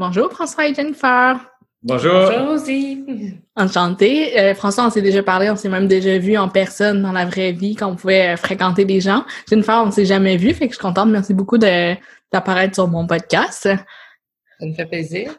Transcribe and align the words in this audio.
Bonjour 0.00 0.32
François 0.32 0.66
et 0.66 0.72
Jennifer. 0.72 1.38
Bonjour. 1.82 2.10
Bonjour 2.10 2.48
Rosie. 2.48 3.34
Enchantée. 3.54 4.40
Euh, 4.40 4.54
François, 4.54 4.86
on 4.86 4.90
s'est 4.90 5.02
déjà 5.02 5.22
parlé, 5.22 5.50
on 5.50 5.56
s'est 5.56 5.68
même 5.68 5.88
déjà 5.88 6.16
vu 6.16 6.38
en 6.38 6.48
personne 6.48 7.02
dans 7.02 7.12
la 7.12 7.26
vraie 7.26 7.52
vie 7.52 7.74
quand 7.74 7.88
on 7.88 7.96
pouvait 7.96 8.28
euh, 8.28 8.36
fréquenter 8.38 8.86
des 8.86 9.02
gens. 9.02 9.26
Jennifer, 9.46 9.82
on 9.84 9.90
s'est 9.90 10.06
jamais 10.06 10.38
vu, 10.38 10.54
fait 10.54 10.68
que 10.68 10.72
je 10.72 10.78
suis 10.78 10.82
contente. 10.82 11.10
Merci 11.10 11.34
beaucoup 11.34 11.58
d'apparaître 11.58 12.76
sur 12.76 12.88
mon 12.88 13.06
podcast. 13.06 13.68
Ça 14.58 14.66
me 14.66 14.72
fait 14.72 14.86
plaisir. 14.86 15.34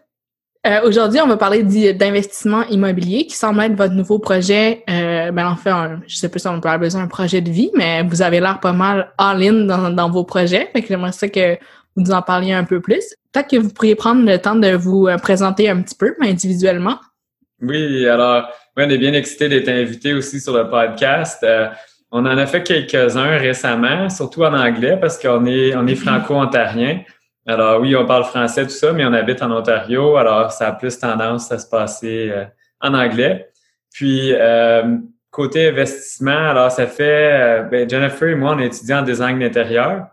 Euh, 0.67 0.81
Aujourd'hui, 0.83 1.19
on 1.21 1.27
va 1.27 1.37
parler 1.37 1.63
d'investissement 1.93 2.61
immobilier 2.65 3.25
qui 3.25 3.35
semble 3.35 3.61
être 3.61 3.73
votre 3.73 3.95
nouveau 3.95 4.19
projet. 4.19 4.83
Euh, 4.91 5.31
ben 5.31 5.47
en 5.47 5.55
fait, 5.55 5.71
je 6.05 6.15
sais 6.17 6.29
pas 6.29 6.37
si 6.37 6.47
on 6.47 6.61
peut 6.61 6.67
avoir 6.67 6.77
besoin 6.77 7.01
d'un 7.01 7.07
projet 7.07 7.41
de 7.41 7.49
vie, 7.49 7.71
mais 7.75 8.03
vous 8.03 8.21
avez 8.21 8.39
l'air 8.39 8.59
pas 8.59 8.73
mal 8.73 9.11
all-in 9.17 9.65
dans, 9.65 9.89
dans, 9.89 10.11
vos 10.11 10.23
projets. 10.23 10.69
Fait 10.71 10.83
que 10.83 10.87
j'aimerais 10.87 11.13
ça 11.13 11.27
que 11.29 11.57
vous 11.95 12.03
nous 12.03 12.11
en 12.11 12.21
parliez 12.21 12.53
un 12.53 12.63
peu 12.63 12.79
plus. 12.79 13.15
Peut-être 13.31 13.49
que 13.49 13.57
vous 13.57 13.69
pourriez 13.69 13.95
prendre 13.95 14.25
le 14.25 14.37
temps 14.37 14.55
de 14.55 14.71
vous 14.71 15.07
euh, 15.07 15.17
présenter 15.17 15.69
un 15.69 15.81
petit 15.81 15.95
peu, 15.95 16.15
individuellement. 16.21 16.99
Oui, 17.61 18.07
alors, 18.07 18.49
on 18.77 18.89
est 18.89 18.97
bien 18.97 19.13
excité 19.13 19.49
d'être 19.49 19.69
invité 19.69 20.13
aussi 20.13 20.39
sur 20.39 20.55
le 20.55 20.69
podcast. 20.69 21.43
Euh, 21.43 21.67
on 22.11 22.25
en 22.25 22.37
a 22.37 22.45
fait 22.45 22.63
quelques-uns 22.63 23.37
récemment, 23.37 24.09
surtout 24.09 24.43
en 24.43 24.53
anglais, 24.53 24.97
parce 24.99 25.17
qu'on 25.17 25.45
est, 25.45 25.75
on 25.75 25.87
est 25.87 25.95
franco-ontarien. 25.95 27.01
Alors 27.47 27.79
oui, 27.81 27.95
on 27.95 28.05
parle 28.05 28.25
français, 28.25 28.63
tout 28.63 28.69
ça, 28.69 28.91
mais 28.93 29.05
on 29.05 29.13
habite 29.13 29.41
en 29.41 29.51
Ontario, 29.51 30.17
alors 30.17 30.51
ça 30.51 30.67
a 30.67 30.71
plus 30.73 30.97
tendance 30.99 31.51
à 31.51 31.57
se 31.57 31.67
passer 31.67 32.29
euh, 32.31 32.45
en 32.81 32.93
anglais. 32.93 33.49
Puis, 33.93 34.33
côté 35.31 35.67
investissement, 35.67 36.49
alors 36.49 36.71
ça 36.71 36.87
fait, 36.87 37.65
ben, 37.69 37.89
Jennifer 37.89 38.29
et 38.29 38.35
moi, 38.35 38.53
on 38.55 38.59
est 38.59 38.67
étudiants 38.67 38.99
en 38.99 39.03
design 39.03 39.39
d'intérieur. 39.39 40.07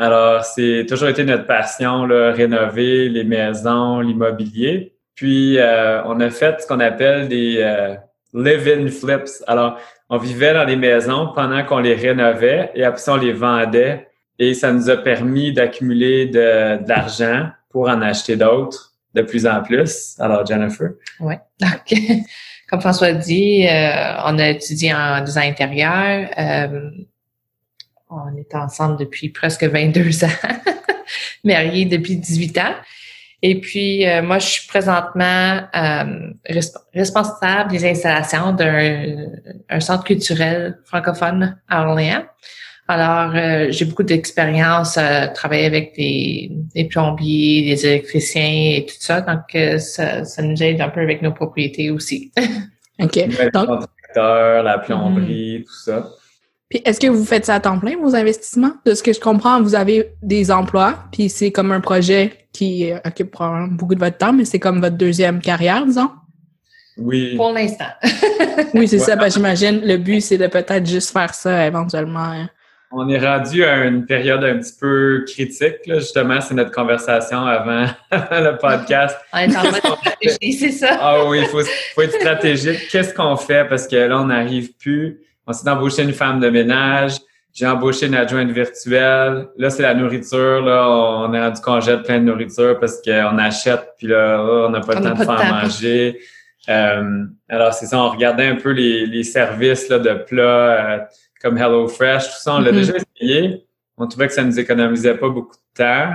Alors, 0.00 0.46
c'est 0.46 0.86
toujours 0.88 1.10
été 1.10 1.24
notre 1.24 1.46
passion, 1.46 2.06
là, 2.06 2.32
rénover 2.32 3.10
les 3.10 3.22
maisons, 3.22 4.00
l'immobilier. 4.00 4.94
Puis, 5.14 5.58
euh, 5.58 6.02
on 6.06 6.18
a 6.20 6.30
fait 6.30 6.62
ce 6.62 6.66
qu'on 6.66 6.80
appelle 6.80 7.28
des 7.28 7.58
euh, 7.58 7.96
live-in 8.32 8.88
flips. 8.88 9.44
Alors, 9.46 9.78
on 10.08 10.16
vivait 10.16 10.54
dans 10.54 10.64
les 10.64 10.76
maisons 10.76 11.30
pendant 11.34 11.62
qu'on 11.66 11.80
les 11.80 11.92
rénovait 11.92 12.70
et 12.74 12.82
après 12.82 12.98
ça, 12.98 13.12
on 13.12 13.16
les 13.16 13.34
vendait. 13.34 14.08
Et 14.38 14.54
ça 14.54 14.72
nous 14.72 14.88
a 14.88 14.96
permis 14.96 15.52
d'accumuler 15.52 16.24
de, 16.24 16.78
l'argent 16.88 17.50
pour 17.68 17.90
en 17.90 18.00
acheter 18.00 18.36
d'autres 18.36 18.94
de 19.12 19.20
plus 19.20 19.46
en 19.46 19.60
plus. 19.62 20.16
Alors, 20.18 20.46
Jennifer? 20.46 20.92
Oui. 21.20 21.34
Donc, 21.60 22.00
comme 22.70 22.80
François 22.80 23.12
dit, 23.12 23.66
euh, 23.68 24.14
on 24.24 24.38
a 24.38 24.48
étudié 24.48 24.94
en 24.94 25.22
design 25.22 25.50
intérieur. 25.50 26.30
On 28.10 28.36
est 28.36 28.54
ensemble 28.56 28.98
depuis 28.98 29.28
presque 29.28 29.62
22 29.62 30.24
ans, 30.24 30.28
mariés 31.44 31.84
depuis 31.84 32.16
18 32.16 32.58
ans. 32.58 32.74
Et 33.42 33.60
puis, 33.60 34.06
euh, 34.06 34.20
moi, 34.22 34.38
je 34.38 34.46
suis 34.46 34.68
présentement 34.68 35.60
euh, 35.74 36.30
responsable 36.92 37.70
des 37.70 37.88
installations 37.88 38.52
d'un 38.52 39.80
centre 39.80 40.04
culturel 40.04 40.78
francophone 40.84 41.58
à 41.68 41.88
Orléans. 41.88 42.24
Alors, 42.88 43.34
euh, 43.36 43.68
j'ai 43.70 43.84
beaucoup 43.84 44.02
d'expérience 44.02 44.98
à 44.98 45.28
travailler 45.28 45.66
avec 45.66 45.94
des, 45.94 46.50
des, 46.74 46.84
plombiers, 46.86 47.62
des 47.62 47.86
électriciens 47.86 48.74
et 48.76 48.86
tout 48.86 48.96
ça. 48.98 49.20
Donc, 49.20 49.56
ça, 49.78 50.24
ça, 50.24 50.42
nous 50.42 50.60
aide 50.62 50.80
un 50.80 50.88
peu 50.88 51.00
avec 51.00 51.22
nos 51.22 51.32
propriétés 51.32 51.90
aussi. 51.90 52.32
OK. 53.00 53.18
Donc, 53.54 53.84
la 54.16 54.78
plomberie, 54.84 55.64
tout 55.64 55.72
ça. 55.72 56.10
Puis 56.70 56.80
est-ce 56.84 57.00
que 57.00 57.08
vous 57.08 57.24
faites 57.24 57.46
ça 57.46 57.56
à 57.56 57.60
temps 57.60 57.80
plein, 57.80 57.96
vos 57.96 58.14
investissements? 58.14 58.72
De 58.86 58.94
ce 58.94 59.02
que 59.02 59.12
je 59.12 59.18
comprends, 59.18 59.60
vous 59.60 59.74
avez 59.74 60.12
des 60.22 60.52
emplois, 60.52 60.94
puis 61.10 61.28
c'est 61.28 61.50
comme 61.50 61.72
un 61.72 61.80
projet 61.80 62.32
qui 62.52 62.92
occupe 63.04 63.32
probablement 63.32 63.66
beaucoup 63.72 63.96
de 63.96 64.00
votre 64.00 64.16
temps, 64.16 64.32
mais 64.32 64.44
c'est 64.44 64.60
comme 64.60 64.80
votre 64.80 64.96
deuxième 64.96 65.40
carrière, 65.40 65.84
disons? 65.84 66.10
Oui. 66.96 67.34
Pour 67.34 67.52
l'instant. 67.52 67.90
oui, 68.74 68.86
c'est 68.86 69.00
ça. 69.00 69.16
Ben, 69.16 69.28
j'imagine 69.28 69.80
le 69.84 69.96
but, 69.96 70.20
c'est 70.20 70.38
de 70.38 70.46
peut-être 70.46 70.86
juste 70.86 71.12
faire 71.12 71.34
ça 71.34 71.66
éventuellement. 71.66 72.20
Hein. 72.20 72.48
On 72.92 73.08
est 73.08 73.18
rendu 73.18 73.64
à 73.64 73.84
une 73.86 74.06
période 74.06 74.44
un 74.44 74.58
petit 74.58 74.74
peu 74.78 75.24
critique, 75.26 75.86
là. 75.86 75.98
justement, 75.98 76.40
c'est 76.40 76.54
notre 76.54 76.72
conversation 76.72 77.46
avant 77.46 77.86
le 78.12 78.58
podcast. 78.58 79.16
On 79.32 79.38
est 79.38 79.56
en 79.56 79.62
mode 79.62 79.76
stratégie, 79.76 80.52
c'est 80.52 80.72
ça. 80.72 80.98
Ah 81.00 81.24
oui, 81.26 81.40
il 81.40 81.46
faut, 81.46 81.62
faut 81.94 82.02
être 82.02 82.14
stratégique. 82.14 82.88
Qu'est-ce 82.92 83.12
qu'on 83.12 83.36
fait? 83.36 83.64
Parce 83.68 83.88
que 83.88 83.96
là, 83.96 84.20
on 84.20 84.26
n'arrive 84.26 84.72
plus 84.76 85.20
on 85.50 85.52
s'est 85.52 85.68
embauché 85.68 86.02
une 86.02 86.12
femme 86.12 86.38
de 86.38 86.48
ménage. 86.48 87.16
J'ai 87.52 87.66
embauché 87.66 88.06
une 88.06 88.14
adjointe 88.14 88.50
virtuelle. 88.50 89.48
Là, 89.58 89.70
c'est 89.70 89.82
la 89.82 89.94
nourriture. 89.94 90.62
Là, 90.62 90.88
on 90.88 91.34
est 91.34 91.40
rendu 91.40 91.60
qu'on 91.60 91.80
jette 91.80 92.04
plein 92.04 92.20
de 92.20 92.24
nourriture 92.24 92.78
parce 92.78 93.02
qu'on 93.02 93.38
achète, 93.38 93.94
puis 93.98 94.06
là, 94.06 94.40
oh, 94.40 94.66
on 94.68 94.70
n'a 94.70 94.80
pas 94.80 94.94
le 94.94 95.02
temps 95.02 95.14
de 95.14 95.24
faire 95.24 95.52
manger. 95.52 96.20
Euh, 96.68 97.24
alors, 97.48 97.74
c'est 97.74 97.86
ça, 97.86 97.98
on 97.98 98.10
regardait 98.10 98.46
un 98.46 98.54
peu 98.54 98.70
les, 98.70 99.24
services 99.24 99.88
là, 99.88 99.98
de 99.98 100.14
plats 100.14 100.42
euh, 100.42 100.98
comme 101.42 101.58
HelloFresh, 101.58 102.26
tout 102.26 102.40
ça. 102.40 102.54
On 102.54 102.60
l'a 102.60 102.70
mm-hmm. 102.70 102.74
déjà 102.74 102.92
essayé. 103.18 103.66
On 103.96 104.06
trouvait 104.06 104.28
que 104.28 104.34
ça 104.34 104.44
nous 104.44 104.58
économisait 104.60 105.16
pas 105.16 105.28
beaucoup 105.28 105.56
de 105.56 105.84
temps. 105.84 106.12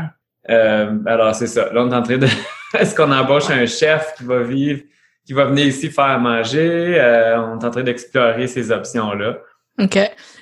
Euh, 0.49 0.97
alors, 1.05 1.35
c'est 1.35 1.47
ça. 1.47 1.73
Là, 1.73 1.83
on 1.83 1.91
est 1.91 1.95
en 1.95 2.03
train 2.03 2.17
de... 2.17 2.27
Est-ce 2.79 2.95
qu'on 2.95 3.11
embauche 3.11 3.49
un 3.49 3.65
chef 3.65 4.13
qui 4.17 4.23
va 4.23 4.41
vivre 4.41 4.83
qui 5.25 5.33
va 5.33 5.45
venir 5.45 5.65
ici 5.65 5.89
faire 5.89 6.19
manger. 6.19 6.99
Euh, 6.99 7.41
on 7.41 7.59
est 7.59 7.65
en 7.65 7.71
train 7.71 7.83
d'explorer 7.83 8.47
ces 8.47 8.71
options-là. 8.71 9.37
OK. 9.79 9.97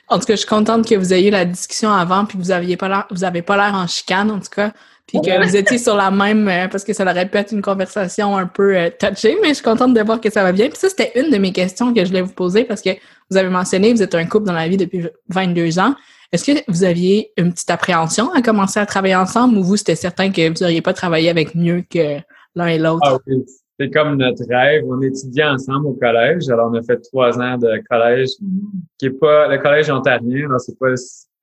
En 0.10 0.20
tout 0.20 0.26
cas, 0.26 0.34
je 0.34 0.40
suis 0.40 0.48
contente 0.48 0.88
que 0.88 0.96
vous 0.96 1.14
ayez 1.14 1.30
eu 1.30 1.32
la 1.32 1.46
discussion 1.46 1.92
avant, 1.92 2.26
puis 2.26 2.38
vous 2.38 2.52
aviez 2.52 2.78
pas 2.78 2.88
l'air, 2.88 3.08
vous 3.10 3.24
avez 3.24 3.42
pas 3.42 3.56
l'air 3.56 3.74
en 3.74 3.88
chicane, 3.88 4.30
en 4.30 4.40
tout 4.40 4.50
cas, 4.54 4.72
puis 5.08 5.20
que 5.22 5.44
vous 5.44 5.56
étiez 5.56 5.78
sur 5.78 5.96
la 5.96 6.12
même, 6.12 6.48
euh, 6.48 6.68
parce 6.68 6.84
que 6.84 6.94
ça 6.94 7.04
aurait 7.04 7.28
pu 7.28 7.38
être 7.38 7.52
une 7.52 7.62
conversation 7.62 8.38
un 8.38 8.46
peu 8.46 8.76
euh, 8.76 8.90
touchée, 8.90 9.38
mais 9.42 9.50
je 9.50 9.56
suis 9.56 9.64
contente 9.64 9.94
de 9.94 10.02
voir 10.02 10.22
que 10.22 10.30
ça 10.30 10.44
va 10.44 10.52
bien. 10.52 10.68
Puis 10.68 10.78
ça, 10.78 10.90
c'était 10.90 11.12
une 11.20 11.32
de 11.32 11.38
mes 11.38 11.52
questions 11.52 11.94
que 11.94 12.02
je 12.02 12.10
voulais 12.10 12.22
vous 12.22 12.34
poser, 12.34 12.64
parce 12.66 12.82
que 12.82 12.92
vous 13.30 13.38
avez 13.38 13.50
mentionné, 13.50 13.94
vous 13.94 14.04
êtes 14.04 14.14
un 14.14 14.26
couple 14.26 14.46
dans 14.46 14.54
la 14.54 14.68
vie 14.68 14.78
depuis 14.78 15.08
22 15.30 15.80
ans. 15.80 15.96
Est-ce 16.32 16.52
que 16.52 16.60
vous 16.68 16.84
aviez 16.84 17.32
une 17.38 17.54
petite 17.54 17.70
appréhension 17.70 18.32
à 18.34 18.42
commencer 18.42 18.80
à 18.80 18.86
travailler 18.86 19.16
ensemble, 19.16 19.58
ou 19.58 19.64
vous, 19.64 19.78
c'était 19.78 19.96
certain 19.96 20.32
que 20.32 20.50
vous 20.50 20.62
n'auriez 20.62 20.82
pas 20.82 20.94
travaillé 20.94 21.30
avec 21.30 21.56
mieux 21.56 21.84
que 21.90 22.20
l'un 22.56 22.68
et 22.68 22.78
l'autre? 22.78 23.02
Ah 23.04 23.18
oui, 23.26 23.46
c'est 23.80 23.90
comme 23.90 24.18
notre 24.18 24.44
rêve. 24.50 24.84
On 24.88 25.02
étudiait 25.02 25.46
ensemble 25.46 25.88
au 25.88 25.94
collège. 25.94 26.50
Alors, 26.50 26.72
on 26.72 26.76
a 26.76 26.82
fait 26.84 26.98
trois 27.12 27.40
ans 27.40 27.58
de 27.58 27.82
collège 27.90 28.30
qui 28.98 29.08
est 29.08 29.20
pas 29.20 29.48
le 29.48 29.58
collège 29.58 29.90
ontarien. 29.90 30.46
Alors, 30.46 30.60
c'est 30.60 30.78
pas, 30.78 30.94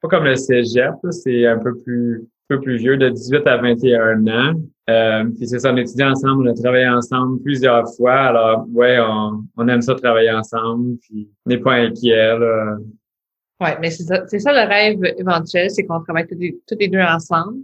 pas 0.00 0.08
comme 0.08 0.24
le 0.24 0.36
cégep. 0.36 0.94
C'est 1.10 1.46
un 1.46 1.58
peu 1.58 1.76
plus, 1.78 2.24
peu 2.48 2.60
plus 2.60 2.76
vieux, 2.76 2.96
de 2.96 3.08
18 3.08 3.46
à 3.46 3.56
21 3.56 4.26
ans. 4.28 4.60
Euh, 4.88 5.24
puis 5.36 5.46
c'est 5.46 5.60
ça, 5.60 5.72
on 5.72 5.76
étudiait 5.76 6.06
ensemble, 6.06 6.48
on 6.48 6.50
a 6.50 6.54
travaillé 6.54 6.88
ensemble 6.88 7.40
plusieurs 7.42 7.84
fois. 7.96 8.14
Alors, 8.14 8.66
ouais, 8.72 8.98
on, 9.00 9.44
on 9.56 9.68
aime 9.68 9.82
ça 9.82 9.94
travailler 9.94 10.32
ensemble. 10.32 10.96
Puis 11.02 11.28
on 11.46 11.50
n'est 11.50 11.58
pas 11.58 11.74
inquiet. 11.74 12.38
Là. 12.38 12.76
Ouais, 13.60 13.76
mais 13.80 13.90
c'est 13.90 14.04
ça, 14.04 14.24
c'est 14.26 14.38
ça 14.38 14.52
le 14.52 14.66
rêve 14.66 14.98
éventuel, 15.18 15.70
c'est 15.70 15.84
qu'on 15.84 16.00
travaille 16.00 16.26
tous 16.26 16.38
les, 16.38 16.58
tous 16.66 16.76
les 16.78 16.88
deux 16.88 17.00
ensemble. 17.00 17.58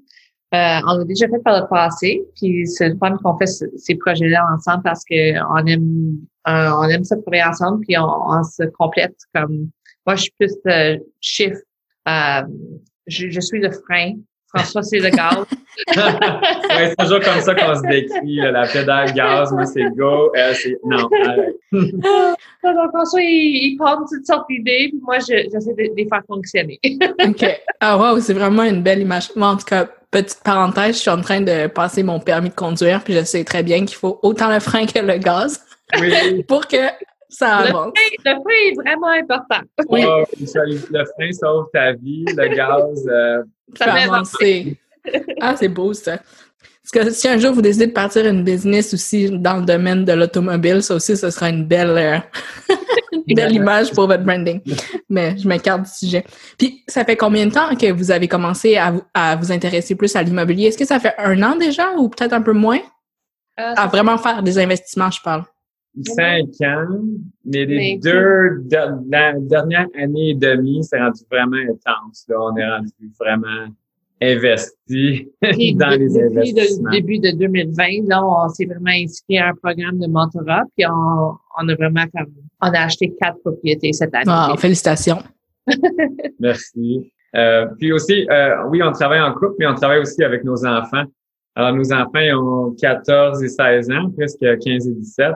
Euh, 0.55 0.81
on 0.87 0.99
l'a 0.99 1.05
déjà 1.05 1.27
fait 1.27 1.43
par 1.43 1.61
le 1.61 1.67
passé, 1.69 2.25
puis 2.37 2.67
c'est 2.69 2.91
le 2.91 2.97
fun 2.99 3.17
qu'on 3.17 3.37
fait 3.37 3.47
ces 3.47 3.95
projets-là 3.97 4.45
ensemble 4.55 4.85
parce 4.85 5.05
que 5.05 5.43
on 5.53 5.67
aime 5.67 6.19
euh, 6.47 6.71
on 6.79 6.85
aime 6.85 7.03
ça 7.03 7.17
travailler 7.17 7.43
ensemble, 7.43 7.81
puis 7.81 7.97
on, 7.99 8.43
se 8.45 8.63
complète 8.79 9.17
comme 9.35 9.71
moi 10.07 10.15
je 10.15 10.23
suis 10.23 10.33
plus 10.39 10.55
euh, 10.69 10.99
chiffre. 11.21 11.59
Je, 13.09 13.41
suis 13.41 13.61
le 13.61 13.71
frein. 13.71 14.15
François, 14.57 14.83
c'est 14.83 14.99
le 14.99 15.11
gaz. 15.11 15.45
ouais, 15.97 16.89
c'est 16.89 16.97
toujours 16.97 17.21
comme 17.21 17.41
ça 17.41 17.55
qu'on 17.55 17.75
se 17.75 17.83
décrit. 17.83 18.37
la 18.37 18.67
pédale 18.67 19.13
gaz, 19.13 19.53
moi, 19.53 19.67
c'est 19.67 19.85
go. 19.97 20.33
Elle, 20.35 20.55
c'est 20.55 20.79
non. 20.85 21.09
Donc, 21.09 21.13
François, 22.93 23.21
il, 23.21 23.73
il 23.73 23.77
prend 23.77 23.97
toutes 23.99 24.27
sortes 24.27 24.47
d'idées, 24.49 24.89
puis 24.91 25.01
moi, 25.03 25.19
j'essaie 25.19 25.75
de, 25.75 25.95
les 25.97 26.07
faire 26.09 26.23
fonctionner. 26.27 26.81
OK. 27.25 27.45
Ah, 27.81 27.99
wow, 27.99 28.21
c'est 28.21 28.35
vraiment 28.35 28.63
une 28.63 28.83
belle 28.83 29.01
image. 29.01 29.31
Moi, 29.37 29.49
en 29.49 29.57
tout 29.57 29.67
cas, 29.67 29.87
Petite 30.11 30.41
parenthèse, 30.45 30.95
je 30.95 31.01
suis 31.01 31.11
en 31.11 31.21
train 31.21 31.41
de 31.41 31.67
passer 31.67 32.03
mon 32.03 32.21
permis 32.21 32.49
de 32.49 32.55
conduire, 32.55 33.03
puis 33.03 33.13
je 33.13 33.25
sais 33.25 33.43
très 33.43 33.63
bien 33.63 33.85
qu'il 33.85 33.97
faut 33.97 34.19
autant 34.23 34.51
le 34.51 34.61
frein 34.61 34.87
que 34.87 35.01
le 35.01 35.19
gaz 35.19 35.61
pour 36.49 36.67
que 36.67 36.77
ça 37.29 37.57
avance. 37.57 37.93
Le 38.25 38.31
frein, 38.33 38.71
est 38.71 38.75
vraiment 38.75 39.11
important. 39.11 39.61
Oui. 39.89 40.05
Oh, 40.09 40.25
le 40.39 41.05
frein 41.05 41.33
sauve 41.33 41.67
ta 41.73 41.93
vie, 41.93 42.25
le 42.27 42.55
gaz. 42.55 43.07
Euh, 43.09 43.43
ça 43.77 43.93
fait 43.93 44.03
avancer. 44.05 44.77
ah, 45.41 45.57
c'est 45.57 45.69
beau 45.69 45.93
ça. 45.93 46.19
Parce 46.93 47.07
que 47.07 47.13
si 47.13 47.29
un 47.29 47.39
jour 47.39 47.53
vous 47.53 47.63
décidez 47.63 47.89
de 47.89 47.93
partir 47.93 48.27
une 48.27 48.45
business 48.45 48.95
aussi 48.95 49.29
dans 49.31 49.59
le 49.59 49.65
domaine 49.65 50.05
de 50.05 50.13
l'automobile, 50.13 50.83
ça 50.83 50.95
aussi, 50.95 51.17
ce 51.17 51.31
sera 51.31 51.49
une 51.49 51.65
belle, 51.65 51.99
euh, 51.99 52.75
belle 53.35 53.53
image 53.53 53.91
pour 53.93 54.07
votre 54.07 54.23
branding. 54.23 54.61
Mais 55.09 55.37
je 55.37 55.49
m'écarte 55.49 55.83
du 55.83 55.91
sujet. 55.91 56.25
Puis, 56.57 56.85
ça 56.87 57.05
fait 57.05 57.17
combien 57.17 57.47
de 57.47 57.53
temps 57.53 57.75
que 57.75 57.91
vous 57.91 58.13
avez 58.13 58.29
commencé 58.29 58.77
à, 58.77 58.95
à 59.15 59.35
vous 59.35 59.51
intéresser 59.51 59.97
plus 59.97 60.15
à 60.15 60.23
l'immobilier? 60.23 60.69
Est-ce 60.69 60.79
que 60.79 60.85
ça 60.85 61.01
fait 61.01 61.15
un 61.19 61.43
an 61.43 61.57
déjà 61.57 61.91
ou 61.97 62.09
peut-être 62.09 62.35
un 62.35 62.43
peu 62.43 62.53
moins? 62.53 62.81
Euh, 63.59 63.73
à 63.75 63.87
vraiment 63.87 64.19
faire 64.19 64.43
des 64.43 64.59
investissements, 64.59 65.11
je 65.11 65.21
parle. 65.23 65.45
Cinq 66.05 66.49
ans, 66.63 67.01
mais 67.45 67.65
les 67.65 67.99
deux, 67.99 68.63
la 69.09 69.33
dernière 69.39 69.87
année 69.99 70.31
et 70.31 70.35
demie, 70.35 70.85
c'est 70.85 70.99
rendu 70.99 71.23
vraiment 71.31 71.57
intense. 71.57 72.27
Là. 72.29 72.37
On 72.39 72.57
est 72.57 72.69
rendu 72.69 72.91
vraiment 73.19 73.69
investi 74.21 75.29
dans 75.43 75.99
les 75.99 76.19
investissements. 76.19 76.91
Depuis 76.91 77.19
le 77.19 77.31
début 77.31 77.39
de 77.39 77.39
2020, 77.39 78.09
là, 78.09 78.23
on 78.25 78.49
s'est 78.49 78.67
vraiment 78.67 78.91
inscrit 78.91 79.39
à 79.39 79.49
un 79.49 79.55
programme 79.55 79.99
de 79.99 80.07
mentorat, 80.07 80.65
puis 80.77 80.87
on, 80.87 81.33
on 81.59 81.69
a 81.69 81.75
vraiment 81.75 82.05
comme, 82.15 82.33
on 82.61 82.69
a 82.69 82.81
acheté 82.81 83.15
quatre 83.21 83.41
propriétés 83.41 83.93
cette 83.93 84.15
année. 84.15 84.31
Wow, 84.31 84.57
félicitations. 84.57 85.23
Merci. 86.41 87.11
Euh, 87.35 87.67
puis 87.79 87.93
aussi, 87.93 88.27
euh, 88.31 88.65
oui, 88.69 88.83
on 88.83 88.93
travaille 88.93 89.21
en 89.21 89.33
couple, 89.33 89.57
mais 89.59 89.67
on 89.67 89.75
travaille 89.75 90.01
aussi 90.01 90.23
avec 90.23 90.45
nos 90.45 90.65
enfants. 90.65 91.05
Alors, 91.55 91.75
nos 91.75 91.93
enfants 91.93 92.19
ils 92.19 92.35
ont 92.35 92.75
14 92.81 93.43
et 93.43 93.49
16 93.49 93.91
ans, 93.91 94.11
presque 94.17 94.41
15 94.41 94.89
et 94.89 94.93
17, 94.93 95.33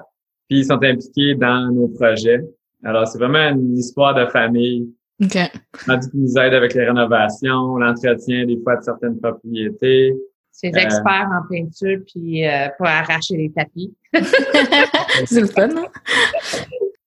puis 0.50 0.58
ils 0.58 0.64
sont 0.66 0.82
impliqués 0.82 1.36
dans 1.36 1.70
nos 1.72 1.86
projets. 1.86 2.40
Alors, 2.84 3.06
c'est 3.06 3.18
vraiment 3.18 3.50
une 3.50 3.78
histoire 3.78 4.14
de 4.14 4.26
famille. 4.26 4.88
OK. 5.22 5.38
On 5.86 5.96
dit 5.96 6.10
qu'ils 6.10 6.20
nous 6.20 6.38
aident 6.38 6.54
avec 6.54 6.74
les 6.74 6.86
rénovations, 6.86 7.76
l'entretien 7.76 8.46
des 8.46 8.58
fois 8.62 8.76
de 8.76 8.82
certaines 8.82 9.20
propriétés. 9.20 10.12
C'est 10.50 10.70
des 10.70 10.80
experts 10.80 11.28
en 11.30 11.48
peinture 11.48 12.00
puis 12.12 12.46
euh, 12.46 12.66
pour 12.76 12.86
arracher 12.86 13.36
les 13.36 13.52
tapis. 13.52 13.94
c'est 15.26 15.40
le 15.40 15.46
fun, 15.46 15.68
non? 15.68 15.86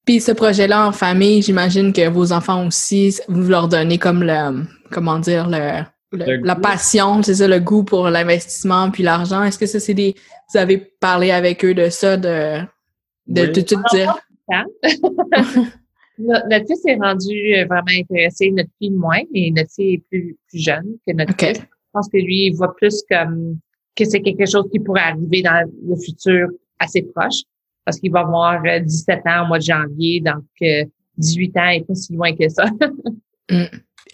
Puis 0.06 0.22
ce 0.22 0.32
projet-là 0.32 0.88
en 0.88 0.92
famille, 0.94 1.42
j'imagine 1.42 1.92
que 1.92 2.08
vos 2.08 2.32
enfants 2.32 2.66
aussi, 2.66 3.20
vous 3.28 3.50
leur 3.50 3.68
donnez 3.68 3.98
comme 3.98 4.24
le, 4.24 4.64
comment 4.92 5.20
dire, 5.20 5.50
le, 5.50 5.84
la 6.14 6.56
passion, 6.56 7.22
c'est 7.24 7.36
ça, 7.36 7.48
le 7.48 7.60
goût 7.60 7.84
pour 7.84 8.10
l'investissement 8.10 8.90
puis 8.90 9.04
l'argent. 9.04 9.44
Est-ce 9.44 9.60
que 9.60 9.66
ça, 9.66 9.80
c'est 9.80 9.94
des, 9.94 10.16
vous 10.54 10.60
avez 10.60 10.78
parlé 10.78 11.32
avec 11.32 11.66
eux 11.66 11.74
de 11.74 11.90
ça, 11.90 12.16
de, 12.16 12.62
de 13.28 13.46
tout 13.48 13.62
de 13.62 13.68
suite 13.68 13.80
dire? 13.94 14.16
notre, 16.18 16.68
fils 16.68 16.86
est 16.86 16.96
rendu 16.96 17.56
euh, 17.56 17.66
vraiment 17.66 17.84
intéressé, 17.98 18.52
notre 18.52 18.70
fille 18.78 18.92
moins, 18.92 19.22
mais 19.34 19.52
notre 19.56 19.72
fille 19.74 19.96
est 19.96 20.04
plus, 20.10 20.38
plus 20.50 20.60
jeune 20.60 20.98
que 21.08 21.14
notre 21.14 21.34
fils. 21.40 21.60
Je 21.60 22.00
pense 22.00 22.10
que 22.10 22.18
lui, 22.18 22.48
il 22.48 22.56
voit 22.56 22.76
plus 22.76 23.04
comme 23.10 23.58
que 23.96 24.06
c'est 24.06 24.22
quelque 24.22 24.50
chose 24.50 24.68
qui 24.72 24.80
pourrait 24.80 25.02
arriver 25.02 25.42
dans 25.44 25.70
le 25.88 25.96
futur 25.96 26.48
assez 26.80 27.04
proche 27.04 27.44
parce 27.86 28.00
qu'il 28.00 28.12
va 28.12 28.22
avoir 28.22 28.62
17 28.62 29.20
euh, 29.26 29.30
ans 29.30 29.44
au 29.44 29.48
mois 29.48 29.60
de 29.60 29.64
janvier, 29.64 30.22
donc 30.22 30.44
18 31.18 31.56
euh, 31.56 31.60
ans 31.60 31.70
et 31.70 31.82
pas 31.82 31.96
si 31.96 32.14
loin 32.14 32.36
que 32.36 32.50
ça. 32.50 32.66
Mm. 33.52 33.66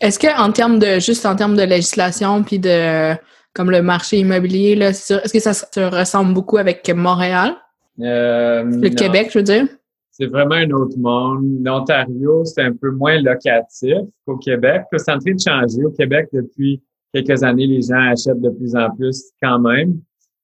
Est-ce 0.01 0.17
que 0.17 0.41
en 0.41 0.51
termes 0.51 0.79
de 0.79 0.99
juste 0.99 1.23
en 1.23 1.35
termes 1.35 1.55
de 1.55 1.61
législation 1.61 2.41
puis 2.41 2.57
de 2.57 3.13
comme 3.53 3.69
le 3.69 3.83
marché 3.83 4.17
immobilier 4.17 4.75
là, 4.75 4.89
est-ce 4.89 5.31
que 5.31 5.39
ça 5.39 5.53
se 5.53 5.79
ressemble 5.79 6.33
beaucoup 6.33 6.57
avec 6.57 6.89
Montréal, 6.89 7.55
euh, 7.99 8.63
le 8.63 8.89
Québec, 8.89 9.29
je 9.31 9.39
veux 9.39 9.43
dire? 9.43 9.67
C'est 10.11 10.27
vraiment 10.27 10.55
un 10.55 10.69
autre 10.71 10.97
monde. 10.97 11.45
L'Ontario, 11.63 12.43
c'est 12.43 12.61
un 12.61 12.73
peu 12.73 12.91
moins 12.91 13.21
locatif 13.21 13.99
qu'au 14.25 14.37
Québec. 14.37 14.83
C'est 14.97 15.11
en 15.11 15.19
train 15.19 15.33
de 15.33 15.39
changer. 15.39 15.83
Au 15.85 15.91
Québec, 15.91 16.27
depuis 16.33 16.81
quelques 17.13 17.41
années, 17.43 17.67
les 17.67 17.81
gens 17.81 18.11
achètent 18.11 18.41
de 18.41 18.49
plus 18.49 18.75
en 18.75 18.89
plus 18.95 19.31
quand 19.41 19.59
même. 19.59 19.99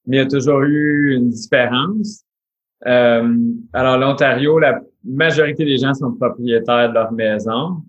Mais 0.07 0.17
il 0.17 0.19
y 0.19 0.23
a 0.23 0.27
toujours 0.27 0.61
eu 0.61 1.15
une 1.15 1.29
différence. 1.29 2.23
Euh, 2.85 3.35
alors, 3.73 3.97
l'Ontario, 3.97 4.59
la 4.59 4.79
majorité 5.03 5.65
des 5.65 5.77
gens 5.77 5.93
sont 5.93 6.13
propriétaires 6.13 6.89
de 6.89 6.93
leur 6.93 7.11
maison. 7.11 7.81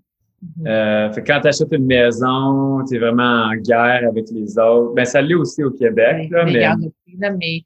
Mm-hmm. 0.43 0.67
Euh, 0.67 1.11
fait 1.13 1.23
quand 1.23 1.39
tu 1.41 1.47
achètes 1.47 1.71
une 1.71 1.85
maison, 1.85 2.83
tu 2.85 2.95
es 2.95 2.99
vraiment 2.99 3.45
en 3.45 3.55
guerre 3.55 4.01
avec 4.07 4.25
les 4.31 4.57
autres. 4.57 4.93
Ben, 4.93 5.05
ça 5.05 5.21
l'est 5.21 5.35
aussi 5.35 5.63
au 5.63 5.71
Québec. 5.71 6.29
Là, 6.31 6.45
mais, 6.45 6.67
mais 7.37 7.63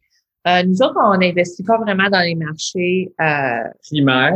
euh, 0.48 0.64
nous 0.64 0.82
autres, 0.82 0.98
on 0.98 1.18
n'investit 1.18 1.64
pas 1.64 1.78
vraiment 1.78 2.10
dans 2.10 2.22
les 2.22 2.36
marchés 2.36 3.12
euh, 3.22 3.70
primaires. 3.88 4.34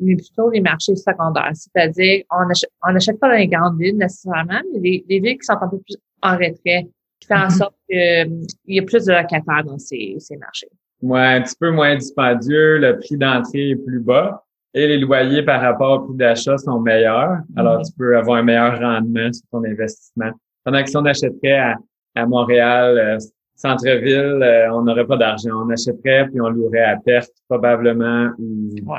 mais 0.00 0.16
plutôt 0.16 0.50
les 0.50 0.60
marchés 0.60 0.96
secondaires. 0.96 1.52
C'est-à-dire, 1.54 2.24
on 2.32 2.92
n'achète 2.92 3.20
pas 3.20 3.28
dans 3.28 3.36
les 3.36 3.46
grandes 3.46 3.78
villes 3.78 3.96
nécessairement, 3.96 4.60
mais 4.74 4.80
des, 4.80 5.20
villes 5.20 5.38
qui 5.38 5.44
sont 5.44 5.58
un 5.60 5.68
peu 5.68 5.78
plus 5.78 5.96
en 6.22 6.32
retrait, 6.32 6.88
qui 7.20 7.28
fait 7.28 7.34
en 7.34 7.46
mm-hmm. 7.46 7.58
sorte 7.58 7.74
qu'il 7.88 8.46
y 8.66 8.80
a 8.80 8.82
plus 8.82 9.04
de 9.04 9.12
locataires 9.12 9.64
dans 9.64 9.78
ces, 9.78 10.16
ces 10.18 10.36
marchés. 10.36 10.68
Ouais, 11.02 11.20
un 11.20 11.42
petit 11.42 11.56
peu 11.60 11.70
moins 11.70 11.94
dispendieux, 11.94 12.78
le 12.78 12.98
prix 12.98 13.16
d'entrée 13.16 13.70
est 13.70 13.76
plus 13.76 14.00
bas 14.00 14.42
et 14.74 14.86
les 14.86 14.98
loyers 14.98 15.42
par 15.42 15.60
rapport 15.60 16.02
au 16.02 16.06
prix 16.06 16.16
d'achat 16.16 16.58
sont 16.58 16.80
meilleurs. 16.80 17.38
Alors, 17.56 17.82
tu 17.82 17.92
peux 17.96 18.16
avoir 18.16 18.38
un 18.38 18.42
meilleur 18.42 18.78
rendement 18.78 19.32
sur 19.32 19.44
ton 19.50 19.64
investissement. 19.64 20.32
Pendant 20.64 20.82
que 20.82 20.90
si 20.90 20.96
on 20.96 21.04
achèterait 21.04 21.58
à, 21.58 21.76
à 22.16 22.26
Montréal, 22.26 22.98
euh, 22.98 23.18
centre-ville, 23.56 24.40
euh, 24.42 24.72
on 24.72 24.82
n'aurait 24.82 25.06
pas 25.06 25.16
d'argent. 25.16 25.50
On 25.64 25.70
achèterait 25.70 26.28
puis 26.28 26.40
on 26.40 26.48
louerait 26.48 26.84
à 26.84 26.96
perte 26.96 27.32
probablement. 27.48 28.30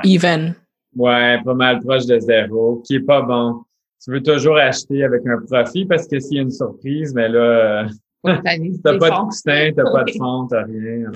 Even. 0.04 0.54
Ouais, 0.96 1.40
pas 1.44 1.54
mal 1.54 1.80
proche 1.80 2.06
de 2.06 2.18
zéro, 2.18 2.82
qui 2.84 2.96
est 2.96 3.00
pas 3.00 3.22
bon. 3.22 3.62
Tu 4.02 4.10
veux 4.10 4.22
toujours 4.22 4.56
acheter 4.56 5.04
avec 5.04 5.22
un 5.26 5.40
profit 5.46 5.84
parce 5.86 6.06
que 6.06 6.18
s'il 6.18 6.36
y 6.36 6.40
a 6.40 6.42
une 6.42 6.50
surprise, 6.50 7.14
mais 7.14 7.28
là, 7.28 7.86
t'as 8.24 8.98
pas 8.98 9.10
de 9.10 9.16
coussin, 9.24 9.70
t'as 9.74 9.90
pas 9.90 10.04
de 10.04 10.12
fond, 10.12 10.46
t'as 10.46 10.64
rien. 10.64 11.10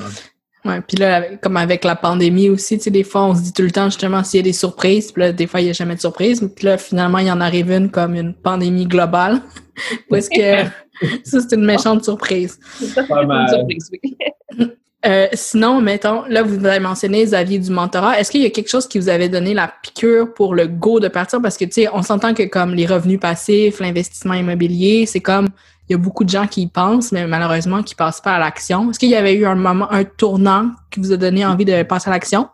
Ouais, 0.65 0.81
puis 0.81 0.97
là, 0.97 1.23
comme 1.41 1.57
avec 1.57 1.83
la 1.83 1.97
pandémie 1.97 2.49
aussi, 2.49 2.79
tu 2.79 2.85
sais, 2.85 2.91
des 2.91 3.03
fois, 3.03 3.25
on 3.25 3.35
se 3.35 3.43
dit 3.43 3.53
tout 3.53 3.63
le 3.63 3.73
temps, 3.73 3.87
justement, 3.87 4.23
s'il 4.23 4.39
y 4.39 4.41
a 4.41 4.45
des 4.45 4.53
surprises, 4.53 5.11
puis 5.11 5.23
là, 5.23 5.33
des 5.33 5.49
fois, 5.49 5.61
il 5.61 5.65
n'y 5.65 5.71
a 5.71 5.73
jamais 5.73 5.97
de 5.97 6.01
surprise, 6.01 6.49
puis 6.55 6.67
là, 6.67 6.79
finalement, 6.79 7.19
il 7.19 7.27
y 7.27 7.33
en 7.33 7.41
arrive 7.41 7.73
une 7.73 7.91
comme 7.91 8.15
une 8.15 8.33
pandémie 8.33 8.87
globale. 8.87 9.43
Ou 10.11 10.17
est-ce 10.17 10.31
que 10.31 10.71
ça, 11.25 11.41
c'est 11.41 11.57
une 11.57 11.65
méchante 11.65 12.05
surprise? 12.05 12.61
C'est 12.79 12.99
une 12.99 13.49
surprise, 13.49 13.91
oui. 13.93 14.17
Euh, 15.05 15.27
sinon, 15.33 15.81
mettons, 15.81 16.23
là, 16.29 16.45
vous 16.45 16.65
avez 16.65 16.79
mentionné, 16.79 17.25
Xavier, 17.25 17.59
du 17.59 17.73
mentorat. 17.73 18.21
Est-ce 18.21 18.31
qu'il 18.31 18.41
y 18.43 18.47
a 18.47 18.51
quelque 18.51 18.69
chose 18.69 18.87
qui 18.87 19.01
vous 19.01 19.09
avait 19.09 19.29
donné 19.29 19.53
la 19.53 19.73
piqûre 19.83 20.33
pour 20.33 20.55
le 20.55 20.69
go 20.69 21.01
de 21.01 21.09
partir? 21.09 21.43
Parce 21.43 21.57
que, 21.57 21.65
tu 21.65 21.73
sais, 21.73 21.89
on 21.93 22.03
s'entend 22.03 22.35
que 22.35 22.45
comme 22.45 22.73
les 22.75 22.87
revenus 22.87 23.19
passifs, 23.19 23.81
l'investissement 23.81 24.35
immobilier, 24.35 25.07
c'est 25.07 25.19
comme 25.19 25.49
il 25.93 25.97
y 25.97 26.01
a 26.01 26.03
beaucoup 26.03 26.25
de 26.25 26.31
gens 26.31 26.47
qui 26.47 26.63
y 26.63 26.67
pensent, 26.67 27.13
mais 27.13 27.27
malheureusement 27.27 27.83
qui 27.83 27.95
passent 27.95 28.23
pas 28.23 28.33
à 28.37 28.39
l'action. 28.39 28.89
Est-ce 28.91 28.99
qu'il 28.99 29.11
y 29.11 29.15
avait 29.15 29.35
eu 29.35 29.45
un 29.45 29.55
moment, 29.55 29.93
un 29.93 30.05
tournant 30.05 30.71
qui 30.91 31.01
vous 31.01 31.13
a 31.13 31.19
donné 31.19 31.45
envie 31.45 31.67
de 31.67 31.83
passer 31.83 32.09
à 32.09 32.13
l'action? 32.15 32.49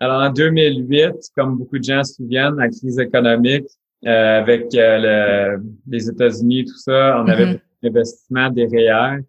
Alors, 0.00 0.20
en 0.20 0.30
2008, 0.30 1.12
comme 1.36 1.58
beaucoup 1.58 1.78
de 1.78 1.84
gens 1.84 2.02
se 2.02 2.14
souviennent, 2.14 2.56
la 2.56 2.68
crise 2.68 2.98
économique 2.98 3.66
euh, 4.04 4.40
avec 4.40 4.74
euh, 4.74 5.58
les 5.88 6.08
États-Unis, 6.08 6.64
tout 6.64 6.78
ça, 6.78 7.22
on 7.22 7.28
avait 7.28 7.60
l'investissement 7.82 8.50
des 8.50 8.66
REER. 8.66 9.20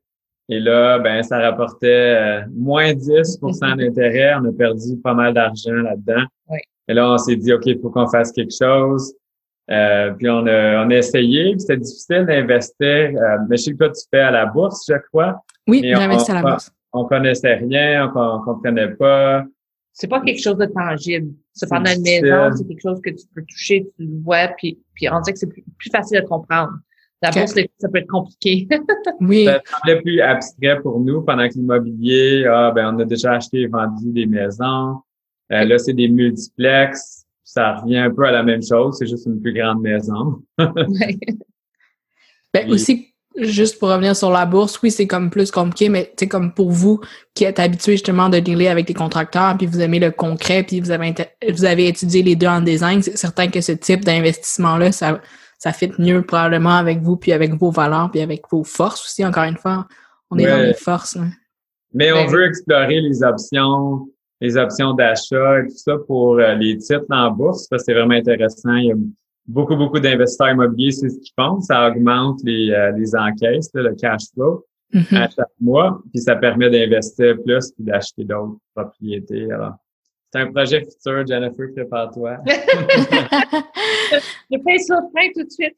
Et 0.50 0.59
là, 0.59 0.97
ben, 0.97 1.21
ça 1.21 1.39
rapportait 1.39 2.41
euh, 2.41 2.41
moins 2.51 2.91
10% 2.91 3.77
d'intérêt. 3.77 4.33
On 4.41 4.45
a 4.45 4.51
perdu 4.51 4.97
pas 5.03 5.13
mal 5.13 5.35
d'argent 5.35 5.73
là-dedans. 5.73 6.25
Et 6.88 6.94
là, 6.95 7.11
on 7.11 7.17
s'est 7.19 7.35
dit, 7.35 7.53
OK, 7.53 7.67
il 7.67 7.79
faut 7.79 7.91
qu'on 7.91 8.07
fasse 8.07 8.31
quelque 8.31 8.53
chose. 8.59 9.13
Euh, 9.71 10.12
puis 10.12 10.30
on 10.30 10.45
a, 10.45 10.86
on 10.86 10.89
a 10.89 10.95
essayé, 10.95 11.56
c'était 11.57 11.77
difficile 11.77 12.25
d'investir. 12.25 12.88
Euh, 12.88 13.38
mais 13.50 13.57
je 13.57 13.63
sais 13.63 13.71
que 13.71 13.77
toi, 13.77 13.89
tu 13.89 14.01
fais 14.12 14.19
à 14.19 14.31
la 14.31 14.45
bourse, 14.45 14.86
je 14.88 14.98
crois. 15.10 15.42
Oui, 15.68 15.81
j'investis 15.83 16.30
à 16.30 16.42
la 16.42 16.42
bourse. 16.42 16.71
On 16.92 17.06
connaissait 17.06 17.56
rien, 17.56 18.12
on, 18.13 18.19
on 18.19 18.42
comprenait 18.42 18.89
pas. 18.89 19.44
C'est 19.94 20.07
pas 20.07 20.22
quelque 20.22 20.41
chose 20.41 20.58
de 20.58 20.65
tangible. 20.65 21.34
Cependant, 21.53 21.91
une 21.91 22.01
maison, 22.01 22.51
c'est 22.55 22.67
quelque 22.67 22.82
chose 22.82 23.00
que 23.01 23.12
tu 23.12 23.25
peux 23.34 23.43
toucher, 23.43 23.88
tu 23.96 24.05
le 24.05 24.24
vois, 24.24 24.48
puis, 24.58 24.79
puis 24.96 25.08
on 25.10 25.20
dirait 25.22 25.34
que 25.34 25.39
c'est 25.39 25.48
plus, 25.48 25.63
facile 25.91 26.17
à 26.17 26.22
comprendre. 26.24 26.74
La 27.22 27.29
bourse, 27.29 27.53
ça 27.77 27.89
peut 27.89 28.00
être 28.00 28.08
compliqué. 28.08 28.67
oui. 29.22 29.46
Ça 29.46 29.62
semblait 29.65 30.01
plus 30.01 30.20
abstrait 30.20 30.82
pour 30.82 31.00
nous 31.00 31.22
pendant 31.22 31.48
que 31.48 31.53
l'immobilier, 31.53 32.46
ah, 32.46 32.72
ben, 32.75 32.93
on 32.93 33.00
a 33.00 33.05
déjà 33.05 33.34
acheté 33.34 33.62
et 33.62 33.67
vendu 33.67 34.12
des 34.12 34.25
maisons. 34.25 34.98
Euh, 35.51 35.63
là, 35.63 35.77
c'est 35.77 35.93
des 35.93 36.10
multiplex 36.10 37.23
ça 37.43 37.75
revient 37.75 37.97
un 37.97 38.12
peu 38.12 38.25
à 38.25 38.31
la 38.31 38.43
même 38.43 38.63
chose, 38.63 38.97
c'est 38.97 39.07
juste 39.07 39.25
une 39.25 39.41
plus 39.41 39.53
grande 39.53 39.81
maison. 39.81 40.41
ben, 40.57 40.69
aussi, 42.69 43.13
juste 43.35 43.79
pour 43.79 43.89
revenir 43.89 44.15
sur 44.15 44.31
la 44.31 44.45
bourse, 44.45 44.81
oui, 44.81 44.91
c'est 44.91 45.07
comme 45.07 45.29
plus 45.29 45.51
compliqué, 45.51 45.89
mais 45.89 46.13
c'est 46.17 46.27
comme 46.27 46.53
pour 46.53 46.71
vous 46.71 47.01
qui 47.33 47.43
êtes 47.43 47.59
habitué 47.59 47.93
justement 47.93 48.29
de 48.29 48.39
dealer 48.39 48.67
avec 48.67 48.88
des 48.88 48.93
contracteurs, 48.93 49.57
puis 49.57 49.67
vous 49.67 49.81
aimez 49.81 50.00
le 50.00 50.12
concret, 50.12 50.63
puis 50.63 50.79
vous 50.79 50.91
avez, 50.91 51.13
vous 51.50 51.65
avez 51.65 51.88
étudié 51.88 52.23
les 52.23 52.35
deux 52.35 52.47
en 52.47 52.62
design, 52.62 53.01
c'est 53.01 53.17
certain 53.17 53.47
que 53.47 53.62
ce 53.62 53.71
type 53.71 54.05
d'investissement-là, 54.05 54.91
ça, 54.91 55.19
ça 55.57 55.73
fit 55.73 55.91
mieux 56.00 56.21
probablement 56.21 56.77
avec 56.77 57.01
vous, 57.01 57.17
puis 57.17 57.33
avec 57.33 57.53
vos 57.53 57.71
valeurs, 57.71 58.12
puis 58.12 58.21
avec 58.21 58.43
vos 58.51 58.63
forces 58.63 59.03
aussi, 59.05 59.25
encore 59.25 59.45
une 59.45 59.57
fois. 59.57 59.88
On 60.29 60.38
est 60.38 60.47
dans 60.47 60.57
les 60.57 60.73
forces. 60.73 61.17
Mais 61.93 62.12
on 62.12 62.25
veut 62.25 62.47
explorer 62.47 63.01
les 63.01 63.23
options 63.23 64.07
les 64.43 64.55
options 64.57 64.93
d'achat 64.93 65.59
et 65.59 65.67
tout 65.67 65.77
ça 65.77 65.97
pour 66.05 66.38
euh, 66.38 66.53
les 66.55 66.77
titres 66.77 67.05
en 67.09 67.31
bourse. 67.31 67.65
Ça, 67.69 67.79
c'est 67.79 67.93
vraiment 67.93 68.15
intéressant. 68.15 68.75
Il 68.75 68.85
y 68.85 68.91
a 68.91 68.95
beaucoup, 69.47 69.77
beaucoup 69.77 70.00
d'investisseurs 70.00 70.50
immobiliers, 70.50 70.91
c'est 70.91 71.09
ce 71.09 71.17
qu'ils 71.19 71.33
font. 71.39 71.62
Ça 71.62 71.88
augmente 71.88 72.41
les, 72.43 72.71
euh, 72.71 72.91
les 72.91 73.15
encaisses, 73.15 73.69
le 73.73 73.95
cash 73.95 74.23
flow 74.33 74.65
mm-hmm. 74.93 75.15
à 75.15 75.29
chaque 75.29 75.47
mois, 75.62 76.01
puis 76.12 76.21
ça 76.21 76.35
permet 76.35 76.69
d'investir 76.69 77.38
plus 77.41 77.71
puis 77.71 77.85
d'acheter 77.85 78.25
d'autres 78.25 78.57
propriétés. 78.75 79.50
Alors, 79.50 79.75
C'est 80.33 80.41
un 80.41 80.51
projet 80.51 80.81
futur, 80.81 81.25
Jennifer, 81.25 81.67
prépare-toi. 81.73 82.35
je 82.45 82.51
paye 84.57 84.83
sur 84.83 84.97
le 84.97 85.07
frein 85.13 85.29
tout 85.33 85.45
de 85.45 85.51
suite. 85.51 85.77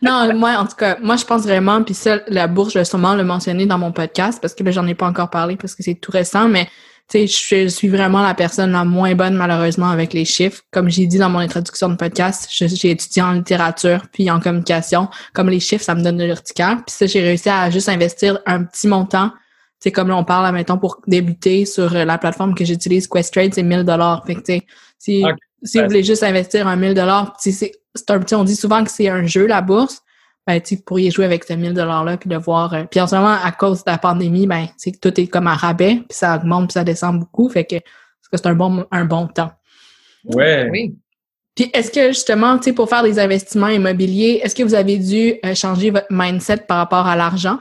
Non, 0.00 0.32
moi, 0.38 0.58
en 0.58 0.66
tout 0.66 0.76
cas, 0.76 0.96
moi, 1.02 1.16
je 1.16 1.24
pense 1.24 1.42
vraiment, 1.42 1.82
puis 1.82 1.94
ça, 1.94 2.20
la 2.28 2.46
bourse, 2.46 2.74
je 2.74 2.78
vais 2.78 2.84
sûrement 2.84 3.16
le 3.16 3.24
mentionner 3.24 3.66
dans 3.66 3.78
mon 3.78 3.90
podcast 3.90 4.40
parce 4.40 4.54
que 4.54 4.62
là, 4.62 4.70
j'en 4.70 4.86
ai 4.86 4.94
pas 4.94 5.08
encore 5.08 5.30
parlé 5.30 5.56
parce 5.56 5.74
que 5.74 5.82
c'est 5.82 5.96
tout 5.96 6.12
récent, 6.12 6.48
mais 6.48 6.68
tu 7.08 7.26
sais, 7.26 7.64
je 7.64 7.68
suis 7.68 7.88
vraiment 7.88 8.22
la 8.22 8.34
personne 8.34 8.72
la 8.72 8.84
moins 8.84 9.14
bonne, 9.14 9.34
malheureusement, 9.34 9.88
avec 9.88 10.12
les 10.12 10.24
chiffres. 10.24 10.62
Comme 10.70 10.90
j'ai 10.90 11.06
dit 11.06 11.18
dans 11.18 11.30
mon 11.30 11.38
introduction 11.38 11.88
de 11.88 11.96
podcast, 11.96 12.48
j'ai 12.50 12.90
étudié 12.90 13.22
en 13.22 13.32
littérature 13.32 14.02
puis 14.12 14.30
en 14.30 14.40
communication. 14.40 15.08
Comme 15.32 15.48
les 15.48 15.60
chiffres, 15.60 15.84
ça 15.84 15.94
me 15.94 16.02
donne 16.02 16.18
de 16.18 16.24
l'urticaire. 16.24 16.76
Puis 16.86 16.94
ça, 16.94 17.06
j'ai 17.06 17.20
réussi 17.20 17.48
à 17.48 17.70
juste 17.70 17.88
investir 17.88 18.38
un 18.46 18.64
petit 18.64 18.88
montant 18.88 19.32
c'est 19.80 19.92
comme 19.92 20.08
là, 20.08 20.16
on 20.16 20.24
parle, 20.24 20.52
maintenant 20.52 20.78
pour 20.78 21.00
débuter 21.06 21.64
sur 21.64 21.94
euh, 21.94 22.04
la 22.04 22.18
plateforme 22.18 22.54
que 22.54 22.64
j'utilise, 22.64 23.06
Questrade, 23.06 23.54
c'est 23.54 23.62
1000 23.62 23.84
dollars. 23.84 24.24
Fait 24.26 24.34
que, 24.34 24.42
si, 24.98 25.24
si 25.62 25.78
vous 25.78 25.84
voulez 25.84 26.02
juste 26.02 26.22
investir 26.22 26.66
un 26.66 26.76
1000 26.76 26.94
dollars, 26.94 27.36
c'est 27.38 27.72
un 28.08 28.18
petit, 28.18 28.34
on 28.34 28.44
dit 28.44 28.56
souvent 28.56 28.82
que 28.82 28.90
c'est 28.90 29.08
un 29.08 29.26
jeu, 29.26 29.46
la 29.46 29.62
bourse. 29.62 30.02
Ben, 30.48 30.62
vous 30.70 30.76
pourriez 30.78 31.10
jouer 31.10 31.26
avec 31.26 31.44
ces 31.44 31.58
1000 31.58 31.74
dollars-là 31.74 32.16
puis 32.16 32.30
de 32.30 32.36
voir. 32.36 32.72
Euh, 32.72 32.84
puis 32.90 32.98
en 33.02 33.06
ce 33.06 33.14
moment, 33.14 33.36
à 33.44 33.52
cause 33.52 33.84
de 33.84 33.90
la 33.90 33.98
pandémie, 33.98 34.46
ben, 34.46 34.66
c'est 34.78 34.92
que 34.92 34.98
tout 34.98 35.20
est 35.20 35.26
comme 35.26 35.46
à 35.46 35.52
rabais, 35.52 35.96
puis 35.96 36.16
ça 36.16 36.36
augmente, 36.36 36.68
puis 36.68 36.72
ça 36.72 36.84
descend 36.84 37.20
beaucoup. 37.20 37.50
Fait 37.50 37.66
que 37.66 37.76
c'est 38.32 38.46
un 38.46 38.54
bon, 38.54 38.86
un 38.90 39.04
bon 39.04 39.26
temps. 39.26 39.50
Ouais. 40.24 40.66
Oui. 40.72 40.96
Puis 41.54 41.70
est-ce 41.74 41.90
que 41.90 42.08
justement, 42.08 42.56
tu 42.56 42.64
sais, 42.64 42.72
pour 42.72 42.88
faire 42.88 43.02
des 43.02 43.18
investissements 43.18 43.68
immobiliers, 43.68 44.40
est-ce 44.42 44.54
que 44.54 44.62
vous 44.62 44.72
avez 44.72 44.96
dû 44.96 45.34
euh, 45.44 45.54
changer 45.54 45.90
votre 45.90 46.06
mindset 46.08 46.64
par 46.66 46.78
rapport 46.78 47.06
à 47.06 47.14
l'argent? 47.14 47.58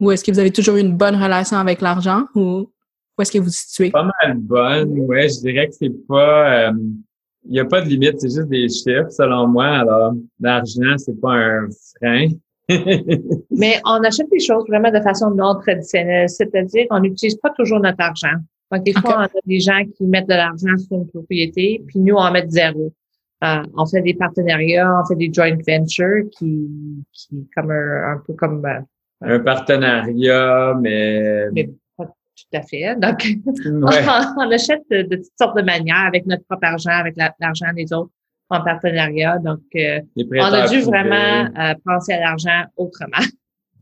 Ou 0.00 0.10
est-ce 0.10 0.24
que 0.24 0.32
vous 0.32 0.40
avez 0.40 0.50
toujours 0.50 0.74
eu 0.74 0.80
une 0.80 0.96
bonne 0.96 1.22
relation 1.22 1.58
avec 1.58 1.80
l'argent? 1.80 2.24
Ou 2.34 2.72
où 3.16 3.22
est-ce 3.22 3.30
que 3.30 3.38
vous 3.38 3.44
vous 3.44 3.50
situez? 3.50 3.90
Pas 3.90 4.02
mal 4.02 4.36
bonne, 4.38 4.98
ouais. 4.98 5.28
Je 5.28 5.40
dirais 5.42 5.68
que 5.68 5.74
c'est 5.74 6.06
pas... 6.08 6.72
Il 7.48 7.52
n'y 7.52 7.60
a 7.60 7.64
pas 7.64 7.80
de 7.80 7.88
limite, 7.88 8.20
c'est 8.20 8.28
juste 8.28 8.48
des 8.48 8.68
chiffres, 8.68 9.10
selon 9.10 9.46
moi. 9.48 9.66
Alors, 9.66 10.14
l'argent, 10.40 10.96
c'est 10.98 11.20
pas 11.20 11.32
un 11.32 11.68
frein. 11.96 12.28
Mais 13.50 13.80
on 13.84 14.02
achète 14.02 14.28
des 14.30 14.40
choses 14.40 14.64
vraiment 14.68 14.90
de 14.90 15.00
façon 15.00 15.30
non 15.30 15.54
traditionnelle, 15.60 16.28
c'est-à-dire 16.28 16.86
on 16.90 17.00
n'utilise 17.00 17.36
pas 17.36 17.50
toujours 17.50 17.78
notre 17.78 18.00
argent. 18.00 18.36
Donc, 18.72 18.82
des 18.82 18.92
fois, 18.92 19.18
on 19.18 19.22
a 19.22 19.28
des 19.46 19.60
gens 19.60 19.84
qui 19.96 20.04
mettent 20.04 20.28
de 20.28 20.34
l'argent 20.34 20.76
sur 20.76 20.96
une 20.96 21.06
propriété, 21.06 21.82
puis 21.86 22.00
nous, 22.00 22.16
on 22.16 22.30
met 22.32 22.44
zéro. 22.48 22.92
Euh, 23.44 23.62
on 23.76 23.86
fait 23.86 24.00
des 24.00 24.14
partenariats, 24.14 24.90
on 25.00 25.06
fait 25.06 25.14
des 25.14 25.32
joint 25.32 25.56
ventures 25.68 26.24
qui, 26.36 26.68
qui 27.12 27.48
comme 27.54 27.70
un, 27.70 28.14
un 28.14 28.22
peu 28.26 28.32
comme 28.32 28.64
euh, 28.64 28.80
un 29.20 29.40
partenariat, 29.40 30.74
mais... 30.80 31.48
tout 32.36 32.56
à 32.56 32.62
fait. 32.62 32.96
Donc, 32.96 33.26
on, 33.66 34.50
achète 34.50 34.82
de, 34.90 35.16
toutes 35.16 35.38
sortes 35.38 35.56
de 35.56 35.62
manières 35.62 36.06
avec 36.06 36.26
notre 36.26 36.44
propre 36.44 36.66
argent, 36.66 36.90
avec 36.90 37.16
l'argent 37.16 37.72
des 37.74 37.92
autres 37.92 38.10
en 38.50 38.62
partenariat. 38.62 39.38
Donc, 39.38 39.60
euh, 39.74 40.00
on 40.16 40.52
a 40.52 40.68
dû 40.68 40.80
vraiment 40.80 41.48
euh, 41.58 41.74
penser 41.84 42.12
à 42.12 42.20
l'argent 42.20 42.64
autrement. 42.76 43.18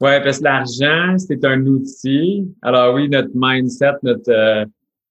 Ouais, 0.00 0.20
parce 0.22 0.38
que 0.38 0.44
l'argent, 0.44 1.16
c'est 1.18 1.42
un 1.44 1.64
outil. 1.66 2.52
Alors 2.62 2.96
oui, 2.96 3.08
notre 3.08 3.30
mindset, 3.32 3.92
notre 4.02 4.28
euh, 4.28 4.64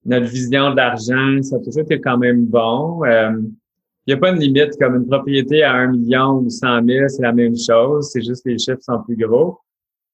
notre 0.06 0.26
vision 0.26 0.72
de 0.72 0.76
l'argent, 0.76 1.42
ça 1.42 1.56
a 1.56 1.60
toujours 1.60 1.84
été 1.84 2.02
quand 2.02 2.18
même 2.18 2.46
bon. 2.46 3.02
Il 4.06 4.14
n'y 4.14 4.14
a 4.16 4.18
pas 4.18 4.34
de 4.34 4.40
limite, 4.40 4.78
comme 4.78 4.98
une 4.98 5.08
propriété 5.08 5.64
à 5.64 5.72
un 5.72 5.88
million 5.88 6.40
ou 6.40 6.50
cent 6.50 6.82
mille, 6.82 7.06
c'est 7.08 7.22
la 7.22 7.32
même 7.32 7.56
chose. 7.56 8.10
C'est 8.12 8.22
juste 8.22 8.44
que 8.44 8.50
les 8.50 8.58
chiffres 8.58 8.82
sont 8.82 9.02
plus 9.04 9.16
gros. 9.16 9.60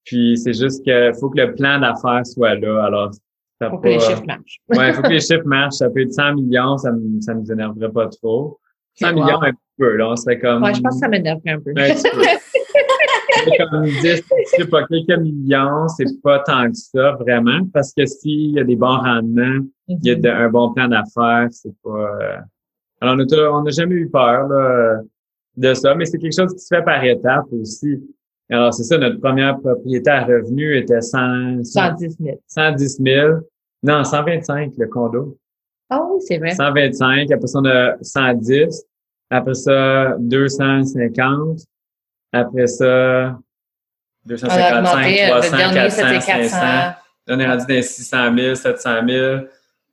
Puis 0.06 0.38
c'est 0.38 0.54
juste 0.54 0.84
qu'il 0.84 1.12
faut 1.20 1.30
que 1.30 1.40
le 1.40 1.54
plan 1.54 1.80
d'affaires 1.80 2.26
soit 2.26 2.56
là. 2.56 2.86
Alors, 2.86 3.12
ça 3.62 3.70
faut 3.70 3.78
que 3.78 3.88
les 3.88 4.00
chiffres 4.00 4.26
marchent. 4.26 4.60
ouais, 4.70 4.90
il 4.90 4.94
faut 4.94 5.02
que 5.02 5.10
les 5.10 5.20
chiffres 5.20 5.46
marchent. 5.46 5.76
Ça 5.76 5.90
peut 5.90 6.02
être 6.02 6.14
100 6.14 6.36
millions, 6.36 6.78
ça 6.78 6.92
me, 6.92 7.22
ça 7.22 7.34
nous 7.34 7.52
énerverait 7.52 7.92
pas 7.92 8.08
trop. 8.08 8.60
100 8.96 9.14
millions, 9.14 9.42
un 9.42 9.52
peu, 9.78 9.96
là. 9.96 10.10
On 10.10 10.16
serait 10.16 10.40
comme. 10.40 10.64
Ouais, 10.64 10.74
je 10.74 10.82
pense 10.82 10.96
que 10.96 11.00
ça 11.00 11.08
m'énerverait 11.08 11.52
un 11.52 11.60
peu. 11.60 11.72
Un 11.72 11.74
petit 11.74 12.10
peu. 12.12 13.66
comme 13.70 13.86
10, 13.86 14.02
je 14.04 14.22
sais 14.46 14.66
pas, 14.66 14.86
quelques 14.88 15.20
millions, 15.20 15.88
c'est 15.90 16.22
pas 16.22 16.40
tant 16.40 16.70
que 16.70 16.76
ça, 16.76 17.12
vraiment. 17.20 17.62
Parce 17.74 17.94
que 17.94 18.06
s'il 18.06 18.52
y 18.52 18.60
a 18.60 18.64
des 18.64 18.76
bons 18.76 18.98
rendements, 18.98 19.66
il 19.88 20.00
y 20.04 20.12
a 20.12 20.16
mm-hmm. 20.16 20.46
un 20.46 20.50
bon 20.50 20.74
plan 20.74 20.88
d'affaires, 20.88 21.48
c'est 21.52 21.74
pas, 21.84 21.90
euh, 22.22 22.38
alors, 23.02 23.16
on 23.54 23.64
n'a 23.64 23.72
jamais 23.72 23.96
eu 23.96 24.10
peur, 24.10 24.48
là, 24.48 25.02
de 25.56 25.74
ça, 25.74 25.96
mais 25.96 26.06
c'est 26.06 26.18
quelque 26.18 26.36
chose 26.36 26.54
qui 26.54 26.60
se 26.60 26.76
fait 26.76 26.84
par 26.84 27.04
étapes 27.04 27.48
aussi. 27.52 28.02
Alors, 28.52 28.74
c'est 28.74 28.84
ça, 28.84 28.98
notre 28.98 29.20
première 29.20 29.60
propriété 29.60 30.10
à 30.10 30.26
revenu 30.26 30.76
était 30.76 31.02
100, 31.02 31.64
110 31.64 32.18
000. 32.20 32.42
110 32.48 33.00
000. 33.04 33.40
Non, 33.84 34.04
125, 34.04 34.74
le 34.78 34.88
condo. 34.88 35.38
Ah 35.90 36.02
oui, 36.04 36.20
c'est 36.26 36.38
vrai. 36.38 36.52
125. 36.52 37.32
Après 37.32 37.48
ça, 37.48 37.60
on 37.60 37.66
a 37.66 37.96
110. 38.02 38.86
Après 39.30 39.54
ça, 39.54 40.16
250. 40.20 41.60
Après 42.32 42.68
ça, 42.68 43.40
255, 44.26 45.30
300, 45.30 45.58
400, 45.74 46.22
500. 46.22 46.58
Là, 46.58 46.98
on 47.28 47.40
est 47.40 47.48
rendu 47.48 47.66
dans 47.68 47.82
600 47.82 48.36
000, 48.36 48.56
700 48.56 48.90
000. 49.08 49.42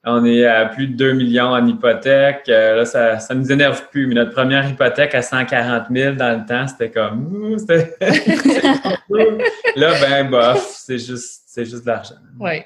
On 0.08 0.24
est 0.24 0.46
à 0.46 0.66
plus 0.66 0.86
de 0.86 0.94
2 0.94 1.14
millions 1.14 1.48
en 1.48 1.66
hypothèque. 1.66 2.44
Euh, 2.48 2.76
là, 2.76 2.84
ça, 2.84 3.18
ça 3.18 3.34
nous 3.34 3.50
énerve 3.50 3.88
plus. 3.90 4.06
Mais 4.06 4.14
notre 4.14 4.30
première 4.30 4.70
hypothèque 4.70 5.16
à 5.16 5.22
140 5.22 5.86
000 5.90 6.14
dans 6.14 6.38
le 6.38 6.46
temps, 6.46 6.68
c'était 6.68 6.92
comme, 6.92 7.56
là, 9.76 9.94
ben, 10.00 10.30
bof, 10.30 10.76
c'est 10.78 10.98
juste, 10.98 11.42
c'est 11.48 11.64
juste 11.64 11.82
de 11.82 11.88
l'argent. 11.88 12.14
Oui. 12.38 12.62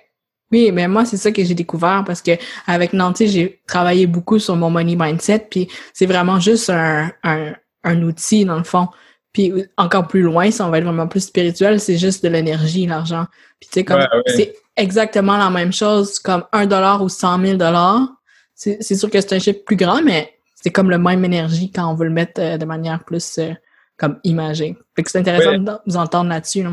Oui, 0.52 0.70
mais 0.73 0.87
moi, 0.87 1.04
c'est 1.04 1.16
ça 1.16 1.30
que 1.30 1.42
j'ai 1.42 1.54
découvert 1.54 2.02
parce 2.04 2.20
que 2.20 2.32
avec 2.66 2.92
Nancy, 2.92 3.28
j'ai 3.28 3.61
travaillé 3.66 4.06
beaucoup 4.06 4.38
sur 4.38 4.56
mon 4.56 4.68
money 4.68 4.97
mindset, 4.97 5.47
puis 5.50 5.68
c'est 5.94 6.06
vraiment 6.06 6.40
juste 6.40 6.68
un, 6.68 7.11
un, 7.23 7.54
un 7.85 8.02
outil, 8.02 8.44
dans 8.44 8.59
le 8.59 8.64
fond. 8.64 8.88
Puis 9.32 9.52
encore 9.76 10.08
plus 10.08 10.22
loin, 10.22 10.50
si 10.50 10.60
on 10.60 10.70
va 10.70 10.78
être 10.78 10.84
vraiment 10.84 11.06
plus 11.06 11.25
spirituel, 11.25 11.78
c'est 11.78 11.99
juste 11.99 12.25
de 12.25 12.28
l'énergie, 12.28 12.87
l'argent. 12.87 13.26
Puis 13.60 13.68
tu 13.70 13.75
sais, 13.75 13.84
comme 13.84 14.04
c'est 14.26 14.54
exactement 14.76 15.37
la 15.37 15.50
même 15.50 15.72
chose 15.72 16.18
comme 16.18 16.44
un 16.52 16.66
dollar 16.66 17.02
ou 17.02 17.08
cent 17.08 17.38
mille 17.38 17.58
dollars. 17.58 18.08
C'est 18.54 18.82
sûr 18.82 19.08
que 19.08 19.20
c'est 19.20 19.34
un 19.34 19.38
chiffre 19.38 19.60
plus 19.64 19.76
grand, 19.76 20.02
mais 20.02 20.34
c'est 20.54 20.70
comme 20.70 20.90
le 20.90 20.99
même 20.99 21.25
énergie 21.25 21.70
quand 21.70 21.90
on 21.90 21.94
veut 21.94 22.04
le 22.04 22.12
mettre 22.12 22.40
euh, 22.40 22.58
de 22.58 22.66
manière 22.66 23.02
plus 23.04 23.38
euh, 23.38 23.52
comme 23.96 24.18
imagée. 24.25 24.76
Fait 24.94 25.02
que 25.02 25.10
c'est 25.10 25.18
intéressant 25.18 25.56
de 25.56 25.72
vous 25.87 25.96
entendre 25.96 26.28
là-dessus. 26.28 26.66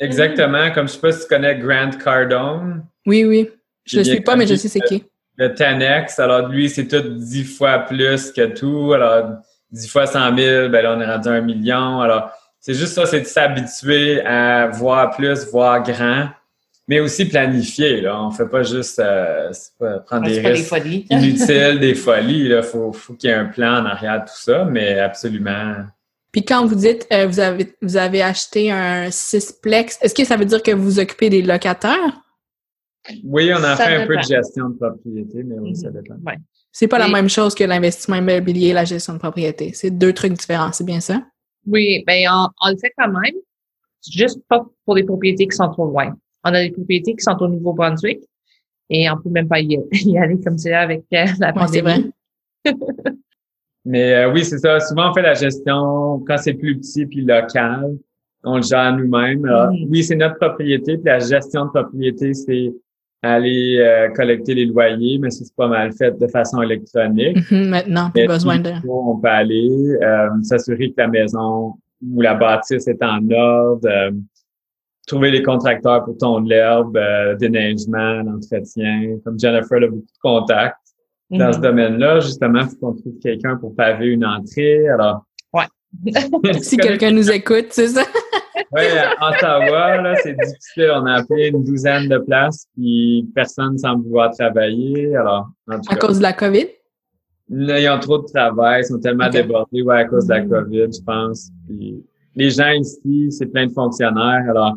Exactement. 0.00 0.72
Comme 0.72 0.88
je 0.88 0.94
sais 0.94 1.00
pas 1.00 1.12
si 1.12 1.22
tu 1.22 1.28
connais 1.28 1.56
Grant 1.56 1.90
Cardone. 2.02 2.84
Oui, 3.06 3.24
oui. 3.24 3.48
Je 3.84 3.98
le 3.98 4.04
suis 4.04 4.20
pas, 4.20 4.36
mais 4.36 4.46
je 4.46 4.54
sais 4.54 4.68
c'est 4.68 4.80
qui. 4.80 5.04
Le 5.36 5.48
10X, 5.48 6.20
alors 6.20 6.48
lui, 6.48 6.68
c'est 6.68 6.88
tout 6.88 7.00
dix 7.00 7.44
fois 7.44 7.78
plus 7.78 8.32
que 8.32 8.46
tout. 8.46 8.92
Alors, 8.92 9.38
10 9.72 9.88
fois 9.88 10.06
100 10.06 10.36
000, 10.36 10.68
ben 10.68 10.82
là, 10.82 10.94
on 10.96 11.00
est 11.00 11.06
rendu 11.06 11.28
à 11.28 11.32
un 11.32 11.40
million. 11.40 12.00
Alors, 12.00 12.30
c'est 12.60 12.74
juste 12.74 12.94
ça, 12.94 13.06
c'est 13.06 13.20
de 13.20 13.26
s'habituer 13.26 14.20
à 14.24 14.66
voir 14.68 15.10
plus, 15.10 15.46
voir 15.50 15.82
grand, 15.82 16.28
mais 16.86 17.00
aussi 17.00 17.26
planifier. 17.26 18.00
Là. 18.00 18.20
On 18.22 18.30
fait 18.30 18.48
pas 18.48 18.62
juste 18.62 18.98
euh, 18.98 19.50
prendre 20.06 20.26
des 20.26 20.40
risques 20.40 20.74
inutiles, 21.10 21.78
des 21.80 21.94
folies. 21.94 22.46
Il 22.46 22.62
faut, 22.62 22.92
faut 22.92 23.14
qu'il 23.14 23.30
y 23.30 23.32
ait 23.32 23.36
un 23.36 23.46
plan 23.46 23.82
en 23.82 23.86
arrière 23.86 24.20
de 24.20 24.24
tout 24.24 24.36
ça, 24.36 24.64
mais 24.64 24.98
absolument. 24.98 25.76
Puis 26.32 26.44
quand 26.44 26.66
vous 26.66 26.74
dites 26.74 27.06
euh, 27.12 27.26
vous 27.26 27.40
avez 27.40 27.74
vous 27.80 27.96
avez 27.96 28.22
acheté 28.22 28.70
un 28.70 29.10
sixplex, 29.10 29.98
est-ce 30.02 30.14
que 30.14 30.24
ça 30.24 30.36
veut 30.36 30.44
dire 30.44 30.62
que 30.62 30.72
vous 30.72 30.98
occupez 30.98 31.30
des 31.30 31.42
locataires? 31.42 32.22
Oui, 33.24 33.50
on 33.54 33.62
a 33.64 33.76
fait 33.76 33.96
un 33.96 34.06
peu 34.06 34.16
de 34.16 34.22
gestion 34.22 34.68
de 34.70 34.76
propriété, 34.76 35.42
mais 35.42 35.58
oui, 35.58 35.74
ça 35.74 35.88
mhm. 35.88 35.94
dépend. 35.94 36.14
Ouais. 36.26 36.36
C'est 36.72 36.88
pas 36.88 36.98
la 36.98 37.08
même 37.08 37.28
chose 37.28 37.54
que 37.54 37.64
l'investissement 37.64 38.16
immobilier 38.16 38.68
et 38.68 38.72
la 38.72 38.84
gestion 38.84 39.14
de 39.14 39.18
propriété. 39.18 39.72
C'est 39.72 39.90
deux 39.90 40.12
trucs 40.12 40.34
différents, 40.34 40.72
c'est 40.72 40.84
bien 40.84 41.00
ça? 41.00 41.22
Oui, 41.66 42.04
ben 42.06 42.26
on, 42.30 42.70
le 42.70 42.76
fait 42.76 42.92
quand 42.96 43.08
même, 43.08 43.34
juste 44.10 44.40
pas 44.48 44.64
pour 44.84 44.94
les 44.94 45.02
propriétés 45.02 45.46
qui 45.46 45.56
sont 45.56 45.68
trop 45.70 45.86
loin. 45.86 46.16
On 46.44 46.54
a 46.54 46.62
des 46.62 46.70
propriétés 46.70 47.14
qui 47.14 47.22
sont 47.22 47.36
au 47.40 47.48
Nouveau-Brunswick 47.48 48.20
et 48.90 49.10
on 49.10 49.16
peut 49.16 49.30
même 49.30 49.48
pas 49.48 49.60
y, 49.60 49.76
aller 50.16 50.40
comme 50.44 50.58
c'est 50.58 50.72
avec 50.72 51.04
euh, 51.12 51.26
la 51.40 51.52
pandémie. 51.52 51.82
vrai. 51.82 52.04
Mais 53.84 54.14
euh, 54.14 54.32
oui, 54.32 54.44
c'est 54.44 54.58
ça. 54.58 54.80
Souvent, 54.80 55.10
on 55.10 55.14
fait 55.14 55.22
la 55.22 55.34
gestion 55.34 56.22
quand 56.26 56.36
c'est 56.36 56.54
plus 56.54 56.78
petit 56.78 57.06
puis 57.06 57.22
local. 57.22 57.96
On 58.44 58.56
le 58.56 58.62
gère 58.62 58.94
nous-mêmes. 58.96 59.40
Mm. 59.40 59.88
Oui, 59.90 60.04
c'est 60.04 60.16
notre 60.16 60.36
propriété. 60.36 60.96
Puis 60.98 61.06
la 61.06 61.18
gestion 61.18 61.66
de 61.66 61.70
propriété, 61.70 62.34
c'est 62.34 62.72
aller 63.22 63.78
euh, 63.80 64.08
collecter 64.10 64.54
les 64.54 64.66
loyers, 64.66 65.18
mais 65.18 65.30
c'est 65.30 65.52
pas 65.56 65.68
mal 65.68 65.92
fait 65.92 66.18
de 66.18 66.26
façon 66.28 66.62
électronique. 66.62 67.38
Mhm, 67.50 67.68
maintenant, 67.68 68.10
plus 68.10 68.26
besoin 68.26 68.58
de... 68.58 68.70
On 68.88 69.18
peut 69.18 69.28
aller 69.28 69.68
euh, 70.02 70.28
s'assurer 70.42 70.90
que 70.90 70.94
la 70.98 71.08
maison 71.08 71.74
ou 72.02 72.20
la 72.20 72.34
bâtisse 72.34 72.86
est 72.86 73.02
en 73.02 73.28
ordre, 73.30 73.88
euh, 73.88 74.12
trouver 75.06 75.30
les 75.30 75.42
contracteurs 75.42 76.04
pour 76.04 76.16
ton 76.18 76.40
l'herbe, 76.40 76.98
déneigement, 77.40 78.22
l'entretien. 78.22 79.18
Comme 79.24 79.38
Jennifer 79.38 79.78
a 79.78 79.86
beaucoup 79.86 79.96
de 79.96 80.20
contacts 80.22 80.76
dans 81.30 81.52
ce 81.52 81.58
mhm. 81.58 81.64
domaine-là, 81.64 82.20
justement, 82.20 82.60
il 82.60 82.68
faut 82.68 82.76
qu'on 82.76 82.94
trouve 82.94 83.18
quelqu'un 83.20 83.56
pour 83.56 83.74
paver 83.74 84.06
une 84.06 84.24
entrée. 84.24 84.88
Alors. 84.88 85.24
si 86.60 86.76
quelqu'un 86.76 87.10
nous 87.10 87.30
écoute, 87.30 87.66
c'est 87.70 87.88
ça. 87.88 88.02
Oui, 88.72 88.82
Ottawa, 89.22 90.02
là, 90.02 90.14
c'est 90.22 90.36
difficile. 90.36 90.90
On 90.94 91.06
a 91.06 91.20
appelé 91.20 91.48
une 91.48 91.64
douzaine 91.64 92.06
de 92.08 92.18
places, 92.18 92.66
puis 92.74 93.26
personne 93.34 93.74
ne 93.74 93.78
semble 93.78 94.04
vouloir 94.04 94.30
travailler. 94.32 95.16
Alors, 95.16 95.48
à 95.88 95.96
cause 95.96 96.18
de 96.18 96.22
la 96.22 96.34
COVID? 96.34 96.66
Là, 97.48 97.80
ils 97.80 97.88
ont 97.88 97.98
trop 97.98 98.18
de 98.18 98.26
travail, 98.26 98.82
ils 98.82 98.86
sont 98.86 98.98
tellement 98.98 99.30
débordés, 99.30 99.80
ouais, 99.80 100.00
à 100.00 100.04
cause 100.04 100.26
de 100.26 100.34
la 100.34 100.44
mm. 100.44 100.48
COVID, 100.50 100.86
je 100.92 101.02
pense. 101.02 101.48
Puis, 101.66 102.04
les 102.36 102.50
gens 102.50 102.72
ici, 102.72 103.28
c'est 103.30 103.46
plein 103.46 103.66
de 103.66 103.72
fonctionnaires. 103.72 104.44
Alors, 104.50 104.74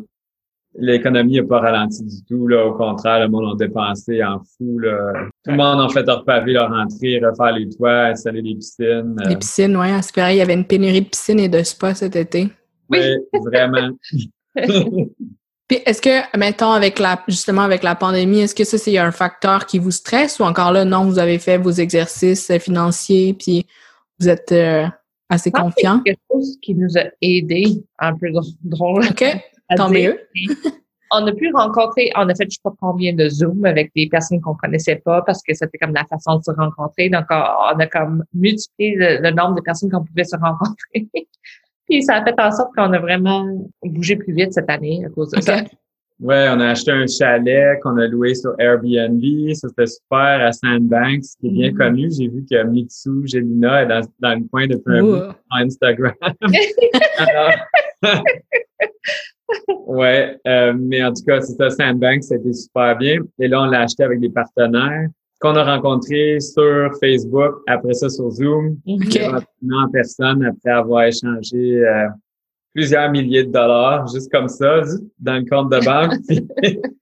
l'économie 0.74 1.36
n'a 1.36 1.44
pas 1.44 1.60
ralenti 1.60 2.02
du 2.04 2.24
tout. 2.24 2.48
Là. 2.48 2.66
Au 2.66 2.72
contraire, 2.72 3.20
le 3.20 3.28
monde 3.28 3.54
a 3.54 3.64
dépensé 3.64 4.22
en 4.24 4.40
fou. 4.40 4.78
Là. 4.78 5.12
Tout 5.44 5.50
le 5.50 5.56
monde 5.56 5.80
a 5.80 5.88
fait 5.88 6.08
repaver 6.08 6.52
leur 6.52 6.70
entrée, 6.70 7.20
refaire 7.20 7.52
les 7.52 7.68
toits, 7.68 8.06
installer 8.06 8.42
les 8.42 8.54
piscines. 8.54 9.16
Les 9.28 9.36
piscines, 9.36 9.76
oui. 9.76 9.88
C'est 10.02 10.14
pareil, 10.14 10.36
il 10.36 10.38
y 10.38 10.42
avait 10.42 10.54
une 10.54 10.64
pénurie 10.64 11.02
de 11.02 11.08
piscines 11.08 11.40
et 11.40 11.48
de 11.48 11.62
spas 11.62 11.94
cet 11.94 12.16
été. 12.16 12.48
Oui, 12.88 13.00
vraiment. 13.44 13.90
Puis 15.68 15.80
est-ce 15.86 16.02
que, 16.02 16.36
mettons, 16.36 16.72
avec 16.72 16.98
la, 16.98 17.22
justement 17.28 17.62
avec 17.62 17.82
la 17.82 17.94
pandémie, 17.94 18.40
est-ce 18.40 18.54
que 18.54 18.64
ça, 18.64 18.76
c'est 18.76 18.98
un 18.98 19.12
facteur 19.12 19.64
qui 19.64 19.78
vous 19.78 19.90
stresse 19.90 20.38
ou 20.38 20.42
encore 20.42 20.72
là, 20.72 20.84
non, 20.84 21.04
vous 21.04 21.18
avez 21.18 21.38
fait 21.38 21.56
vos 21.56 21.70
exercices 21.70 22.52
financiers 22.58 23.32
puis 23.32 23.66
vous 24.20 24.28
êtes 24.28 24.52
euh, 24.52 24.86
assez 25.30 25.50
confiant? 25.50 26.02
C'est 26.04 26.12
quelque 26.12 26.22
chose 26.30 26.58
qui 26.60 26.74
nous 26.74 26.98
a 26.98 27.04
aidés, 27.22 27.84
un 27.98 28.14
peu 28.14 28.28
drôle. 28.64 29.06
OK, 29.06 29.24
tant 29.76 29.90
mieux. 29.90 30.18
on 31.12 31.26
a 31.26 31.32
pu 31.32 31.50
rencontrer, 31.54 32.10
on 32.16 32.28
a 32.28 32.34
fait 32.34 32.46
je 32.50 32.56
sais 32.56 32.60
pas 32.64 32.72
combien 32.80 33.12
de 33.14 33.28
Zoom 33.28 33.64
avec 33.64 33.92
des 33.94 34.08
personnes 34.08 34.40
qu'on 34.40 34.54
connaissait 34.54 34.96
pas 35.04 35.22
parce 35.22 35.42
que 35.42 35.54
c'était 35.54 35.78
comme 35.78 35.94
la 35.94 36.04
façon 36.06 36.38
de 36.38 36.42
se 36.42 36.50
rencontrer. 36.50 37.10
Donc, 37.10 37.26
on, 37.30 37.78
a 37.78 37.86
comme 37.86 38.24
multiplié 38.34 38.96
le 38.96 39.30
nombre 39.30 39.56
de 39.56 39.60
personnes 39.60 39.90
qu'on 39.90 40.04
pouvait 40.04 40.24
se 40.24 40.36
rencontrer. 40.36 41.08
Puis 41.88 42.02
ça 42.02 42.16
a 42.16 42.24
fait 42.24 42.38
en 42.40 42.50
sorte 42.50 42.74
qu'on 42.74 42.92
a 42.92 42.98
vraiment 42.98 43.46
bougé 43.82 44.16
plus 44.16 44.32
vite 44.32 44.52
cette 44.52 44.70
année 44.70 45.04
à 45.04 45.10
cause 45.10 45.30
de 45.30 45.40
ça. 45.40 45.58
Ouais, 46.20 46.46
on 46.50 46.60
a 46.60 46.68
acheté 46.68 46.92
un 46.92 47.06
chalet 47.08 47.80
qu'on 47.82 47.98
a 47.98 48.06
loué 48.06 48.34
sur 48.36 48.54
Airbnb. 48.58 49.20
Ça, 49.54 49.68
c'était 49.68 49.86
super 49.86 50.46
à 50.46 50.52
Sandbanks, 50.52 51.24
qui 51.40 51.48
est 51.48 51.50
bien 51.50 51.70
mm-hmm. 51.70 51.76
connu. 51.76 52.10
J'ai 52.16 52.28
vu 52.28 52.44
que 52.48 52.62
Mitsu 52.62 53.26
Gelina 53.26 53.82
est 53.82 53.86
dans, 53.86 54.02
dans 54.20 54.38
le 54.38 54.44
coin 54.48 54.68
depuis 54.68 54.98
un 54.98 55.02
bout 55.02 55.34
Instagram. 55.50 56.14
ouais, 59.86 60.38
euh, 60.46 60.74
mais 60.78 61.02
en 61.04 61.12
tout 61.12 61.24
cas, 61.26 61.40
c'est 61.40 61.56
ça, 61.70 61.84
a 61.84 62.12
été 62.14 62.52
super 62.52 62.96
bien. 62.96 63.20
Et 63.38 63.48
là, 63.48 63.62
on 63.62 63.66
l'a 63.66 63.80
acheté 63.80 64.04
avec 64.04 64.20
des 64.20 64.30
partenaires 64.30 65.08
qu'on 65.40 65.56
a 65.56 65.64
rencontré 65.64 66.38
sur 66.38 66.90
Facebook, 67.00 67.56
après 67.66 67.94
ça 67.94 68.08
sur 68.08 68.30
Zoom, 68.30 68.76
en 68.86 69.90
personne 69.90 70.44
après 70.44 70.70
avoir 70.70 71.02
échangé 71.02 71.84
euh, 71.84 72.06
plusieurs 72.72 73.10
milliers 73.10 73.44
de 73.44 73.50
dollars, 73.50 74.06
juste 74.06 74.30
comme 74.30 74.48
ça, 74.48 74.82
dans 75.18 75.34
le 75.34 75.44
compte 75.44 75.70
de 75.70 75.84
banque. 75.84 76.14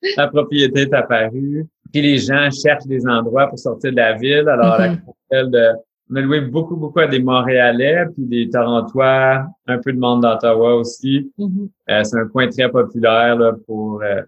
la 0.16 0.28
propriété 0.28 0.82
est 0.82 0.94
apparue. 0.94 1.66
Puis 1.92 2.02
les 2.02 2.18
gens 2.18 2.48
cherchent 2.50 2.86
des 2.86 3.06
endroits 3.06 3.48
pour 3.48 3.58
sortir 3.58 3.90
de 3.90 3.96
la 3.96 4.14
ville. 4.14 4.48
Alors, 4.48 4.80
mm-hmm. 4.80 5.50
de, 5.50 5.68
on 6.10 6.16
a 6.16 6.20
loué 6.20 6.40
beaucoup, 6.40 6.76
beaucoup 6.76 6.98
à 6.98 7.06
des 7.06 7.20
Montréalais, 7.20 8.06
puis 8.14 8.24
des 8.24 8.50
Torontois, 8.50 9.46
un 9.66 9.78
peu 9.78 9.92
de 9.92 9.98
monde 9.98 10.22
d'Ottawa 10.22 10.74
aussi. 10.74 11.30
Mm-hmm. 11.38 11.68
Euh, 11.90 12.04
c'est 12.04 12.18
un 12.18 12.26
coin 12.26 12.48
très 12.48 12.68
populaire 12.68 13.36
là, 13.36 13.52
pour 13.66 14.02
euh, 14.02 14.22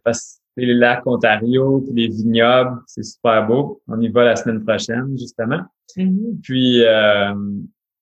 les 0.56 0.74
lacs 0.74 1.06
Ontario, 1.06 1.80
puis 1.80 1.94
les 1.94 2.08
vignobles, 2.08 2.78
c'est 2.86 3.02
super 3.02 3.46
beau. 3.46 3.80
On 3.88 4.00
y 4.00 4.08
va 4.08 4.24
la 4.24 4.36
semaine 4.36 4.64
prochaine, 4.64 5.16
justement. 5.18 5.60
Mm-hmm. 5.96 6.40
Puis, 6.42 6.84
euh, 6.84 7.34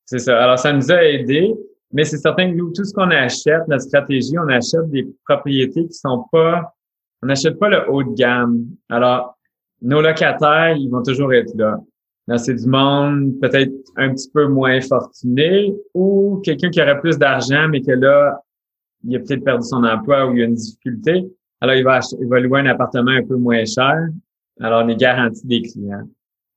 c'est 0.05 0.19
ça. 0.19 0.43
Alors, 0.43 0.59
ça 0.59 0.73
nous 0.73 0.93
a 0.93 1.03
aidés, 1.03 1.55
mais 1.93 2.05
c'est 2.05 2.19
certain 2.19 2.51
que 2.51 2.57
nous, 2.57 2.73
tout 2.73 2.85
ce 2.85 2.93
qu'on 2.93 3.11
achète, 3.11 3.67
notre 3.67 3.83
stratégie, 3.83 4.39
on 4.39 4.49
achète 4.49 4.91
des 4.91 5.09
propriétés 5.27 5.87
qui 5.87 5.95
sont 5.95 6.27
pas, 6.31 6.75
on 7.23 7.29
n'achète 7.29 7.59
pas 7.59 7.69
le 7.69 7.89
haut 7.91 8.03
de 8.03 8.15
gamme. 8.15 8.67
Alors, 8.91 9.39
nos 9.81 10.03
locataires, 10.03 10.77
ils 10.77 10.91
vont 10.91 11.03
toujours 11.03 11.33
être 11.33 11.55
là. 11.57 11.79
C'est 12.39 12.55
du 12.55 12.67
monde 12.67 13.39
peut-être 13.41 13.73
un 13.97 14.15
petit 14.15 14.31
peu 14.33 14.47
moins 14.47 14.81
fortuné 14.81 15.75
ou 15.95 16.41
quelqu'un 16.45 16.71
qui 16.71 16.81
aurait 16.81 17.01
plus 17.01 17.19
d'argent, 17.19 17.69
mais 17.69 17.81
que 17.81 17.93
là, 17.93 18.41
il 19.05 19.17
a 19.17 19.19
peut-être 19.19 19.45
perdu 19.45 19.67
son 19.67 19.83
emploi 19.85 20.27
ou 20.27 20.33
il 20.35 20.41
y 20.41 20.43
a 20.43 20.47
une 20.47 20.55
difficulté. 20.55 21.27
Alors, 21.61 21.75
il 21.75 21.85
va, 21.85 22.01
il 22.21 22.29
va 22.29 22.41
louer 22.41 22.61
un 22.61 22.67
appartement 22.67 23.11
un 23.11 23.25
peu 23.25 23.37
moins 23.37 23.65
cher. 23.65 24.09
Alors, 24.61 24.85
on 24.85 24.89
est 24.89 24.97
garanti 24.97 25.47
des 25.47 25.63
clients. 25.63 26.09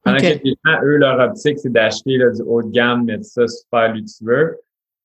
Pendant 0.03 0.17
que 0.17 0.43
les 0.43 0.55
gens, 0.65 0.83
eux, 0.83 0.97
leur 0.97 1.19
optique, 1.19 1.59
c'est 1.59 1.71
d'acheter 1.71 2.17
du 2.17 2.41
haut 2.45 2.61
de 2.61 2.69
gamme, 2.69 3.05
mais 3.05 3.21
ça 3.23 3.47
super 3.47 3.93
luxueux. 3.93 4.57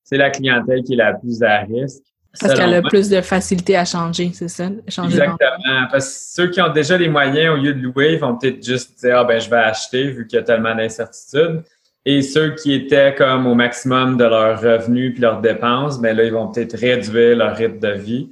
C'est 0.03 0.17
la 0.17 0.29
clientèle 0.29 0.83
qui 0.83 0.93
est 0.93 0.97
la 0.97 1.13
plus 1.13 1.41
à 1.41 1.59
risque. 1.59 2.03
Parce 2.39 2.53
qu'elle 2.53 2.73
a 2.73 2.81
plus 2.81 3.09
de 3.09 3.21
facilité 3.21 3.75
à 3.75 3.85
changer, 3.85 4.31
c'est 4.33 4.47
ça? 4.47 4.69
Exactement. 4.85 5.87
Parce 5.91 6.07
que 6.07 6.41
ceux 6.41 6.47
qui 6.49 6.61
ont 6.61 6.71
déjà 6.71 6.97
les 6.97 7.09
moyens, 7.09 7.57
au 7.57 7.61
lieu 7.61 7.73
de 7.73 7.81
louer, 7.81 8.13
ils 8.13 8.19
vont 8.19 8.37
peut-être 8.37 8.63
juste 8.63 8.99
dire, 8.99 9.17
ah 9.17 9.23
ben, 9.23 9.39
je 9.39 9.49
vais 9.49 9.57
acheter 9.57 10.09
vu 10.11 10.27
qu'il 10.27 10.37
y 10.37 10.39
a 10.41 10.43
tellement 10.45 10.75
d'incertitudes. 10.75 11.63
Et 12.05 12.21
ceux 12.21 12.55
qui 12.55 12.73
étaient 12.73 13.13
comme 13.15 13.47
au 13.47 13.55
maximum 13.55 14.17
de 14.17 14.23
leurs 14.23 14.61
revenus 14.61 15.13
puis 15.13 15.21
leurs 15.21 15.41
dépenses, 15.41 15.99
ben 15.99 16.15
là, 16.15 16.23
ils 16.23 16.31
vont 16.31 16.47
peut-être 16.47 16.77
réduire 16.77 17.37
leur 17.37 17.55
rythme 17.55 17.79
de 17.79 17.91
vie 17.91 18.29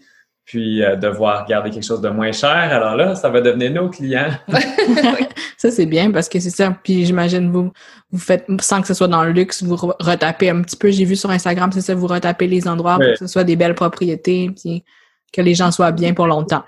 puis 0.48 0.82
euh, 0.82 0.96
devoir 0.96 1.46
garder 1.46 1.70
quelque 1.70 1.86
chose 1.86 2.00
de 2.00 2.08
moins 2.08 2.32
cher. 2.32 2.50
Alors 2.50 2.96
là, 2.96 3.16
ça 3.16 3.30
va 3.30 3.42
devenir 3.42 3.70
nos 3.74 3.90
clients. 3.90 4.30
ça, 5.58 5.70
c'est 5.70 5.86
bien 5.86 6.10
parce 6.10 6.30
que 6.30 6.40
c'est 6.40 6.50
ça. 6.50 6.76
Puis 6.84 7.06
j'imagine, 7.06 7.52
vous, 7.52 7.70
vous 8.12 8.20
faites, 8.20 8.48
sans 8.62 8.80
que 8.80 8.88
ce 8.88 8.94
soit 8.94 9.10
dans 9.10 9.26
le 9.26 9.32
luxe, 9.32 9.62
vous 9.62 9.76
retapez 9.76 10.50
un 10.50 10.62
petit 10.62 10.78
peu. 10.78 10.90
J'ai 10.90 11.04
vu 11.04 11.18
sur 11.18 11.30
Instagram, 11.30 11.70
c'est 11.74 11.82
ça, 11.82 11.94
vous 11.94 12.08
retapez 12.08 12.48
les 12.48 12.66
endroits 12.66 12.96
pour 12.96 13.06
que 13.06 13.18
ce 13.18 13.28
soit 13.28 13.44
des 13.44 13.58
belles 13.58 13.76
propriétés, 13.76 14.50
puis 14.56 14.86
que 15.34 15.42
les 15.42 15.54
gens 15.54 15.70
soient 15.70 15.92
bien 15.92 16.14
pour 16.14 16.28
longtemps. 16.28 16.64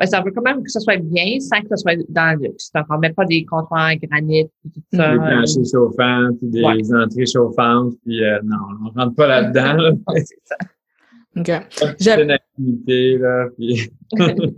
Ouais, 0.00 0.06
ça 0.06 0.20
veut 0.20 0.32
quand 0.32 0.42
même 0.42 0.62
que 0.62 0.70
ce 0.70 0.80
soit 0.80 0.98
bien 0.98 1.38
sans 1.38 1.60
que 1.62 1.68
ce 1.70 1.76
soit 1.76 1.94
dans 2.08 2.36
le 2.36 2.48
luxe. 2.48 2.70
Donc, 2.74 2.86
on 2.90 2.98
met 2.98 3.12
pas 3.12 3.24
des 3.24 3.44
comptoirs 3.44 3.88
en 3.88 4.08
granit, 4.08 4.50
puis 4.60 4.72
tout 4.74 4.82
ça. 4.92 5.12
Des 5.12 5.16
planchers 5.16 5.64
chauffants, 5.72 6.28
puis 6.38 6.50
des 6.50 6.94
entrées 6.94 7.26
chauffantes, 7.26 7.94
puis 8.04 8.24
euh, 8.24 8.40
non, 8.42 8.56
on 8.84 9.00
rentre 9.00 9.14
pas 9.14 9.28
là-dedans. 9.28 9.96
c'est 10.16 10.40
ça. 10.42 10.56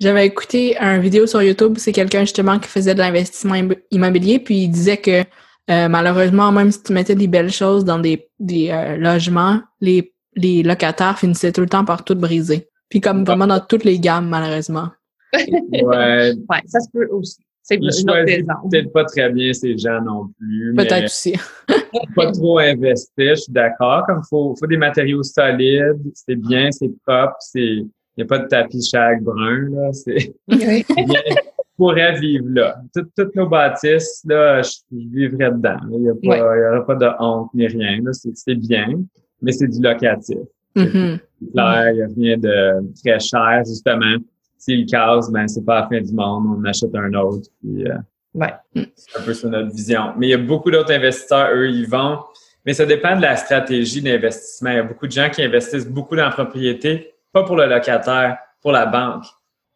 J'avais 0.00 0.26
écouté 0.26 0.76
un 0.78 0.98
vidéo 0.98 1.26
sur 1.26 1.42
YouTube, 1.42 1.74
c'est 1.78 1.92
quelqu'un 1.92 2.20
justement 2.20 2.58
qui 2.58 2.68
faisait 2.68 2.94
de 2.94 2.98
l'investissement 2.98 3.54
immobilier, 3.90 4.40
puis 4.40 4.64
il 4.64 4.68
disait 4.68 4.96
que 4.96 5.22
euh, 5.70 5.88
malheureusement, 5.88 6.50
même 6.50 6.72
si 6.72 6.82
tu 6.82 6.92
mettais 6.92 7.14
des 7.14 7.28
belles 7.28 7.52
choses 7.52 7.84
dans 7.84 7.98
des, 7.98 8.28
des 8.40 8.70
euh, 8.70 8.96
logements, 8.96 9.60
les, 9.80 10.12
les 10.34 10.62
locataires 10.62 11.18
finissaient 11.18 11.52
tout 11.52 11.60
le 11.60 11.68
temps 11.68 11.84
par 11.84 12.04
tout 12.04 12.16
briser. 12.16 12.68
Puis 12.88 13.00
comme 13.00 13.24
vraiment 13.24 13.46
dans 13.46 13.60
toutes 13.60 13.84
les 13.84 13.98
gammes, 14.00 14.28
malheureusement. 14.28 14.88
Ouais. 15.32 16.34
ouais, 16.50 16.60
ça 16.66 16.80
se 16.80 16.88
peut 16.92 17.06
aussi. 17.10 17.38
C'est 17.62 17.78
peut-être 17.78 18.92
pas 18.92 19.04
très 19.04 19.30
bien 19.30 19.52
ces 19.52 19.78
gens 19.78 20.02
non 20.02 20.28
plus. 20.38 20.74
Peut-être 20.76 21.04
aussi. 21.04 21.34
pas 22.16 22.32
trop 22.32 22.58
investir, 22.58 23.34
je 23.36 23.42
suis 23.42 23.52
d'accord. 23.52 24.04
Comme 24.06 24.22
faut, 24.28 24.54
faut 24.58 24.66
des 24.66 24.76
matériaux 24.76 25.22
solides, 25.22 26.02
c'est 26.12 26.34
bien, 26.34 26.70
c'est 26.72 26.90
propre, 27.06 27.36
c'est, 27.38 27.60
il 27.60 27.88
n'y 28.18 28.24
a 28.24 28.26
pas 28.26 28.38
de 28.38 28.48
tapis 28.48 28.82
chaque 28.82 29.22
brun, 29.22 29.68
là. 29.70 29.92
C'est, 29.92 30.34
pourrait 31.76 32.18
vivre 32.18 32.46
là. 32.48 32.76
toutes 32.94 33.34
nos 33.36 33.48
bâtisses, 33.48 34.22
là, 34.26 34.60
je, 34.62 34.70
vivrais 34.90 35.52
dedans. 35.52 35.78
Il 35.90 36.00
n'y 36.00 36.10
aura 36.10 36.84
pas 36.84 36.96
de 36.96 37.08
honte 37.20 37.54
ni 37.54 37.68
rien, 37.68 38.00
là. 38.02 38.10
C'est, 38.12 38.56
bien, 38.56 39.02
mais 39.40 39.52
c'est 39.52 39.68
du 39.68 39.80
locatif. 39.80 40.38
Mm-hmm. 40.74 41.18
il 41.40 41.48
n'y 41.52 41.60
a 41.60 42.06
rien 42.16 42.38
de 42.38 42.92
très 43.02 43.20
cher, 43.20 43.62
justement 43.66 44.16
s'il 44.62 44.86
casse, 44.86 45.28
ben 45.30 45.48
c'est 45.48 45.64
pas 45.64 45.80
la 45.80 45.88
fin 45.88 46.00
du 46.00 46.12
monde, 46.12 46.56
on 46.56 46.64
achète 46.64 46.94
un 46.94 47.12
autre. 47.14 47.48
Puis, 47.60 47.84
euh, 47.84 47.96
ouais. 48.34 48.54
C'est 48.94 49.18
un 49.18 49.22
peu 49.22 49.34
ça 49.34 49.48
notre 49.48 49.74
vision. 49.74 50.12
Mais 50.16 50.28
il 50.28 50.30
y 50.30 50.34
a 50.34 50.38
beaucoup 50.38 50.70
d'autres 50.70 50.92
investisseurs, 50.92 51.50
eux, 51.52 51.68
ils 51.68 51.88
vont. 51.88 52.20
Mais 52.64 52.72
ça 52.72 52.86
dépend 52.86 53.16
de 53.16 53.22
la 53.22 53.34
stratégie 53.34 54.00
d'investissement. 54.00 54.70
Il 54.70 54.76
y 54.76 54.78
a 54.78 54.84
beaucoup 54.84 55.08
de 55.08 55.12
gens 55.12 55.28
qui 55.30 55.42
investissent 55.42 55.88
beaucoup 55.88 56.14
dans 56.14 56.26
la 56.26 56.30
propriété, 56.30 57.12
pas 57.32 57.42
pour 57.42 57.56
le 57.56 57.66
locataire, 57.66 58.38
pour 58.60 58.70
la 58.70 58.86
banque. 58.86 59.24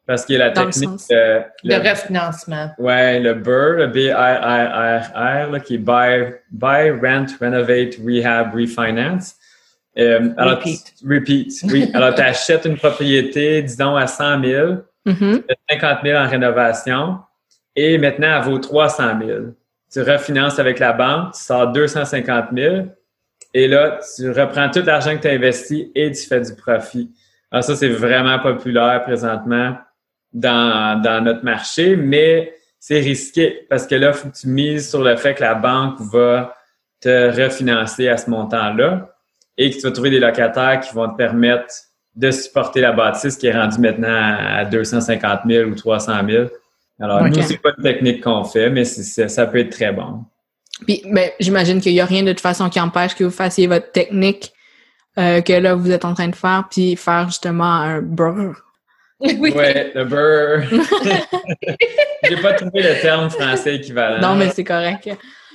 Parce 0.07 0.25
qu'il 0.25 0.39
y 0.39 0.41
a 0.41 0.47
la 0.47 0.53
technique 0.53 1.01
de, 1.11 1.43
le, 1.65 1.91
refinancement. 1.91 2.71
Ouais, 2.79 3.19
le 3.19 3.35
BRR, 3.35 3.79
le 3.79 3.87
B-I-R-R, 3.89 5.63
qui 5.65 5.75
est 5.75 5.79
buy, 5.79 6.33
buy, 6.53 6.91
rent, 6.93 7.27
renovate, 7.41 7.97
rehab, 8.07 8.55
refinance. 8.55 9.35
Euh, 9.99 10.31
alors, 10.37 10.59
repeat. 10.59 10.95
repeat, 11.09 11.53
oui. 11.65 11.91
alors, 11.95 12.15
tu 12.15 12.21
achètes 12.21 12.65
une 12.67 12.77
propriété, 12.77 13.63
disons, 13.63 13.97
à 13.97 14.07
100 14.07 14.45
000, 14.45 14.73
mm 15.07 15.39
50 15.71 15.99
000 16.05 16.19
en 16.19 16.29
rénovation, 16.29 17.19
et 17.75 17.99
maintenant, 17.99 18.39
elle 18.39 18.45
vaut 18.45 18.59
300 18.59 19.19
000. 19.25 19.39
Tu 19.93 20.03
refinances 20.03 20.59
avec 20.59 20.79
la 20.79 20.93
banque, 20.93 21.33
tu 21.35 21.41
sors 21.41 21.73
250 21.73 22.47
000, 22.55 22.87
et 23.55 23.69
là, 23.69 24.01
tu 24.17 24.31
reprends 24.31 24.71
tout 24.71 24.83
l'argent 24.85 25.17
que 25.17 25.23
tu 25.23 25.29
as 25.29 25.33
investi 25.33 25.91
et 25.95 26.11
tu 26.13 26.27
fais 26.27 26.41
du 26.41 26.55
profit. 26.55 27.11
Alors, 27.51 27.65
ça, 27.65 27.75
c'est 27.75 27.89
vraiment 27.89 28.39
populaire 28.39 29.03
présentement 29.05 29.77
dans, 30.33 31.01
dans 31.01 31.25
notre 31.25 31.45
marché, 31.45 31.97
mais 31.97 32.53
c'est 32.79 33.01
risqué 33.01 33.67
parce 33.71 33.87
que 33.87 33.95
là, 33.95 34.09
il 34.09 34.15
faut 34.15 34.29
que 34.29 34.37
tu 34.37 34.49
mises 34.49 34.91
sur 34.91 35.03
le 35.03 35.17
fait 35.17 35.35
que 35.35 35.43
la 35.43 35.55
banque 35.55 36.01
va 36.01 36.55
te 37.01 37.43
refinancer 37.43 38.09
à 38.09 38.17
ce 38.17 38.29
montant-là 38.29 39.16
et 39.59 39.71
que 39.71 39.77
tu 39.77 39.83
vas 39.83 39.91
trouver 39.91 40.11
des 40.11 40.21
locataires 40.21 40.81
qui 40.81 40.95
vont 40.95 41.09
te 41.09 41.17
permettre 41.17 41.73
de 42.15 42.31
supporter 42.31 42.81
la 42.81 42.93
bâtisse 42.93 43.37
qui 43.37 43.47
est 43.47 43.53
rendue 43.53 43.79
maintenant 43.79 44.37
à 44.39 44.65
250 44.65 45.41
000 45.47 45.71
ou 45.71 45.75
300 45.75 46.13
000. 46.29 46.47
Alors, 46.99 47.23
nous, 47.25 47.43
c'est 47.43 47.59
pas 47.59 47.71
une 47.77 47.85
technique 47.85 48.23
qu'on 48.23 48.45
fait, 48.45 48.71
mais 48.71 48.85
ça 48.85 49.47
peut 49.47 49.59
être 49.59 49.71
très 49.71 49.93
bon. 49.93 50.25
Puis, 50.87 51.03
ben, 51.11 51.31
j'imagine 51.41 51.81
qu'il 51.81 51.93
n'y 51.93 52.01
a 52.01 52.07
rien 52.07 52.23
de 52.23 52.33
toute 52.33 52.41
façon 52.41 52.69
qui 52.71 52.81
empêche 52.81 53.15
que 53.15 53.25
vous 53.25 53.31
fassiez 53.31 53.67
votre 53.67 53.93
technique 53.93 54.53
euh, 55.19 55.41
que 55.41 55.53
là, 55.53 55.75
vous 55.75 55.91
êtes 55.91 56.05
en 56.05 56.15
train 56.15 56.29
de 56.29 56.35
faire, 56.35 56.65
puis 56.71 56.97
faire 56.97 57.27
justement 57.27 57.65
un 57.65 58.03
beurre. 58.03 58.63
Oui, 59.19 59.51
ouais, 59.51 59.93
le 59.95 60.05
beurre. 60.05 60.65
J'ai 62.23 62.37
pas 62.37 62.53
trouvé 62.53 62.83
le 62.83 63.01
terme 63.01 63.31
français 63.31 63.77
équivalent. 63.77 64.21
Non, 64.21 64.35
mais 64.35 64.51
c'est 64.51 64.63
correct. 64.63 65.09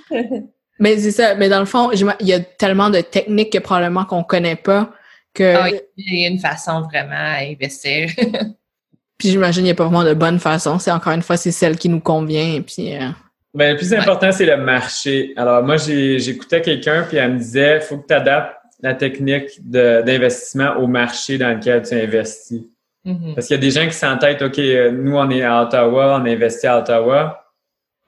mais 0.82 0.98
c'est 0.98 1.12
ça. 1.12 1.36
Mais 1.36 1.48
dans 1.48 1.60
le 1.60 1.66
fond, 1.66 1.92
il 1.92 2.28
y 2.28 2.34
a 2.34 2.40
tellement 2.40 2.90
de 2.90 3.00
techniques 3.00 3.54
que 3.54 3.60
probablement 3.60 4.04
qu'on 4.04 4.24
connaît 4.24 4.56
pas 4.58 4.90
que. 5.34 5.56
Ah, 5.56 5.70
il 5.96 6.20
y 6.22 6.26
a 6.26 6.28
une 6.28 6.40
façon 6.40 6.82
vraiment 6.82 7.12
à 7.12 7.44
investir. 7.44 8.10
puis 9.18 9.30
j'imagine 9.30 9.62
qu'il 9.62 9.66
n'y 9.66 9.72
a 9.72 9.76
pas 9.76 9.86
vraiment 9.86 10.04
de 10.04 10.16
bonne 10.16 10.40
façon. 10.40 10.80
C'est 10.80 10.92
encore 10.92 11.14
une 11.14 11.22
fois, 11.22 11.38
c'est 11.38 11.52
celle 11.52 11.78
qui 11.78 11.88
nous 11.88 12.00
convient. 12.00 12.56
Et 12.56 12.62
puis. 12.62 12.96
Euh, 12.96 13.10
ben, 13.54 13.74
le 13.74 13.78
plus 13.78 13.94
important, 13.94 14.32
c'est 14.32 14.46
le 14.46 14.58
marché. 14.58 15.34
Alors, 15.38 15.62
moi, 15.62 15.78
j'écoutais 15.78 16.62
quelqu'un, 16.62 17.04
puis 17.08 17.18
elle 17.18 17.34
me 17.34 17.38
disait, 17.38 17.78
il 17.78 17.82
faut 17.82 17.98
que 17.98 18.08
tu 18.08 18.14
adaptes 18.14 18.56
la 18.82 18.96
technique 18.96 19.60
d'investissement 19.60 20.78
au 20.78 20.88
marché 20.88 21.38
dans 21.38 21.50
lequel 21.50 21.84
tu 21.84 21.94
investis. 21.94 22.64
Mm-hmm. 23.06 23.36
Parce 23.36 23.48
qu'il 23.48 23.56
y 23.56 23.60
a 23.60 23.62
des 23.62 23.72
gens 23.72 23.86
qui 23.86 23.94
s'entêtent, 23.94 24.42
OK, 24.42 24.58
euh, 24.58 24.92
nous, 24.92 25.16
on 25.16 25.30
est 25.30 25.44
à 25.44 25.64
Ottawa, 25.64 26.20
on 26.20 26.26
investit 26.26 26.66
à 26.66 26.80
Ottawa, 26.80 27.41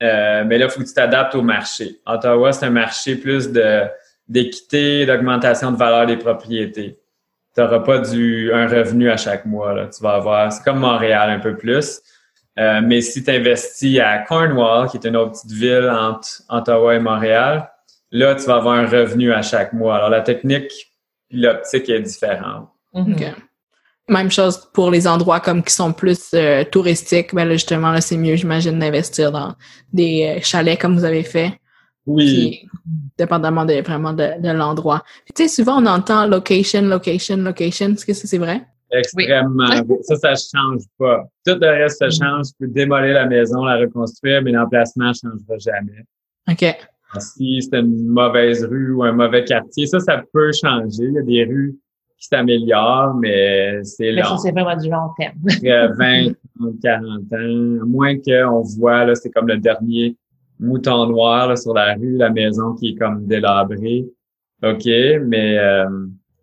euh, 0.04 0.44
mais 0.46 0.58
là, 0.58 0.66
il 0.66 0.72
faut 0.72 0.82
que 0.82 0.86
tu 0.86 0.94
t'adaptes 0.94 1.34
au 1.36 1.42
marché. 1.42 2.02
Ottawa, 2.06 2.52
c'est 2.52 2.66
un 2.66 2.72
marché 2.72 3.16
plus 3.16 3.50
d'équité, 4.28 5.06
d'augmentation 5.06 5.72
de 5.72 5.78
valeur 5.78 6.06
des 6.06 6.18
propriétés. 6.18 7.00
Tu 7.56 7.62
n'auras 7.62 7.80
pas 7.80 8.00
du, 8.00 8.52
un 8.52 8.68
revenu 8.68 9.10
à 9.10 9.18
chaque 9.18 9.46
mois. 9.46 9.74
Là. 9.74 9.88
Tu 9.88 10.04
vas 10.04 10.16
avoir, 10.16 10.52
c'est 10.52 10.64
comme 10.64 10.80
Montréal 10.80 11.30
un 11.30 11.40
peu 11.40 11.56
plus. 11.56 12.02
Euh, 12.60 12.82
mais 12.84 13.02
si 13.02 13.24
tu 13.24 13.32
investis 13.32 14.00
à 14.00 14.20
Cornwall, 14.20 14.90
qui 14.90 14.98
est 14.98 15.08
une 15.08 15.16
autre 15.16 15.32
petite 15.32 15.52
ville 15.52 15.90
entre 15.90 16.28
Ottawa 16.50 16.96
et 16.96 17.00
Montréal, 17.00 17.70
là, 18.12 18.36
tu 18.36 18.44
vas 18.46 18.56
avoir 18.56 18.76
un 18.76 18.86
revenu 18.86 19.32
à 19.32 19.42
chaque 19.42 19.74
mois. 19.74 19.96
Alors, 19.96 20.10
la 20.10 20.22
technique 20.22 20.72
l'optique 21.32 21.90
est 21.90 22.02
différente. 22.02 22.70
Mm-hmm. 22.94 23.34
Même 24.10 24.30
chose 24.30 24.70
pour 24.74 24.92
les 24.92 25.08
endroits 25.08 25.40
comme 25.40 25.64
qui 25.64 25.74
sont 25.74 25.94
plus 25.94 26.32
euh, 26.34 26.64
touristiques. 26.66 27.34
Ben 27.34 27.46
là, 27.46 27.54
justement, 27.54 27.92
là, 27.92 28.02
c'est 28.02 28.18
mieux, 28.18 28.36
j'imagine, 28.36 28.78
d'investir 28.78 29.32
dans 29.32 29.56
des 29.94 30.38
euh, 30.38 30.42
chalets 30.42 30.80
comme 30.80 30.98
vous 30.98 31.06
avez 31.06 31.24
fait. 31.24 31.54
Oui. 32.06 32.68
dépendamment 33.18 33.64
de, 33.64 33.82
vraiment 33.82 34.12
de, 34.12 34.42
de 34.42 34.50
l'endroit. 34.50 35.04
Tu 35.34 35.44
sais, 35.44 35.48
souvent, 35.48 35.82
on 35.82 35.86
entend 35.86 36.28
location, 36.28 36.82
location, 36.82 37.38
location. 37.38 37.94
Est-ce 37.94 38.06
que 38.06 38.14
ça, 38.14 38.28
c'est 38.28 38.38
vrai? 38.38 38.62
Extrêmement. 38.92 39.68
Ça, 40.02 40.16
ça 40.18 40.34
change 40.36 40.84
pas. 41.00 41.24
Tout 41.46 41.58
le 41.60 41.68
reste, 41.68 42.00
ça 42.00 42.10
change. 42.10 42.48
Tu 42.48 42.54
peux 42.60 42.68
démolir 42.68 43.14
la 43.14 43.26
maison, 43.26 43.64
la 43.64 43.78
reconstruire, 43.78 44.42
mais 44.42 44.52
l'emplacement 44.52 45.10
ne 45.10 45.14
changera 45.14 45.58
jamais. 45.58 46.04
OK. 46.52 46.76
Si 47.20 47.62
c'est 47.62 47.80
une 47.80 48.08
mauvaise 48.08 48.66
rue 48.66 48.94
ou 48.94 49.04
un 49.04 49.12
mauvais 49.12 49.44
quartier, 49.46 49.88
ça, 49.88 50.00
ça 50.00 50.22
peut 50.34 50.52
changer. 50.52 51.06
Il 51.06 51.14
y 51.14 51.20
a 51.20 51.22
des 51.22 51.46
rues 51.46 51.76
qui 52.24 52.30
s'améliorent, 52.30 53.16
mais 53.16 53.84
c'est 53.84 54.12
long. 54.12 54.16
Mais 54.16 54.24
ça, 54.24 54.38
c'est 54.38 54.52
vraiment 54.52 54.78
du 54.78 54.90
long 54.90 55.10
terme. 55.18 55.36
20, 55.98 56.34
30, 56.60 56.80
40 56.82 57.04
ans. 57.04 57.82
À 57.82 57.86
moins 57.86 58.18
qu'on 58.18 58.62
voit, 58.78 59.06
là, 59.06 59.16
c'est 59.16 59.30
comme 59.30 59.48
le 59.48 59.58
dernier 59.58 60.16
mouton 60.58 61.08
noir 61.08 61.50
là, 61.50 61.56
sur 61.58 61.74
la 61.74 61.96
rue, 61.96 62.16
la 62.16 62.30
maison 62.30 62.76
qui 62.76 62.92
est 62.92 62.96
comme 62.96 63.26
délabrée. 63.26 64.06
OK, 64.64 64.86
mais 64.86 65.58
euh, 65.58 65.86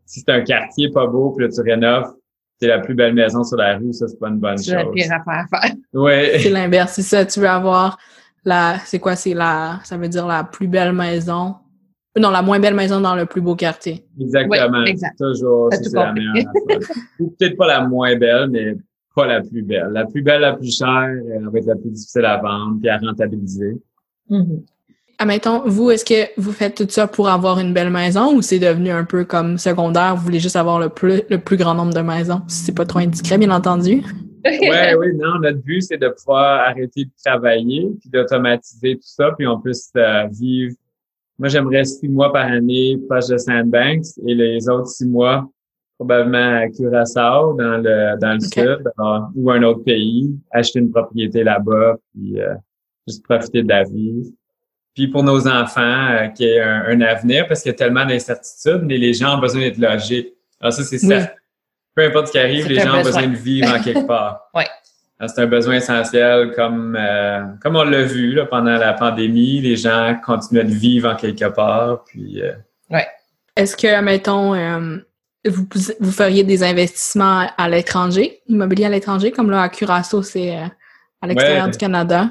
si 0.04 0.20
c'est 0.20 0.30
un 0.30 0.42
quartier 0.42 0.90
pas 0.90 1.06
beau, 1.06 1.30
puis 1.30 1.46
là, 1.46 1.50
tu 1.50 1.62
rénoves, 1.62 2.12
c'est 2.60 2.68
la 2.68 2.80
plus 2.80 2.94
belle 2.94 3.14
maison 3.14 3.42
sur 3.42 3.56
la 3.56 3.78
rue, 3.78 3.94
ça, 3.94 4.06
c'est 4.06 4.18
pas 4.18 4.28
une 4.28 4.38
bonne 4.38 4.58
chose. 4.58 4.66
C'est 4.66 4.74
la 4.74 4.84
pire 4.84 5.12
affaire 5.12 5.46
à 5.50 5.60
faire. 5.60 5.76
Oui. 5.94 6.40
C'est 6.40 6.50
l'inverse, 6.50 6.92
c'est 6.92 7.02
ça. 7.02 7.24
Tu 7.24 7.40
veux 7.40 7.48
avoir 7.48 7.96
la, 8.44 8.76
c'est 8.84 8.98
quoi, 8.98 9.16
c'est 9.16 9.32
la, 9.32 9.80
ça 9.84 9.96
veut 9.96 10.08
dire 10.08 10.26
la 10.26 10.44
plus 10.44 10.68
belle 10.68 10.92
maison. 10.92 11.54
Non, 12.18 12.30
la 12.30 12.42
moins 12.42 12.58
belle 12.58 12.74
maison 12.74 13.00
dans 13.00 13.14
le 13.14 13.24
plus 13.26 13.40
beau 13.40 13.54
quartier. 13.54 14.04
Exactement. 14.20 14.84
Toujours, 15.18 15.68
c'est 15.72 15.92
la 15.92 16.12
meilleure 16.12 16.52
Peut-être 17.18 17.56
pas 17.56 17.68
la 17.68 17.86
moins 17.86 18.16
belle, 18.16 18.48
mais 18.50 18.74
pas 19.14 19.26
la 19.26 19.42
plus 19.42 19.62
belle. 19.62 19.90
La 19.92 20.06
plus 20.06 20.22
belle, 20.22 20.40
la 20.40 20.54
plus 20.54 20.76
chère, 20.76 21.08
elle 21.08 21.48
va 21.48 21.58
être 21.58 21.66
la 21.66 21.76
plus 21.76 21.90
difficile 21.90 22.24
à 22.24 22.38
vendre 22.38 22.78
puis 22.80 22.88
à 22.88 22.98
rentabiliser. 22.98 23.76
Mm 24.28 24.58
Admettons, 25.22 25.60
vous, 25.66 25.90
est-ce 25.90 26.06
que 26.06 26.30
vous 26.40 26.50
faites 26.50 26.76
tout 26.76 26.86
ça 26.88 27.06
pour 27.06 27.28
avoir 27.28 27.60
une 27.60 27.74
belle 27.74 27.90
maison 27.90 28.34
ou 28.34 28.40
c'est 28.40 28.58
devenu 28.58 28.88
un 28.88 29.04
peu 29.04 29.26
comme 29.26 29.58
secondaire, 29.58 30.16
vous 30.16 30.22
voulez 30.22 30.40
juste 30.40 30.56
avoir 30.56 30.80
le 30.80 30.88
plus, 30.88 31.20
le 31.28 31.36
plus 31.36 31.58
grand 31.58 31.74
nombre 31.74 31.92
de 31.92 32.00
maisons? 32.00 32.40
Si 32.48 32.64
c'est 32.64 32.74
pas 32.74 32.86
trop 32.86 33.00
indiscret, 33.00 33.36
bien 33.36 33.50
entendu. 33.50 34.02
oui, 34.46 34.70
oui, 34.98 35.14
non, 35.16 35.38
notre 35.40 35.58
but, 35.58 35.82
c'est 35.82 35.98
de 35.98 36.08
pouvoir 36.08 36.66
arrêter 36.66 37.04
de 37.04 37.10
travailler 37.22 37.90
puis 38.00 38.08
d'automatiser 38.08 38.94
tout 38.94 39.02
ça, 39.02 39.32
puis 39.36 39.46
on 39.46 39.60
puisse 39.60 39.90
euh, 39.94 40.26
vivre. 40.32 40.74
Moi, 41.40 41.48
j'aimerais 41.48 41.84
six 41.84 42.08
mois 42.08 42.32
par 42.32 42.46
année 42.46 42.98
proche 43.08 43.26
de 43.28 43.38
Sandbanks 43.38 44.06
et 44.26 44.34
les 44.34 44.68
autres 44.68 44.88
six 44.88 45.06
mois 45.06 45.50
probablement 46.00 46.62
à 46.62 46.68
Curaçao, 46.68 47.54
dans 47.58 47.76
le 47.76 48.18
dans 48.18 48.32
le 48.32 48.40
sud, 48.40 48.90
ou 49.34 49.50
un 49.50 49.62
autre 49.62 49.84
pays, 49.84 50.34
acheter 50.50 50.78
une 50.78 50.90
propriété 50.90 51.44
là-bas, 51.44 51.96
puis 52.14 52.40
euh, 52.40 52.54
juste 53.06 53.22
profiter 53.22 53.62
de 53.62 53.68
la 53.68 53.84
vie. 53.84 54.34
Puis 54.94 55.08
pour 55.08 55.22
nos 55.22 55.46
enfants, 55.46 56.08
euh, 56.10 56.28
qui 56.28 56.44
est 56.44 56.60
un, 56.60 57.00
avenir, 57.02 57.46
parce 57.46 57.62
qu'il 57.62 57.70
y 57.70 57.74
a 57.74 57.76
tellement 57.76 58.06
d'incertitudes, 58.06 58.82
mais 58.82 58.96
les 58.96 59.12
gens 59.12 59.36
ont 59.36 59.40
besoin 59.40 59.60
d'être 59.60 59.76
logés. 59.76 60.34
Alors 60.58 60.72
ça, 60.72 60.84
c'est 60.84 60.98
ça. 60.98 61.32
Peu 61.94 62.06
importe 62.06 62.28
ce 62.28 62.32
qui 62.32 62.38
arrive, 62.38 62.66
les 62.66 62.80
gens 62.80 62.98
ont 62.98 63.02
besoin 63.02 63.26
de 63.26 63.36
vivre 63.36 63.68
en 63.68 63.82
quelque 63.82 64.06
part. 64.06 64.48
oui. 64.54 64.64
C'est 65.26 65.42
un 65.42 65.46
besoin 65.46 65.74
essentiel, 65.74 66.52
comme 66.54 66.96
euh, 66.98 67.42
comme 67.62 67.76
on 67.76 67.84
l'a 67.84 68.02
vu 68.02 68.32
là, 68.32 68.46
pendant 68.46 68.76
la 68.76 68.94
pandémie, 68.94 69.60
les 69.60 69.76
gens 69.76 70.16
continuent 70.24 70.64
de 70.64 70.74
vivre 70.74 71.10
en 71.10 71.16
quelque 71.16 71.44
part. 71.46 72.04
Puis, 72.04 72.42
euh, 72.42 72.52
ouais. 72.88 73.06
Est-ce 73.54 73.76
que, 73.76 74.00
mettons, 74.00 74.54
vous, 75.46 75.66
vous 76.00 76.12
feriez 76.12 76.44
des 76.44 76.62
investissements 76.62 77.46
à 77.58 77.68
l'étranger, 77.68 78.40
immobilier 78.46 78.86
à 78.86 78.88
l'étranger, 78.88 79.30
comme 79.30 79.50
là 79.50 79.62
à 79.62 79.68
Curaçao, 79.68 80.22
c'est 80.22 80.56
à 81.20 81.26
l'extérieur 81.26 81.68
du 81.68 81.76
Canada? 81.76 82.30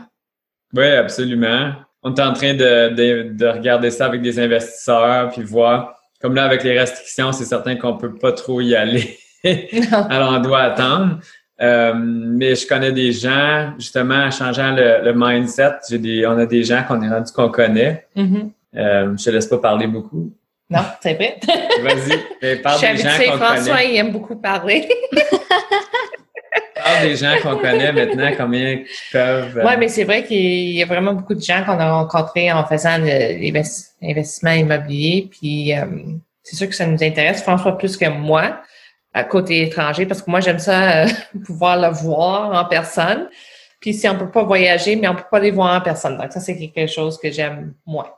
Oui, 0.74 0.88
absolument. 0.88 1.74
On 2.04 2.14
est 2.14 2.22
en 2.22 2.34
train 2.34 2.54
de, 2.54 2.90
de, 2.94 3.34
de, 3.34 3.46
regarder 3.48 3.92
ça 3.92 4.06
avec 4.06 4.22
des 4.22 4.40
investisseurs, 4.40 5.30
puis 5.30 5.44
voir. 5.44 5.96
Comme 6.22 6.36
là, 6.36 6.46
avec 6.46 6.64
les 6.64 6.78
restrictions, 6.80 7.32
c'est 7.32 7.46
certain 7.46 7.76
qu'on 7.76 7.98
peut 7.98 8.16
pas 8.16 8.32
trop 8.32 8.62
y 8.62 8.76
aller. 8.76 9.18
Alors, 10.10 10.34
on 10.34 10.40
doit 10.40 10.62
attendre. 10.62 11.20
Euh, 11.62 11.94
mais 11.96 12.56
je 12.56 12.66
connais 12.66 12.92
des 12.92 13.12
gens, 13.12 13.74
justement, 13.78 14.16
en 14.16 14.32
changeant 14.32 14.72
le, 14.72 15.04
le 15.04 15.14
mindset, 15.14 15.74
j'ai 15.90 15.98
des, 15.98 16.26
on 16.26 16.38
a 16.38 16.46
des 16.46 16.64
gens 16.64 16.84
qu'on 16.88 17.02
est 17.02 17.10
rendu 17.10 17.32
qu'on 17.34 17.50
connaît. 17.50 18.06
Mm-hmm. 18.16 18.52
euh, 18.78 19.18
je 19.18 19.24
te 19.26 19.30
laisse 19.30 19.48
pas 19.48 19.58
parler 19.58 19.88
beaucoup. 19.88 20.32
Non, 20.70 20.82
c'est 21.02 21.16
vrai. 21.16 21.38
Vas-y, 21.84 22.62
parle 22.62 22.80
des 22.80 22.98
gens 22.98 23.10
qu'on 23.10 23.38
connaît. 23.38 23.38
François, 23.38 23.84
il 23.84 23.98
aime 23.98 24.12
beaucoup 24.12 24.38
parler. 24.38 24.88
des 27.02 27.16
gens 27.16 27.36
qu'on 27.44 27.58
connaît 27.58 27.92
maintenant, 27.92 28.32
combien 28.38 28.78
qui 28.78 28.86
peuvent. 29.12 29.58
Euh, 29.58 29.64
oui, 29.66 29.74
mais 29.78 29.90
c'est 29.90 30.06
vrai 30.06 30.24
qu'il 30.24 30.72
y 30.72 30.82
a 30.82 30.86
vraiment 30.86 31.14
beaucoup 31.14 31.36
de 31.36 31.42
gens 31.42 31.64
qu'on 31.66 31.78
a 31.78 31.92
rencontrés 31.92 32.52
en 32.52 32.66
faisant 32.66 32.98
l'investissement 33.00 34.52
immobilier. 34.52 35.30
Puis 35.30 35.74
c'est 36.44 36.56
sûr 36.56 36.70
que 36.70 36.76
ça 36.76 36.86
nous 36.86 37.04
intéresse, 37.04 37.42
François, 37.42 37.78
plus 37.78 37.98
que 37.98 38.08
moi, 38.10 38.62
à 39.14 39.24
côté 39.24 39.64
étranger, 39.64 40.06
parce 40.06 40.22
que 40.22 40.30
moi, 40.30 40.40
j'aime 40.40 40.60
ça 40.60 41.04
euh, 41.04 41.08
pouvoir 41.46 41.80
le 41.80 41.90
voir 41.90 42.54
en 42.54 42.66
personne. 42.66 43.28
Puis 43.80 43.94
si 43.94 44.08
on 44.10 44.18
peut 44.18 44.30
pas 44.30 44.44
voyager, 44.44 44.96
mais 44.96 45.08
on 45.08 45.16
peut 45.16 45.24
pas 45.32 45.40
les 45.40 45.52
voir 45.52 45.76
en 45.76 45.82
personne. 45.82 46.18
Donc 46.18 46.32
ça, 46.32 46.40
c'est 46.40 46.58
quelque 46.58 46.88
chose 46.88 47.18
que 47.18 47.32
j'aime 47.32 47.74
moins. 47.86 48.10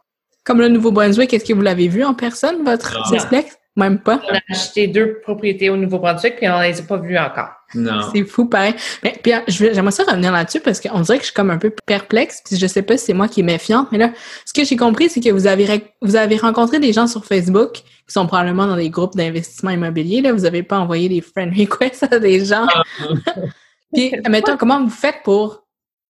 Comme 0.43 0.59
le 0.59 0.69
Nouveau-Brunswick, 0.69 1.33
est-ce 1.33 1.45
que 1.45 1.53
vous 1.53 1.61
l'avez 1.61 1.87
vu 1.87 2.03
en 2.03 2.15
personne, 2.15 2.63
votre 2.63 2.97
complexe? 3.09 3.57
Même 3.77 3.99
pas? 3.99 4.19
On 4.29 4.35
a 4.35 4.39
acheté 4.49 4.87
deux 4.87 5.19
propriétés 5.21 5.69
au 5.69 5.77
Nouveau-Brunswick, 5.77 6.35
puis 6.35 6.49
on 6.49 6.59
les 6.59 6.79
a 6.79 6.83
pas 6.83 6.97
vues 6.97 7.17
encore. 7.17 7.51
Non. 7.73 8.01
C'est 8.13 8.25
fou, 8.25 8.45
pareil. 8.45 8.73
Mais 9.01 9.15
puis 9.23 9.31
j'aimerais 9.47 9.91
ça 9.91 10.03
revenir 10.03 10.33
là-dessus 10.33 10.59
parce 10.59 10.81
qu'on 10.81 10.99
dirait 10.99 11.19
que 11.19 11.23
je 11.23 11.27
suis 11.27 11.33
comme 11.33 11.51
un 11.51 11.57
peu 11.57 11.73
perplexe, 11.85 12.41
puis 12.43 12.57
je 12.57 12.67
sais 12.67 12.81
pas 12.81 12.97
si 12.97 13.05
c'est 13.05 13.13
moi 13.13 13.29
qui 13.29 13.39
est 13.39 13.43
méfiante, 13.43 13.87
mais 13.93 13.97
là, 13.97 14.11
ce 14.45 14.51
que 14.51 14.65
j'ai 14.65 14.75
compris, 14.75 15.09
c'est 15.09 15.21
que 15.21 15.29
vous 15.29 15.47
avez 15.47 15.93
vous 16.01 16.17
avez 16.17 16.35
rencontré 16.35 16.79
des 16.79 16.91
gens 16.91 17.07
sur 17.07 17.23
Facebook 17.25 17.77
qui 18.07 18.13
sont 18.13 18.27
probablement 18.27 18.67
dans 18.67 18.75
des 18.75 18.89
groupes 18.89 19.15
d'investissement 19.15 19.71
immobilier. 19.71 20.21
Là, 20.21 20.33
vous 20.33 20.45
avez 20.45 20.63
pas 20.63 20.79
envoyé 20.79 21.09
des 21.09 21.21
friend 21.21 21.53
requests 21.57 22.03
à 22.11 22.19
des 22.19 22.43
gens. 22.45 22.65
Ah. 22.73 22.83
puis, 23.93 24.13
mettons, 24.29 24.57
comment 24.57 24.81
vous 24.83 24.89
faites 24.89 25.23
pour 25.23 25.63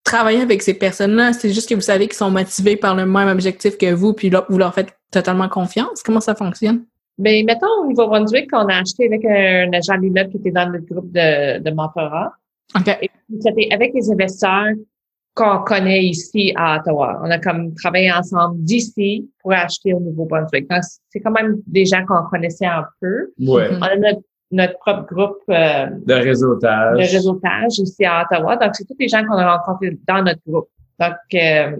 travailler 0.04 0.40
avec 0.40 0.62
ces 0.62 0.74
personnes-là? 0.74 1.32
C'est 1.32 1.52
juste 1.52 1.68
que 1.68 1.74
vous 1.74 1.80
savez 1.80 2.06
qu'ils 2.06 2.16
sont 2.16 2.30
motivés 2.30 2.76
par 2.76 2.94
le 2.94 3.06
même 3.06 3.28
objectif 3.28 3.76
que 3.76 3.92
vous, 3.92 4.14
puis 4.14 4.30
là, 4.30 4.44
vous 4.48 4.58
leur 4.58 4.74
faites 4.74 4.96
totalement 5.10 5.48
confiance? 5.48 6.02
Comment 6.02 6.20
ça 6.20 6.34
fonctionne? 6.34 6.84
Ben, 7.18 7.44
mettons, 7.44 7.82
au 7.82 7.88
Nouveau-Brunswick, 7.88 8.48
on 8.52 8.66
a 8.68 8.76
acheté 8.76 9.06
avec 9.06 9.24
un 9.24 9.70
agent 9.74 9.98
d'immeuble 9.98 10.30
qui 10.30 10.38
était 10.38 10.52
dans 10.52 10.68
le 10.68 10.80
groupe 10.80 11.12
de, 11.12 11.58
de 11.58 11.70
mentorat. 11.70 12.32
Okay. 12.74 13.10
C'était 13.40 13.68
avec 13.72 13.92
les 13.94 14.10
investisseurs 14.10 14.72
qu'on 15.34 15.58
connaît 15.58 16.04
ici 16.04 16.52
à 16.56 16.78
Ottawa. 16.78 17.20
On 17.22 17.30
a 17.30 17.38
comme 17.38 17.74
travaillé 17.74 18.12
ensemble 18.12 18.62
d'ici 18.62 19.28
pour 19.40 19.52
acheter 19.52 19.94
au 19.94 20.00
Nouveau-Brunswick. 20.00 20.68
Donc, 20.68 20.82
c'est 21.08 21.20
quand 21.20 21.30
même 21.30 21.60
des 21.66 21.86
gens 21.86 22.04
qu'on 22.04 22.28
connaissait 22.30 22.66
un 22.66 22.84
peu. 23.00 23.32
Ouais. 23.38 23.68
On 23.78 23.82
a 23.82 23.96
notre 23.96 24.22
notre 24.52 24.78
propre 24.78 25.06
groupe 25.14 25.42
euh, 25.48 25.86
de 26.06 26.14
réseautage. 26.14 26.96
De 26.96 27.02
réseautage 27.02 27.78
ici 27.78 28.04
à 28.04 28.24
Ottawa. 28.24 28.56
Donc, 28.56 28.74
c'est 28.74 28.84
tous 28.84 28.96
les 28.98 29.08
gens 29.08 29.24
qu'on 29.24 29.36
a 29.36 29.56
rencontrés 29.56 29.96
dans 30.08 30.22
notre 30.22 30.40
groupe. 30.46 30.68
Donc, 30.98 31.14
euh, 31.34 31.76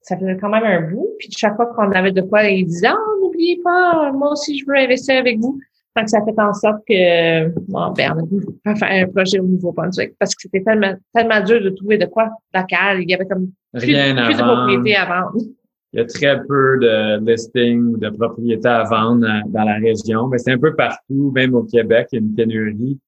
ça 0.00 0.16
faisait 0.16 0.36
quand 0.38 0.48
même 0.48 0.64
un 0.64 0.90
bout. 0.90 1.08
Puis 1.18 1.28
chaque 1.36 1.56
fois 1.56 1.66
qu'on 1.66 1.92
avait 1.92 2.12
de 2.12 2.22
quoi, 2.22 2.44
ils 2.44 2.64
disaient, 2.64 2.88
oh, 2.90 3.22
n'oubliez 3.22 3.60
pas, 3.62 4.10
moi 4.12 4.32
aussi, 4.32 4.58
je 4.58 4.64
veux 4.66 4.76
investir 4.76 5.18
avec 5.18 5.38
vous. 5.38 5.60
Donc, 5.96 6.08
ça 6.08 6.18
fait 6.24 6.40
en 6.40 6.52
sorte 6.54 6.82
que, 6.88 7.48
bon, 7.68 7.90
ben, 7.92 8.16
on 8.64 8.70
a 8.70 8.74
faire 8.76 8.88
un 9.06 9.08
projet 9.10 9.40
au 9.40 9.44
Nouveau-Brunswick 9.46 10.14
parce 10.18 10.34
que 10.34 10.42
c'était 10.42 10.62
tellement, 10.62 10.94
tellement 11.12 11.42
dur 11.42 11.60
de 11.62 11.70
trouver 11.70 11.98
de 11.98 12.06
quoi 12.06 12.30
local. 12.54 13.02
Il 13.02 13.10
y 13.10 13.14
avait 13.14 13.26
comme 13.26 13.50
Rien 13.74 14.14
plus, 14.14 14.24
plus 14.26 14.34
de 14.36 14.42
propriétés 14.42 14.96
à 14.96 15.04
vendre. 15.06 15.32
Il 15.92 15.98
y 15.98 16.02
a 16.02 16.04
très 16.04 16.40
peu 16.46 16.78
de 16.80 17.28
listings 17.28 17.98
de 17.98 18.08
propriétés 18.10 18.68
à 18.68 18.84
vendre 18.84 19.26
dans 19.48 19.64
la 19.64 19.74
région. 19.74 20.28
Mais 20.28 20.38
c'est 20.38 20.52
un 20.52 20.58
peu 20.58 20.74
partout, 20.76 21.32
même 21.34 21.54
au 21.54 21.64
Québec, 21.64 22.06
il 22.12 22.16
y 22.16 22.18
a 22.18 22.22
une 22.22 22.34
pénurie. 22.34 22.98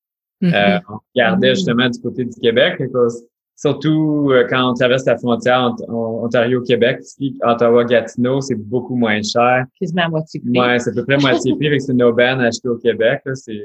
Mhm. 0.40 0.53
Euh, 0.53 0.79
on 0.88 0.99
regardait 1.14 1.51
Mhm. 1.51 1.55
justement 1.55 1.88
du 1.88 2.01
côté 2.01 2.25
du 2.25 2.35
Québec, 2.40 2.81
à 2.81 2.87
cause- 2.88 3.25
surtout 3.57 4.31
euh, 4.33 4.47
quand 4.49 4.71
on 4.71 4.75
traverse 4.75 5.05
la 5.07 5.17
frontière 5.19 5.73
ont- 5.88 5.93
ont- 5.95 6.25
Ontario-Québec, 6.27 7.01
Ottawa-Gatineau, 7.43 8.41
c'est 8.41 8.55
beaucoup 8.55 8.97
moins 8.97 9.21
cher. 9.23 9.65
Quasiment 9.81 10.03
à 10.03 10.09
moitié 10.09 10.41
prix. 10.41 10.59
Ouais, 10.59 10.79
c'est 10.79 10.91
à 10.91 10.93
peu 10.95 11.05
près 11.05 11.17
moitié 11.19 11.55
prix 11.57 11.67
avec 11.69 11.81
une 11.88 12.03
aubaine 12.03 12.41
achetée 12.41 12.69
au 12.69 12.77
Québec. 12.77 13.21
là, 13.25 13.35
C'est 13.35 13.61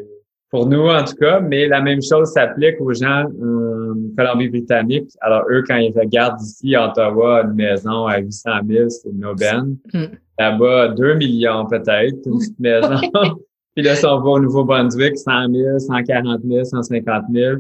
pour 0.50 0.66
nous 0.68 0.88
en 0.88 1.04
tout 1.04 1.16
cas, 1.16 1.40
mais 1.40 1.68
la 1.68 1.82
même 1.82 2.02
chose 2.02 2.30
s'applique 2.32 2.80
aux 2.80 2.94
gens 2.94 3.26
en 3.26 3.94
Colombie-Britannique. 4.18 5.10
Alors 5.22 5.44
eux, 5.50 5.64
quand 5.68 5.76
ils 5.78 5.94
regardent 5.98 6.42
ici 6.42 6.76
à 6.76 6.90
Ottawa 6.90 7.44
une 7.44 7.54
maison 7.54 8.06
à 8.08 8.18
800 8.20 8.50
000, 8.68 8.90
c'est 8.90 9.10
une 9.10 9.26
aubaine. 9.26 9.78
Mm. 9.94 10.06
Là-bas, 10.40 10.90
2 10.90 11.16
millions 11.16 11.66
peut-être, 11.66 12.16
une 12.26 12.38
petite 12.38 12.60
maison. 12.60 12.90
Puis 13.76 13.86
là, 13.86 13.96
si 13.96 14.06
on 14.06 14.20
va 14.22 14.30
au 14.32 14.40
Nouveau-Brunswick, 14.40 15.18
100 15.18 15.52
000, 15.54 15.80
140 15.80 16.42
000, 16.44 16.64
150 16.64 17.24
000, 17.32 17.56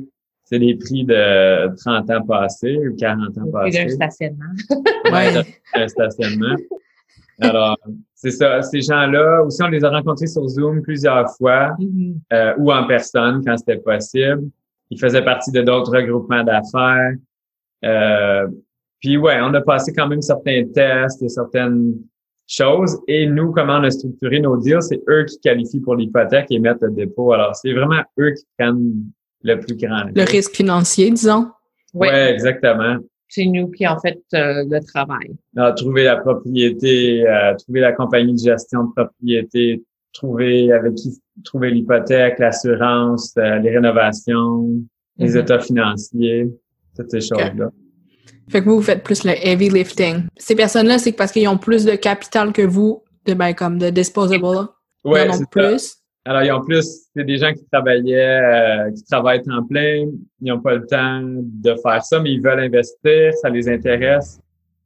c'est 0.49 0.59
des 0.59 0.75
prix 0.75 1.03
de 1.03 1.75
30 1.75 2.09
ans 2.09 2.21
passés 2.25 2.77
ou 2.87 2.95
40 2.95 3.37
ans 3.37 3.41
Et 3.65 3.71
d'un 3.71 3.83
passés 3.83 3.89
stationnement. 3.89 4.45
Ouais. 5.11 5.43
un 5.73 5.87
stationnement. 5.87 6.55
Alors, 7.41 7.77
c'est 8.15 8.31
ça. 8.31 8.61
Ces 8.61 8.81
gens-là, 8.81 9.43
aussi, 9.43 9.61
on 9.61 9.67
les 9.67 9.83
a 9.83 9.89
rencontrés 9.89 10.27
sur 10.27 10.47
Zoom 10.47 10.81
plusieurs 10.81 11.29
fois 11.37 11.75
Mhm. 11.79 12.15
euh, 12.33 12.53
ou 12.57 12.71
en 12.71 12.87
personne 12.87 13.43
quand 13.45 13.57
c'était 13.57 13.77
possible. 13.77 14.43
Ils 14.89 14.99
faisaient 14.99 15.23
partie 15.23 15.51
de 15.51 15.61
d'autres 15.61 15.91
regroupements 15.95 16.43
d'affaires. 16.43 17.13
Euh, 17.85 18.47
puis 19.01 19.17
ouais, 19.17 19.37
on 19.41 19.53
a 19.53 19.61
passé 19.61 19.93
quand 19.93 20.07
même 20.07 20.21
certains 20.21 20.63
tests 20.73 21.21
et 21.21 21.29
certaines 21.29 21.93
choses. 22.47 22.97
Et 23.07 23.27
nous, 23.27 23.51
comment 23.51 23.77
on 23.79 23.83
a 23.83 23.91
structuré 23.91 24.39
nos 24.39 24.55
deals, 24.57 24.81
c'est 24.81 25.01
eux 25.09 25.25
qui 25.25 25.37
qualifient 25.41 25.81
pour 25.81 25.95
l'hypothèque 25.95 26.47
et 26.49 26.57
mettent 26.59 26.81
le 26.81 26.91
dépôt. 26.91 27.33
Alors, 27.33 27.53
c'est 27.55 27.73
vraiment 27.73 28.01
eux 28.19 28.31
qui 28.31 28.45
prennent 28.57 28.93
le 29.43 29.59
plus 29.59 29.75
grand. 29.75 30.03
Le 30.15 30.23
risque 30.23 30.55
financier, 30.55 31.09
disons. 31.11 31.47
Oui, 31.93 32.07
Ouais, 32.07 32.33
exactement. 32.33 32.97
c'est 33.29 33.45
nous 33.45 33.69
qui 33.71 33.85
en 33.87 33.99
fait 33.99 34.19
euh, 34.33 34.63
le 34.69 34.79
travail. 34.85 35.35
Trouver 35.75 36.03
la 36.05 36.17
propriété, 36.17 37.27
euh, 37.27 37.55
trouver 37.55 37.79
la 37.81 37.91
compagnie 37.93 38.33
de 38.33 38.39
gestion 38.39 38.85
de 38.85 38.91
propriété, 38.95 39.83
trouver 40.13 40.71
avec 40.71 40.95
qui 40.95 41.17
trouver 41.43 41.71
l'hypothèque, 41.71 42.39
l'assurance, 42.39 43.33
euh, 43.37 43.57
les 43.59 43.69
rénovations, 43.71 44.67
les 45.17 45.31
Mhm. 45.31 45.37
états 45.41 45.59
financiers, 45.59 46.47
toutes 46.95 47.11
ces 47.11 47.21
choses-là. 47.21 47.69
Fait 48.49 48.61
que 48.61 48.65
vous, 48.65 48.77
vous 48.77 48.81
faites 48.81 49.03
plus 49.03 49.23
le 49.25 49.31
heavy 49.45 49.69
lifting. 49.69 50.23
Ces 50.37 50.55
personnes-là, 50.55 50.97
c'est 50.99 51.11
parce 51.11 51.31
qu'ils 51.31 51.47
ont 51.49 51.57
plus 51.57 51.83
de 51.85 51.95
capital 51.95 52.53
que 52.53 52.61
vous, 52.61 53.03
de 53.25 53.33
ben, 53.33 53.53
comme 53.53 53.77
de 53.77 53.89
disposable. 53.89 54.45
ont 54.45 54.67
c'est 55.03 55.79
ça. 55.79 55.95
Alors, 56.27 56.43
ils 56.43 56.51
ont 56.51 56.61
plus, 56.61 57.07
c'est 57.15 57.23
des 57.23 57.37
gens 57.37 57.53
qui 57.53 57.63
travaillaient, 57.71 58.41
euh, 58.41 58.91
qui 58.91 59.01
travaillent 59.05 59.41
temps 59.41 59.65
plein, 59.65 60.07
ils 60.41 60.51
n'ont 60.51 60.59
pas 60.59 60.73
le 60.73 60.85
temps 60.85 61.21
de 61.23 61.73
faire 61.81 62.03
ça, 62.03 62.19
mais 62.19 62.33
ils 62.33 62.41
veulent 62.41 62.59
investir, 62.59 63.33
ça 63.41 63.49
les 63.49 63.69
intéresse, 63.69 64.37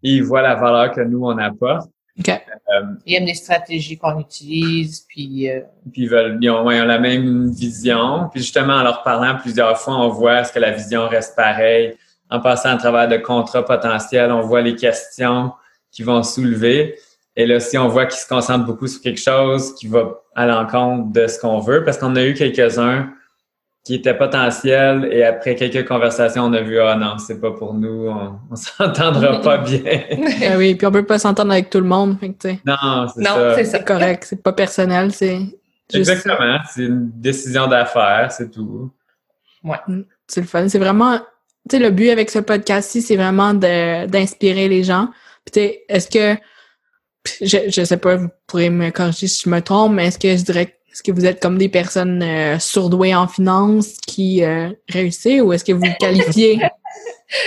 et 0.03 0.17
ils 0.17 0.23
voient 0.23 0.43
la 0.43 0.53
valeur 0.53 0.91
que 0.91 1.01
nous, 1.01 1.25
on 1.25 1.35
apporte. 1.39 1.89
OK. 2.19 2.29
Euh, 2.29 2.81
Il 3.07 3.13
y 3.13 3.17
a 3.17 3.25
des 3.25 3.33
stratégies 3.33 3.97
qu'on 3.97 4.19
utilise, 4.19 5.03
puis 5.09 5.49
euh, 5.49 5.61
puis 5.91 6.03
ils, 6.03 6.09
veulent, 6.09 6.37
ils, 6.41 6.49
ont, 6.51 6.63
ouais, 6.63 6.77
ils 6.77 6.81
ont 6.83 6.85
la 6.85 6.99
même 6.99 7.49
vision. 7.49 8.29
Puis 8.31 8.41
justement, 8.41 8.73
en 8.73 8.83
leur 8.83 9.01
parlant 9.01 9.37
plusieurs 9.39 9.79
fois, 9.79 9.97
on 9.97 10.09
voit 10.09 10.41
est-ce 10.41 10.53
que 10.53 10.59
la 10.59 10.71
vision 10.71 11.07
reste 11.07 11.35
pareille. 11.35 11.95
En 12.29 12.39
passant 12.39 12.69
à 12.69 12.77
travers 12.77 13.07
de 13.07 13.17
contrats 13.17 13.65
potentiels, 13.65 14.31
on 14.31 14.41
voit 14.41 14.61
les 14.61 14.75
questions 14.75 15.51
qui 15.91 16.03
vont 16.03 16.21
soulever. 16.21 16.95
Et 17.35 17.45
là, 17.45 17.59
si 17.59 17.77
on 17.77 17.87
voit 17.87 18.05
qu'ils 18.05 18.19
se 18.19 18.27
concentrent 18.27 18.65
beaucoup 18.65 18.87
sur 18.87 19.01
quelque 19.01 19.19
chose 19.19 19.73
qui 19.75 19.87
va 19.87 20.21
à 20.35 20.45
l'encontre 20.45 21.11
de 21.13 21.27
ce 21.27 21.39
qu'on 21.39 21.59
veut, 21.59 21.83
parce 21.83 21.97
qu'on 21.97 22.15
a 22.15 22.23
eu 22.23 22.33
quelques-uns 22.33 23.09
qui 23.83 23.95
étaient 23.95 24.17
potentiels 24.17 25.09
et 25.11 25.23
après 25.23 25.55
quelques 25.55 25.87
conversations, 25.87 26.43
on 26.43 26.53
a 26.53 26.61
vu, 26.61 26.79
ah 26.79 26.95
non, 26.95 27.17
c'est 27.17 27.39
pas 27.39 27.51
pour 27.51 27.73
nous, 27.73 28.07
on, 28.07 28.39
on 28.51 28.55
s'entendra 28.55 29.41
pas 29.41 29.57
bien. 29.57 30.01
Ah 30.43 30.53
oui, 30.57 30.75
puis 30.75 30.85
on 30.85 30.91
peut 30.91 31.05
pas 31.05 31.19
s'entendre 31.19 31.51
avec 31.51 31.69
tout 31.69 31.79
le 31.79 31.87
monde. 31.87 32.19
Fait 32.19 32.33
que, 32.33 32.49
non, 32.65 33.07
c'est 33.07 33.21
non, 33.21 33.35
ça. 33.35 33.55
c'est 33.55 33.65
ça. 33.65 33.77
c'est 33.77 33.85
correct. 33.85 34.25
C'est 34.27 34.43
pas 34.43 34.53
personnel, 34.53 35.11
c'est 35.11 35.39
juste... 35.91 36.09
Exactement. 36.09 36.59
C'est 36.69 36.83
une 36.83 37.09
décision 37.15 37.67
d'affaires, 37.67 38.31
c'est 38.31 38.51
tout. 38.51 38.91
C'est 40.27 40.41
le 40.41 40.47
fun. 40.47 40.67
C'est 40.67 40.79
vraiment... 40.79 41.19
Tu 41.69 41.77
sais, 41.77 41.79
le 41.79 41.91
but 41.91 42.09
avec 42.09 42.29
ce 42.29 42.39
podcast-ci, 42.39 43.01
c'est 43.01 43.15
vraiment 43.15 43.53
de- 43.53 44.07
d'inspirer 44.07 44.67
les 44.67 44.83
gens. 44.83 45.09
Puis, 45.45 45.51
tu 45.53 45.59
sais, 45.59 45.83
est-ce 45.89 46.09
que... 46.09 46.39
Je, 47.41 47.57
je 47.69 47.83
sais 47.83 47.97
pas, 47.97 48.15
vous 48.15 48.29
pourrez 48.47 48.69
me 48.69 48.89
corriger 48.89 49.27
si 49.27 49.43
je 49.45 49.49
me 49.49 49.61
trompe, 49.61 49.93
mais 49.93 50.07
est-ce 50.07 50.19
que 50.19 50.35
je 50.35 50.43
dirais... 50.43 50.75
Est-ce 50.91 51.03
que 51.03 51.13
vous 51.13 51.25
êtes 51.25 51.41
comme 51.41 51.57
des 51.57 51.69
personnes 51.69 52.21
euh, 52.21 52.59
surdouées 52.59 53.15
en 53.15 53.25
finance 53.25 53.95
qui 54.05 54.43
euh, 54.43 54.69
réussissent 54.89 55.39
ou 55.41 55.53
est-ce 55.53 55.63
que 55.63 55.71
vous 55.71 55.85
vous 55.85 55.95
qualifiez? 55.99 56.59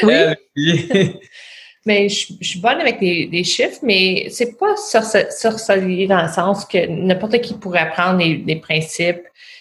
Oui. 0.02 0.14
Elle, 0.14 0.36
oui. 0.56 1.16
Mais 1.86 2.08
je, 2.08 2.32
je 2.40 2.48
suis 2.48 2.60
bonne 2.60 2.80
avec 2.80 2.98
les, 3.02 3.28
les 3.30 3.44
chiffres, 3.44 3.80
mais 3.82 4.28
c'est 4.30 4.56
pas 4.58 4.74
sorce- 4.76 5.28
sorcellerie 5.38 6.06
dans 6.06 6.22
le 6.22 6.32
sens 6.32 6.64
que 6.64 6.86
n'importe 6.86 7.38
qui 7.42 7.52
pourrait 7.52 7.90
prendre 7.90 8.18
les, 8.18 8.38
les 8.38 8.56
principes 8.56 9.20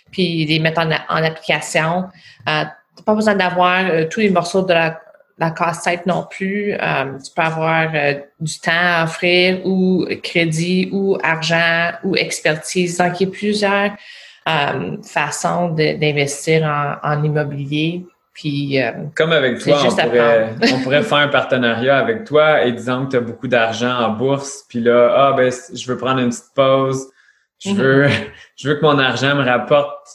puis 0.10 0.46
les 0.46 0.60
mettre 0.60 0.80
en, 0.80 0.90
en 0.90 1.22
application. 1.24 2.06
Euh, 2.48 2.64
t'as 2.96 3.04
pas 3.06 3.14
besoin 3.16 3.36
d'avoir 3.36 3.86
euh, 3.90 4.06
tous 4.10 4.22
les 4.22 4.30
morceaux 4.30 4.62
de 4.62 4.72
la, 4.72 5.02
la 5.38 5.52
casse-tête 5.52 6.06
non 6.06 6.26
plus. 6.30 6.74
Euh, 6.74 7.18
tu 7.24 7.32
peux 7.36 7.42
avoir 7.42 7.90
euh, 7.94 8.14
du 8.40 8.60
temps 8.60 8.72
à 8.74 9.04
offrir 9.06 9.66
ou 9.66 10.06
crédit 10.22 10.90
ou 10.92 11.18
argent 11.24 11.92
ou 12.04 12.16
expertise. 12.16 12.98
Donc, 12.98 13.20
il 13.20 13.28
y 13.28 13.30
a 13.30 13.32
plusieurs 13.34 13.92
euh, 14.48 14.98
façons 15.04 15.70
de- 15.70 15.98
d'investir 15.98 16.64
en, 16.64 16.96
en 17.02 17.24
immobilier. 17.24 18.06
Puis, 18.34 18.82
euh, 18.82 18.92
Comme 19.16 19.32
avec 19.32 19.60
toi, 19.60 19.80
on 19.86 19.96
pourrait, 19.96 20.50
on 20.74 20.80
pourrait 20.82 21.04
faire 21.04 21.18
un 21.20 21.28
partenariat 21.28 21.98
avec 21.98 22.24
toi 22.26 22.64
et 22.64 22.72
disons 22.72 23.06
que 23.06 23.12
tu 23.12 23.18
as 23.18 23.22
beaucoup 23.22 23.48
d'argent 23.48 23.96
en 23.96 24.10
bourse, 24.10 24.66
puis 24.68 24.80
là, 24.82 25.14
ah 25.16 25.34
ben 25.38 25.52
je 25.74 25.88
veux 25.88 25.98
prendre 25.98 26.20
une 26.20 26.30
petite 26.30 26.54
pause, 26.56 27.08
je 27.60 27.70
Mhm. 27.70 27.78
veux, 27.78 28.08
je 28.58 28.70
veux 28.70 28.76
que 28.76 28.82
mon 28.82 28.98
argent 28.98 29.36
me 29.36 29.44
rapporte 29.44 30.08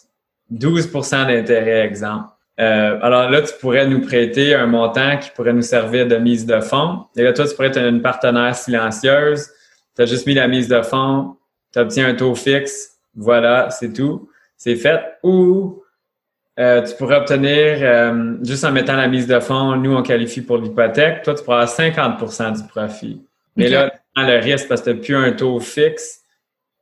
12% 0.52 1.26
d'intérêt, 1.26 1.81
exemple. 1.87 2.28
Euh, 2.61 2.99
alors 3.03 3.31
là, 3.31 3.42
tu 3.42 3.53
pourrais 3.61 3.87
nous 3.87 4.01
prêter 4.01 4.55
un 4.55 4.66
montant 4.66 5.16
qui 5.18 5.31
pourrait 5.31 5.53
nous 5.53 5.62
servir 5.62 6.09
de 6.09 6.16
mise 6.16 6.44
de 6.44 6.61
fonds. 6.61 7.05
Et 7.16 7.23
là, 7.23 7.33
toi, 7.33 7.47
tu 7.47 7.55
pourrais 7.55 7.68
être 7.68 7.79
une 7.79 8.03
partenaire 8.03 8.55
silencieuse. 8.55 9.49
Tu 9.94 10.03
as 10.03 10.07
juste 10.07 10.27
mis 10.27 10.35
la 10.35 10.49
mise 10.49 10.68
de 10.68 10.83
fonds, 10.83 11.37
tu 11.73 11.79
obtiens 11.79 12.09
un 12.09 12.14
taux 12.14 12.35
fixe, 12.35 12.99
voilà, 13.14 13.71
c'est 13.71 13.92
tout, 13.92 14.29
c'est 14.57 14.77
fait. 14.77 15.01
Ou 15.23 15.83
euh, 16.59 16.83
tu 16.83 16.94
pourrais 16.97 17.16
obtenir, 17.16 17.79
euh, 17.81 18.35
juste 18.42 18.64
en 18.64 18.73
mettant 18.73 18.97
la 18.97 19.07
mise 19.07 19.29
de 19.29 19.38
fonds, 19.38 19.77
nous, 19.77 19.94
on 19.94 20.03
qualifie 20.03 20.40
pour 20.40 20.59
l'hypothèque. 20.59 21.23
Toi, 21.23 21.35
tu 21.35 21.44
pourras 21.44 21.62
avoir 21.62 22.18
50% 22.18 22.61
du 22.61 22.68
profit. 22.68 23.25
Mais 23.55 23.68
là, 23.68 23.90
tu 23.90 23.99
prends 24.14 24.27
le 24.27 24.38
risque 24.38 24.68
parce 24.68 24.81
que 24.81 24.90
tu 24.90 24.97
n'as 24.97 25.03
plus 25.03 25.16
un 25.16 25.33
taux 25.33 25.61
fixe. 25.61 26.23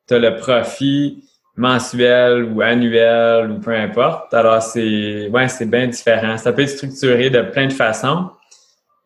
Tu 0.09 0.15
as 0.15 0.19
le 0.19 0.37
profit 0.37 1.25
mensuel 1.57 2.45
ou 2.45 2.61
annuel 2.61 3.51
ou 3.51 3.59
peu 3.61 3.75
importe. 3.75 4.33
Alors, 4.35 4.63
c'est 4.63 5.29
ouais, 5.29 5.49
c'est 5.49 5.67
bien 5.67 5.87
différent. 5.87 6.37
Ça 6.39 6.53
peut 6.53 6.63
être 6.63 6.69
structuré 6.71 7.31
de 7.31 7.43
plein 7.43 7.67
de 7.67 7.73
façons. 7.73 8.31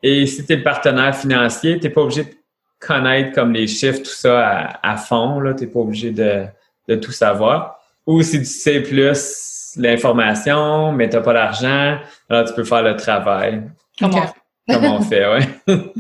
Et 0.03 0.27
si 0.27 0.45
tu 0.45 0.53
es 0.53 0.57
le 0.57 0.63
partenaire 0.63 1.15
financier, 1.15 1.79
tu 1.79 1.87
n'es 1.87 1.93
pas 1.93 2.01
obligé 2.03 2.25
de 2.25 2.35
connaître 2.81 3.33
comme 3.35 3.53
les 3.53 3.67
chiffres, 3.67 3.99
tout 3.99 4.05
ça 4.07 4.49
à, 4.83 4.93
à 4.93 4.97
fond. 4.97 5.41
Tu 5.57 5.65
n'es 5.65 5.71
pas 5.71 5.81
obligé 5.81 6.11
de, 6.11 6.45
de 6.89 6.95
tout 6.97 7.13
savoir. 7.13 7.79
Ou 8.07 8.23
si 8.23 8.39
tu 8.39 8.45
sais 8.47 8.81
plus 8.81 9.77
l'information, 9.77 10.93
mais 10.93 11.09
tu 11.09 11.17
n'as 11.17 11.23
pas 11.23 11.33
l'argent, 11.33 11.99
alors 12.29 12.47
tu 12.49 12.55
peux 12.55 12.65
faire 12.65 12.83
le 12.83 12.97
travail 12.97 13.63
comment 13.99 14.19
Ok. 14.19 14.29
comme 14.69 14.85
on 14.85 15.01
fait, 15.03 15.27
ouais. 15.27 15.49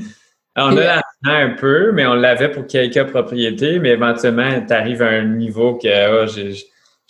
Alors, 0.55 0.73
on 0.73 0.77
a 0.77 0.81
l'argent 0.85 1.03
un 1.25 1.51
peu, 1.51 1.93
mais 1.93 2.07
on 2.07 2.15
l'avait 2.15 2.51
pour 2.51 2.67
quelques 2.67 3.05
propriétés, 3.05 3.79
mais 3.79 3.91
éventuellement, 3.91 4.65
tu 4.67 4.73
arrives 4.73 5.03
à 5.03 5.09
un 5.09 5.25
niveau 5.25 5.75
que 5.75 6.25
oh, 6.25 6.27
je 6.27 6.55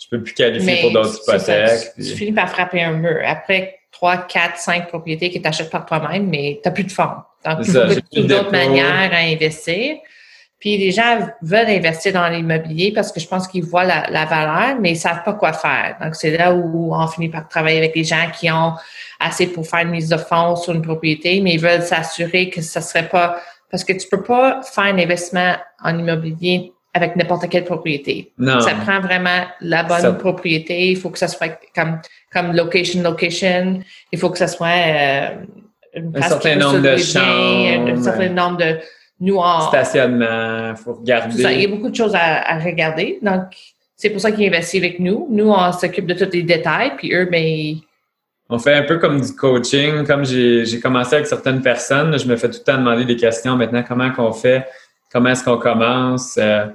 je 0.01 0.07
peux 0.09 0.23
plus 0.23 0.33
qualifier 0.33 0.81
pour 0.81 0.91
d'autres 0.91 1.23
ça, 1.23 1.35
hypothèques. 1.35 1.93
tu, 1.95 2.01
tu 2.01 2.07
puis- 2.09 2.17
finis 2.17 2.31
par 2.31 2.49
frapper 2.49 2.81
un 2.81 2.93
mur. 2.93 3.19
Après 3.25 3.79
trois, 3.91 4.17
quatre, 4.17 4.57
cinq 4.57 4.87
propriétés 4.87 5.29
que 5.29 5.37
tu 5.37 5.47
achètes 5.47 5.69
par 5.69 5.85
toi-même, 5.85 6.27
mais 6.27 6.59
tu 6.61 6.67
n'as 6.67 6.73
plus 6.73 6.85
de 6.85 6.91
fonds. 6.91 7.17
Donc, 7.45 7.61
tu 7.63 7.71
trouves 7.71 8.27
d'autres 8.27 8.51
manières 8.51 9.11
à 9.13 9.17
investir. 9.17 9.97
Puis 10.59 10.77
les 10.77 10.91
gens 10.91 11.27
veulent 11.41 11.69
investir 11.69 12.13
dans 12.13 12.27
l'immobilier 12.27 12.91
parce 12.93 13.11
que 13.11 13.19
je 13.19 13.27
pense 13.27 13.47
qu'ils 13.47 13.63
voient 13.63 13.83
la, 13.83 14.07
la, 14.09 14.25
valeur, 14.25 14.79
mais 14.79 14.91
ils 14.91 14.97
savent 14.97 15.23
pas 15.23 15.33
quoi 15.33 15.53
faire. 15.53 15.97
Donc, 16.01 16.15
c'est 16.15 16.37
là 16.37 16.53
où 16.53 16.93
on 16.95 17.07
finit 17.07 17.29
par 17.29 17.47
travailler 17.47 17.79
avec 17.79 17.95
des 17.95 18.03
gens 18.03 18.29
qui 18.39 18.49
ont 18.51 18.73
assez 19.19 19.47
pour 19.47 19.67
faire 19.67 19.79
une 19.79 19.89
mise 19.89 20.09
de 20.09 20.17
fonds 20.17 20.55
sur 20.55 20.73
une 20.73 20.83
propriété, 20.83 21.41
mais 21.41 21.53
ils 21.53 21.59
veulent 21.59 21.81
s'assurer 21.81 22.49
que 22.49 22.61
ça 22.61 22.81
serait 22.81 23.07
pas... 23.07 23.41
Parce 23.71 23.83
que 23.83 23.93
tu 23.93 24.07
peux 24.09 24.21
pas 24.21 24.61
faire 24.63 24.83
un 24.85 24.97
investissement 24.99 25.55
en 25.83 25.97
immobilier 25.97 26.73
avec 26.93 27.15
n'importe 27.15 27.47
quelle 27.49 27.63
propriété. 27.63 28.33
Non. 28.37 28.59
Ça 28.59 28.71
prend 28.85 28.99
vraiment 28.99 29.45
la 29.61 29.83
bonne 29.83 30.01
Ça- 30.01 30.11
propriété. 30.11 30.89
Il 30.89 30.97
faut 30.97 31.09
que 31.09 31.17
ça 31.17 31.29
soit 31.29 31.57
comme, 31.73 31.99
comme 32.33 32.53
location, 32.53 33.01
location. 33.01 33.79
Il 34.11 34.19
faut 34.19 34.29
que 34.29 34.37
ça 34.37 34.47
soit 34.47 34.67
euh, 34.67 35.29
une 35.95 36.11
place 36.11 36.27
certain 36.27 36.55
nombre 36.57 36.79
de 36.79 36.81
bien, 36.81 36.93
un 36.93 36.97
chambres, 36.97 38.03
certain 38.03 38.29
nombre 38.29 38.57
de 38.57 38.77
nuances. 39.21 39.67
Stationnement, 39.69 40.75
faut 40.75 40.93
Tout 40.95 41.05
ça. 41.05 41.05
Il 41.05 41.09
y 41.09 41.11
a 41.13 41.19
regarder. 41.37 41.67
beaucoup 41.67 41.89
de 41.89 41.95
choses 41.95 42.13
à, 42.15 42.51
à 42.55 42.59
regarder. 42.59 43.19
Donc, 43.21 43.43
c'est 43.95 44.09
pour 44.09 44.19
ça 44.19 44.31
qu'ils 44.31 44.47
investissent 44.47 44.81
avec 44.83 44.99
nous. 44.99 45.27
Nous, 45.29 45.49
on 45.49 45.71
s'occupe 45.71 46.07
de 46.07 46.13
tous 46.13 46.31
les 46.33 46.43
détails, 46.43 46.91
puis 46.97 47.13
eux, 47.13 47.25
ben, 47.31 47.41
ils- 47.41 47.83
On 48.53 48.59
fait 48.59 48.73
un 48.75 48.83
peu 48.83 48.97
comme 48.97 49.21
du 49.21 49.33
coaching. 49.33 50.05
Comme 50.05 50.25
j'ai 50.25 50.79
commencé 50.81 51.15
avec 51.15 51.27
certaines 51.27 51.61
personnes, 51.61 52.19
je 52.19 52.27
me 52.27 52.35
fais 52.35 52.49
tout 52.49 52.59
le 52.59 52.63
temps 52.63 52.77
demander 52.77 53.05
des 53.05 53.15
questions. 53.15 53.55
Maintenant, 53.55 53.81
comment 53.87 54.11
qu'on 54.11 54.33
fait? 54.33 54.67
Comment 55.11 55.29
est-ce 55.29 55.43
qu'on 55.45 55.57
commence? 55.57 56.37
Euh, 56.37 56.65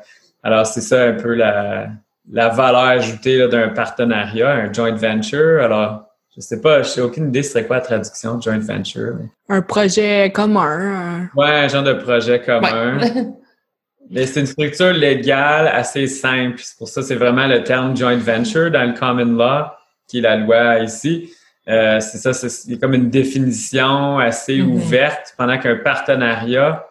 alors, 0.42 0.66
c'est 0.66 0.80
ça 0.80 1.02
un 1.04 1.12
peu 1.12 1.34
la, 1.34 1.88
la 2.32 2.48
valeur 2.48 2.80
ajoutée 2.84 3.36
là, 3.38 3.48
d'un 3.48 3.68
partenariat, 3.68 4.50
un 4.52 4.72
joint 4.72 4.92
venture. 4.94 5.62
Alors, 5.62 6.04
je 6.34 6.40
sais 6.40 6.60
pas, 6.62 6.82
je 6.82 6.96
n'ai 6.96 7.02
aucune 7.02 7.28
idée 7.28 7.42
c'est 7.42 7.66
quoi 7.66 7.76
la 7.76 7.82
traduction 7.82 8.36
de 8.38 8.42
joint 8.42 8.58
venture. 8.58 9.12
mais- 9.20 9.56
Un 9.56 9.62
projet 9.62 10.32
commun. 10.34 11.28
Ouais, 11.34 11.46
un 11.50 11.68
genre 11.68 11.82
de 11.82 11.92
projet 11.94 12.40
commun. 12.40 12.98
ouais. 12.98 13.26
Mais 14.10 14.24
c'est 14.24 14.38
une 14.40 14.46
structure 14.46 14.92
légale 14.92 15.66
assez 15.66 16.06
simple. 16.06 16.58
C'est 16.62 16.78
pour 16.78 16.86
ça 16.88 17.02
c'est 17.02 17.16
vraiment 17.16 17.48
le 17.48 17.64
terme 17.64 17.96
joint 17.96 18.16
venture 18.16 18.70
dans 18.70 18.84
le 18.84 18.92
common 18.96 19.36
law, 19.36 19.64
qui 20.06 20.18
est 20.18 20.20
la 20.20 20.36
loi 20.36 20.78
ici. 20.78 21.32
Euh, 21.68 21.98
c'est 22.00 22.18
ça, 22.18 22.33
c'est 22.33 22.66
il 22.66 22.72
y 22.72 22.76
a 22.76 22.79
comme 22.79 22.94
une 22.94 23.11
définition 23.11 24.18
assez 24.18 24.62
Mhm. 24.62 24.70
ouverte, 24.70 25.35
pendant 25.37 25.59
qu'un 25.59 25.76
partenariat, 25.76 26.87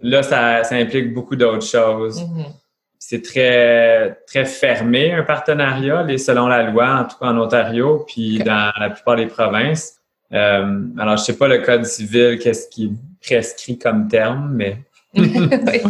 là, 0.00 0.22
ça, 0.22 0.62
ça 0.64 0.76
implique 0.76 1.12
beaucoup 1.12 1.36
d'autres 1.36 1.66
choses. 1.66 2.22
Mhm. 2.22 2.44
C'est 2.98 3.22
très 3.22 4.18
très 4.26 4.44
fermé 4.44 5.12
un 5.12 5.22
partenariat, 5.24 6.02
les, 6.04 6.18
selon 6.18 6.46
la 6.48 6.62
loi, 6.64 7.00
en 7.00 7.04
tout 7.04 7.16
cas 7.18 7.26
en 7.26 7.38
Ontario, 7.38 8.04
puis 8.06 8.38
dans 8.38 8.70
la 8.78 8.90
plupart 8.90 9.16
des 9.16 9.26
provinces. 9.26 9.94
Euh, 10.32 10.82
alors, 10.98 11.16
je 11.16 11.24
sais 11.24 11.36
pas 11.36 11.48
le 11.48 11.58
code 11.58 11.84
civil, 11.84 12.38
qu'est-ce 12.38 12.68
qui 12.68 12.92
prescrit 13.20 13.78
comme 13.78 14.06
terme, 14.06 14.52
mais 14.54 14.76
Oui. 15.14 15.82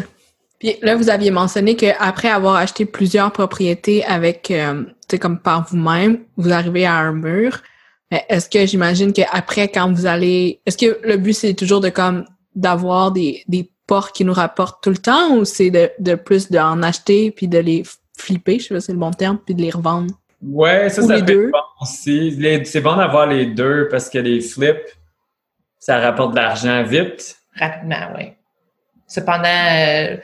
Puis 0.58 0.76
là, 0.82 0.94
vous 0.94 1.08
aviez 1.10 1.30
mentionné 1.30 1.74
qu'après 1.74 2.28
avoir 2.28 2.56
acheté 2.56 2.84
plusieurs 2.84 3.32
propriétés 3.32 4.04
avec, 4.04 4.50
euh, 4.50 4.82
tu 4.84 4.92
sais, 5.12 5.18
comme 5.18 5.38
par 5.38 5.66
vous-même, 5.68 6.18
vous 6.36 6.52
arrivez 6.52 6.86
à 6.86 6.94
un 6.96 7.12
mur. 7.12 7.60
Mais 8.10 8.24
Est-ce 8.28 8.48
que 8.48 8.66
j'imagine 8.66 9.12
qu'après, 9.12 9.68
quand 9.68 9.92
vous 9.92 10.06
allez, 10.06 10.60
est-ce 10.66 10.76
que 10.76 10.98
le 11.06 11.16
but 11.16 11.32
c'est 11.32 11.54
toujours 11.54 11.80
de 11.80 11.88
comme 11.90 12.24
d'avoir 12.54 13.12
des, 13.12 13.44
des 13.48 13.70
ports 13.86 14.12
qui 14.12 14.24
nous 14.24 14.32
rapportent 14.32 14.82
tout 14.82 14.90
le 14.90 14.96
temps 14.98 15.36
ou 15.36 15.44
c'est 15.44 15.70
de, 15.70 15.90
de 15.98 16.14
plus 16.16 16.50
d'en 16.50 16.82
acheter 16.82 17.30
puis 17.30 17.46
de 17.48 17.58
les 17.58 17.82
flipper, 18.18 18.58
je 18.58 18.64
sais 18.66 18.74
pas 18.74 18.80
si 18.80 18.86
c'est 18.86 18.92
le 18.92 18.98
bon 18.98 19.12
terme, 19.12 19.38
puis 19.44 19.54
de 19.54 19.62
les 19.62 19.70
revendre? 19.70 20.12
Ouais, 20.42 20.88
ça, 20.88 21.02
Ou 21.02 21.06
ça 21.08 21.14
les 21.16 21.20
peut 21.22 21.26
deux. 21.32 21.44
être 21.46 21.52
bon 21.52 21.58
aussi. 21.82 22.30
Les- 22.32 22.64
C'est 22.64 22.80
bon 22.80 22.96
d'avoir 22.96 23.26
les 23.26 23.46
deux 23.46 23.88
parce 23.90 24.08
que 24.10 24.18
les 24.18 24.40
flips, 24.40 24.76
ça 25.78 25.98
rapporte 26.00 26.32
de 26.32 26.36
l'argent 26.36 26.82
vite. 26.82 27.36
Rapidement, 27.56 28.08
oui. 28.16 28.32
Cependant, 29.06 29.44
euh, 29.46 30.16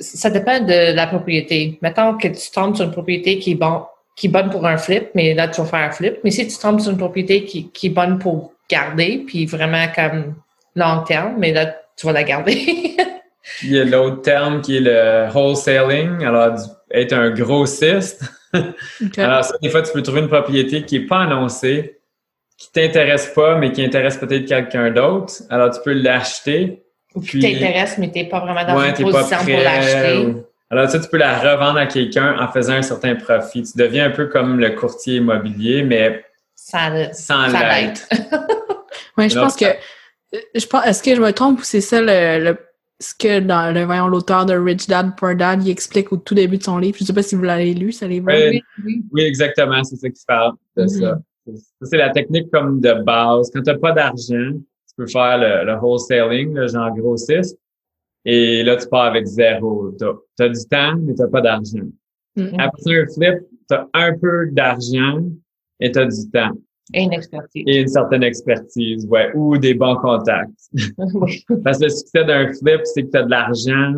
ça 0.00 0.30
dépend 0.30 0.60
de 0.60 0.94
la 0.94 1.06
propriété. 1.06 1.78
Mettons 1.82 2.16
que 2.16 2.28
tu 2.28 2.50
tombes 2.50 2.74
sur 2.76 2.84
une 2.84 2.92
propriété 2.92 3.38
qui 3.38 3.52
est 3.52 3.56
bon, 3.56 3.84
qui 4.16 4.26
est 4.26 4.30
bonne 4.30 4.50
pour 4.50 4.66
un 4.66 4.76
flip, 4.76 5.08
mais 5.14 5.34
là, 5.34 5.48
tu 5.48 5.60
vas 5.60 5.66
faire 5.66 5.88
un 5.88 5.90
flip. 5.90 6.18
Mais 6.24 6.30
si 6.30 6.46
tu 6.46 6.56
tombes 6.58 6.80
sur 6.80 6.90
une 6.92 6.98
propriété 6.98 7.44
qui, 7.44 7.70
qui 7.70 7.86
est 7.86 7.90
bonne 7.90 8.18
pour 8.18 8.52
garder, 8.68 9.24
puis 9.26 9.46
vraiment 9.46 9.86
comme 9.94 10.34
long 10.76 11.02
terme, 11.04 11.34
mais 11.38 11.52
là, 11.52 11.74
tu 11.96 12.06
vas 12.06 12.12
la 12.12 12.22
garder. 12.24 12.96
Il 13.62 13.72
y 13.72 13.80
a 13.80 13.84
l'autre 13.84 14.22
terme 14.22 14.60
qui 14.60 14.76
est 14.76 14.80
le 14.80 15.28
wholesaling, 15.34 16.24
alors 16.24 16.56
être 16.92 17.12
un 17.14 17.30
grossiste. 17.30 18.22
Alors 19.16 19.44
ça, 19.44 19.54
des 19.62 19.70
fois, 19.70 19.82
tu 19.82 19.92
peux 19.92 20.02
trouver 20.02 20.20
une 20.20 20.28
propriété 20.28 20.82
qui 20.82 20.98
n'est 20.98 21.06
pas 21.06 21.20
annoncée, 21.20 22.00
qui 22.58 22.70
t'intéresse 22.72 23.32
pas, 23.34 23.56
mais 23.56 23.72
qui 23.72 23.84
intéresse 23.84 24.18
peut-être 24.18 24.44
quelqu'un 24.44 24.90
d'autre. 24.90 25.32
Alors 25.48 25.70
tu 25.70 25.80
peux 25.82 25.92
l'acheter. 25.92 26.82
Ou 27.14 27.20
qui 27.20 27.38
t'intéresse, 27.40 27.96
mais 27.98 28.10
t'es 28.10 28.24
pas 28.24 28.40
vraiment 28.40 28.64
dans 28.64 28.76
Ouais, 28.78 28.90
une 28.90 29.10
position 29.10 29.38
pour 29.38 29.62
l'acheter. 29.62 30.18
ou- 30.18 30.44
Alors 30.70 30.88
ça, 30.88 31.00
tu 31.00 31.08
peux 31.08 31.16
la 31.18 31.38
revendre 31.38 31.78
à 31.78 31.86
quelqu'un 31.86 32.36
en 32.38 32.48
faisant 32.48 32.74
un 32.74 32.82
certain 32.82 33.16
profit. 33.16 33.62
Tu 33.62 33.72
deviens 33.76 34.06
un 34.06 34.10
peu 34.10 34.26
comme 34.26 34.60
le 34.60 34.70
courtier 34.70 35.16
immobilier, 35.16 35.82
mais 35.82 36.24
Ça, 36.54 37.12
sans 37.12 37.48
ça 37.50 37.80
l'être. 37.80 38.06
Ouais, 39.18 39.28
je 39.28 39.38
pense 39.38 39.56
que 39.56 39.66
je 40.54 40.66
pense 40.66 40.86
est-ce 40.86 41.02
que 41.02 41.14
je 41.14 41.20
me 41.20 41.32
trompe 41.32 41.60
ou 41.60 41.62
c'est 41.62 41.80
ça 41.80 42.00
le, 42.00 42.42
le- 42.44 42.58
ce 43.00 43.14
que 43.14 43.40
dans 43.40 43.74
le 43.74 43.84
voyons 43.84 44.06
l'auteur 44.08 44.46
de 44.46 44.54
Rich 44.54 44.86
Dad 44.88 45.16
Poor 45.16 45.34
Dad 45.34 45.62
il 45.64 45.70
explique 45.70 46.12
au 46.12 46.16
tout 46.16 46.34
début 46.34 46.58
de 46.58 46.62
son 46.62 46.78
livre? 46.78 46.96
Je 46.98 47.04
sais 47.04 47.12
pas 47.12 47.22
si 47.22 47.34
vous 47.34 47.42
l'avez 47.42 47.74
lu, 47.74 47.92
ce 47.92 48.04
livre. 48.04 48.26
Ouais. 48.26 48.50
oui, 48.50 48.62
oui. 48.84 49.02
Oui, 49.12 49.22
exactement, 49.22 49.82
c'est 49.84 49.96
ça 49.96 50.08
qui 50.08 50.22
parle 50.26 50.52
de 50.76 50.82
Mhm. 50.84 50.88
ça. 50.88 51.18
Ça, 51.46 51.86
C'est 51.90 51.96
la 51.96 52.10
technique 52.10 52.50
comme 52.52 52.80
de 52.80 52.92
base. 53.02 53.50
Quand 53.52 53.62
tu 53.62 53.70
n'as 53.70 53.78
pas 53.78 53.92
d'argent, 53.92 54.52
tu 54.52 54.94
peux 54.96 55.06
faire 55.06 55.38
le, 55.38 55.64
le 55.66 55.78
wholesaling, 55.78 56.54
le 56.54 56.68
genre 56.68 56.94
grossiste, 56.94 57.58
et 58.24 58.62
là, 58.62 58.76
tu 58.76 58.88
pars 58.88 59.06
avec 59.06 59.26
zéro. 59.26 59.92
Tu 59.98 60.04
as, 60.42 60.48
du 60.48 60.64
temps, 60.68 60.96
mais 61.00 61.14
tu 61.14 61.22
n'as 61.22 61.28
pas 61.28 61.40
d'argent. 61.40 61.88
Mhm. 62.36 62.54
Après 62.58 63.00
un 63.00 63.06
flip, 63.06 63.38
tu 63.68 63.74
as 63.74 63.88
un 63.94 64.18
peu 64.18 64.48
d'argent 64.52 65.22
et 65.80 65.90
tu 65.90 65.98
as 65.98 66.06
du 66.06 66.30
temps 66.30 66.52
Et 66.92 67.02
une 67.02 67.12
expertise. 67.12 67.64
et 67.66 67.80
une 67.80 67.88
certaine 67.88 68.22
expertise, 68.22 69.06
ouais, 69.06 69.30
ou 69.34 69.56
des 69.56 69.74
bons 69.74 69.96
contacts. 69.96 70.68
oui. 70.98 71.44
Parce 71.64 71.78
que 71.78 71.84
le 71.84 71.90
succès 71.90 72.24
d'un 72.24 72.52
flip, 72.52 72.80
c'est 72.84 73.04
que 73.04 73.10
tu 73.10 73.16
as 73.16 73.22
de 73.22 73.30
l'argent 73.30 73.94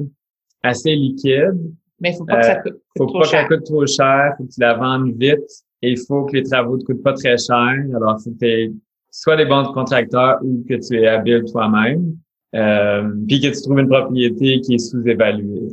assez 0.63 0.95
liquide, 0.95 1.59
Mais 2.01 2.11
il 2.11 2.17
faut 2.17 2.25
pas 2.25 2.41
que 2.41 2.47
ça 2.47 2.57
coûte, 2.57 2.81
faut 2.97 3.07
coûte 3.07 3.23
pas 3.23 3.29
qu'elle 3.29 3.49
coûte 3.49 3.65
trop 3.65 3.87
cher, 3.87 4.35
faut 4.39 4.45
que 4.45 4.51
tu 4.51 4.61
la 4.61 4.75
vendes 4.75 5.13
vite 5.19 5.65
et 5.83 5.91
il 5.91 5.99
faut 5.99 6.25
que 6.25 6.37
les 6.37 6.45
travaux 6.45 6.77
ne 6.77 6.81
te 6.81 6.87
coûtent 6.87 7.03
pas 7.03 7.15
très 7.15 7.37
cher. 7.37 7.75
Alors, 7.95 8.21
faut 8.23 8.31
que 8.31 8.67
tu 8.67 8.75
soit 9.11 9.37
des 9.37 9.45
bons 9.45 9.65
contracteurs 9.73 10.39
ou 10.43 10.65
que 10.69 10.75
tu 10.75 11.01
es 11.01 11.07
habile 11.07 11.45
toi-même. 11.51 12.17
Euh, 12.55 13.11
puis 13.27 13.41
que 13.41 13.49
tu 13.49 13.63
trouves 13.63 13.79
une 13.79 13.89
propriété 13.89 14.61
qui 14.61 14.75
est 14.75 14.79
sous-évaluée. 14.79 15.69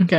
OK. 0.00 0.14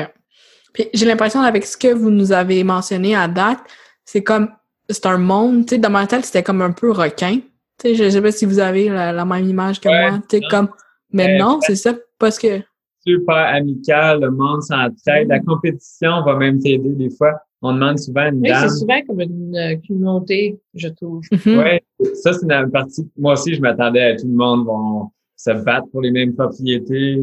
Puis 0.73 0.87
j'ai 0.93 1.05
l'impression 1.05 1.41
avec 1.41 1.65
ce 1.65 1.77
que 1.77 1.93
vous 1.93 2.09
nous 2.09 2.31
avez 2.31 2.63
mentionné 2.63 3.15
à 3.15 3.27
date, 3.27 3.59
c'est 4.05 4.23
comme 4.23 4.49
c'est 4.89 5.05
un 5.07 5.17
monde, 5.17 5.65
tu 5.65 5.75
sais, 5.75 5.77
dans 5.79 5.89
ma 5.89 6.05
tête, 6.05 6.25
c'était 6.25 6.43
comme 6.43 6.61
un 6.61 6.71
peu 6.71 6.91
requin. 6.91 7.39
Tu 7.79 7.89
sais, 7.89 7.95
je 7.95 8.09
sais 8.09 8.21
pas 8.21 8.31
si 8.31 8.45
vous 8.45 8.59
avez 8.59 8.87
la, 8.87 9.11
la 9.11 9.25
même 9.25 9.49
image 9.49 9.81
que 9.81 9.89
Ouais, 9.89 10.11
moi. 10.11 10.19
Tu 10.29 10.37
sais, 10.37 10.43
comme 10.49 10.69
mais 11.11 11.35
Euh, 11.35 11.39
non, 11.39 11.59
c'est 11.61 11.75
ça 11.75 11.93
parce 12.19 12.37
que 12.37 12.61
Super 13.07 13.35
amical, 13.35 14.21
le 14.21 14.31
monde 14.31 14.63
s'entraide. 14.63 15.27
La 15.27 15.39
compétition 15.39 16.23
va 16.23 16.35
même 16.35 16.59
t'aider 16.59 16.89
des 16.89 17.09
fois. 17.11 17.33
On 17.61 17.73
demande 17.73 17.99
souvent 17.99 18.27
une 18.31 18.41
Oui, 18.41 18.49
c'est 18.53 18.69
souvent 18.69 19.01
comme 19.07 19.21
une 19.21 19.55
euh, 19.55 19.75
communauté, 19.87 20.59
je 20.73 20.87
trouve. 20.89 21.21
Mhm. 21.31 21.57
Ouais, 21.57 21.83
ça, 22.15 22.33
c'est 22.33 22.43
une 22.43 22.71
partie. 22.71 23.07
Moi 23.17 23.33
aussi, 23.33 23.53
je 23.53 23.61
m'attendais 23.61 24.01
à 24.01 24.15
tout 24.15 24.27
le 24.27 24.33
monde 24.33 24.65
vont 24.65 25.09
se 25.35 25.51
battre 25.51 25.87
pour 25.91 26.01
les 26.01 26.11
mêmes 26.11 26.33
propriétés. 26.33 27.21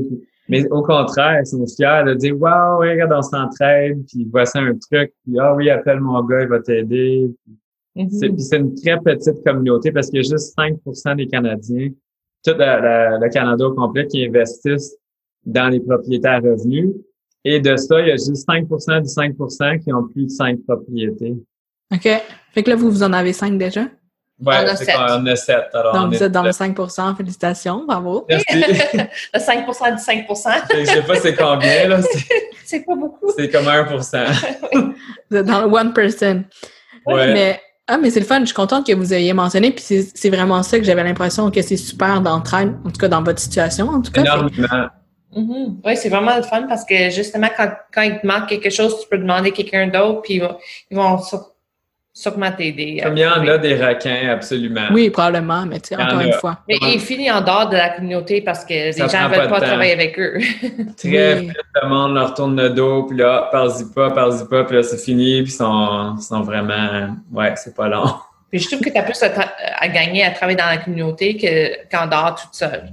Mais 0.48 0.68
au 0.70 0.82
contraire, 0.82 1.40
ils 1.40 1.46
sont 1.46 1.64
fiers 1.66 2.02
de 2.06 2.14
dire 2.14 2.38
Waouh, 2.40 2.80
regarde, 2.80 3.12
on 3.16 3.22
s'entraide, 3.22 4.04
puis 4.08 4.28
voici 4.30 4.58
un 4.58 4.76
truc, 4.90 5.12
puis 5.24 5.38
ah 5.38 5.54
oui, 5.54 5.70
appelle 5.70 6.00
mon 6.00 6.22
gars, 6.24 6.42
il 6.42 6.48
va 6.48 6.60
t'aider. 6.60 7.30
Mhm. 7.94 8.10
C'est, 8.10 8.28
puis 8.28 8.40
c'est 8.40 8.58
une 8.58 8.74
très 8.74 8.98
petite 9.00 9.42
communauté 9.44 9.92
parce 9.92 10.08
qu'il 10.10 10.16
y 10.16 10.26
a 10.26 10.28
juste 10.30 10.54
5% 10.58 11.14
des 11.16 11.26
Canadiens, 11.26 11.90
tout 12.44 12.54
la- 12.58 12.80
la- 12.80 13.18
le 13.18 13.28
Canada 13.30 13.66
au 13.66 13.72
complet, 13.74 14.06
qui 14.06 14.24
investissent 14.26 14.96
dans 15.44 15.68
les 15.68 15.80
propriétés 15.80 16.28
à 16.28 16.38
revenus. 16.40 16.90
Et 17.44 17.60
de 17.60 17.76
ça, 17.76 18.00
il 18.00 18.08
y 18.08 18.10
a 18.10 18.14
juste 18.16 18.46
5% 18.46 19.00
du 19.00 19.08
5% 19.08 19.78
qui 19.78 19.92
ont 19.92 20.04
plus 20.08 20.24
de 20.24 20.30
5 20.30 20.60
propriétés. 20.66 21.34
OK. 21.92 22.08
Fait 22.52 22.62
que 22.62 22.70
là, 22.70 22.76
vous, 22.76 22.90
vous 22.90 23.02
en 23.02 23.12
avez 23.12 23.32
cinq 23.32 23.58
déjà? 23.58 23.88
Ouais, 24.44 24.54
On 24.64 24.66
a 24.68 24.76
c'est 24.76 24.84
sept. 24.86 24.96
en 24.96 25.24
a 25.26 25.36
7. 25.36 25.56
Alors, 25.72 25.94
Donc, 25.94 26.04
on 26.04 26.08
vous 26.08 26.14
est- 26.22 26.26
êtes 26.26 26.32
dans 26.32 26.42
le 26.42 26.50
5% 26.50 27.14
Félicitations, 27.16 27.84
bravo. 27.86 28.26
Merci. 28.28 28.44
Le 29.34 29.38
5% 29.38 29.92
du 29.96 30.02
5 30.02 30.26
Je 30.28 30.84
sais 30.84 31.02
pas 31.02 31.14
c'est 31.16 31.34
combien, 31.36 31.88
là. 31.88 32.02
C'est- 32.02 32.26
c'est 32.64 32.80
pas 32.80 32.94
beaucoup. 32.96 33.30
C'est 33.36 33.48
comme 33.50 33.68
1 33.68 33.84
Vous 35.30 35.36
êtes 35.36 35.46
dans 35.46 35.62
le 35.62 35.68
1%. 35.68 36.44
Ouais. 37.06 37.32
Mais, 37.32 37.60
ah, 37.86 37.98
mais 37.98 38.10
c'est 38.10 38.20
le 38.20 38.26
fun. 38.26 38.40
Je 38.40 38.46
suis 38.46 38.54
contente 38.54 38.86
que 38.86 38.92
vous 38.92 39.12
ayez 39.14 39.32
mentionné. 39.32 39.70
Puis 39.70 39.84
c'est 39.84 40.08
c'est 40.14 40.30
vraiment 40.30 40.62
ça 40.62 40.78
que 40.78 40.84
j'avais 40.84 41.04
l'impression 41.04 41.50
que 41.50 41.62
c'est 41.62 41.76
super 41.76 42.20
d'entraide, 42.20 42.74
en 42.84 42.90
tout 42.90 42.98
cas 43.00 43.08
dans 43.08 43.22
votre 43.22 43.38
situation, 43.40 43.88
en 43.88 44.00
tout 44.02 44.12
cas. 44.12 44.22
Énormément. 44.22 44.88
Mhm. 45.34 45.80
Oui, 45.84 45.96
c'est 45.96 46.08
vraiment 46.10 46.36
le 46.36 46.42
fun 46.42 46.64
parce 46.68 46.84
que 46.84 47.08
justement, 47.10 47.48
quand, 47.56 47.70
quand 47.94 48.02
il 48.02 48.20
te 48.20 48.26
manque 48.26 48.48
quelque 48.48 48.68
chose, 48.70 48.98
tu 49.00 49.08
peux 49.08 49.18
demander 49.18 49.48
à 49.48 49.52
quelqu'un 49.52 49.86
d'autre, 49.86 50.20
puis 50.22 50.34
ils 50.34 50.40
vont, 50.40 50.56
ils 50.90 50.96
vont 50.96 51.18
sur- 51.22 51.51
sûrement 52.14 52.52
t'aider. 52.52 53.00
à 53.00 53.04
Comme 53.06 53.16
il 53.16 53.20
y 53.20 53.26
en 53.26 53.46
a 53.46 53.58
des 53.58 53.74
requins, 53.74 54.28
absolument. 54.30 54.88
Oui, 54.92 55.10
probablement, 55.10 55.64
mais 55.66 55.80
tu 55.80 55.88
sais, 55.88 55.96
encore 55.96 56.20
une 56.20 56.32
fois. 56.34 56.58
Mais 56.68 56.76
il 56.82 57.00
finit 57.00 57.30
en 57.30 57.40
dehors 57.40 57.68
de 57.68 57.76
la 57.76 57.90
communauté 57.90 58.42
parce 58.42 58.64
que 58.64 58.74
les 58.74 58.92
gens 58.92 59.28
ne 59.28 59.34
veulent 59.34 59.48
pas 59.48 59.60
travailler 59.60 59.92
avec 59.92 60.18
eux. 60.18 60.38
Très 60.98 61.34
Oui. 61.34 61.40
vite, 61.46 61.56
le 61.82 61.88
monde 61.88 62.14
leur 62.14 62.34
tourne 62.34 62.60
le 62.60 62.70
dos, 62.70 63.04
puis 63.04 63.16
là, 63.18 63.48
parle-y 63.50 63.84
pas, 63.94 64.10
parle-y 64.10 64.46
pas, 64.48 64.64
puis 64.64 64.76
là, 64.76 64.82
c'est 64.82 65.02
fini, 65.02 65.42
puis 65.42 65.52
ils 65.52 65.56
sont, 65.56 66.14
ils 66.18 66.22
sont 66.22 66.42
vraiment... 66.42 67.16
Ouais, 67.32 67.54
c'est 67.56 67.74
pas 67.74 67.88
long. 67.88 68.04
Puis 68.50 68.60
je 68.60 68.66
trouve 68.68 68.80
que 68.82 68.90
tu 68.90 68.98
as 68.98 69.02
plus 69.02 69.18
à, 69.22 69.88
gagner 69.88 70.24
à 70.26 70.30
travailler 70.30 70.58
dans 70.58 70.66
la 70.66 70.76
communauté 70.76 71.38
que- 71.38 71.88
qu'en 71.90 72.06
dehors 72.06 72.34
toute 72.34 72.52
seule. 72.52 72.92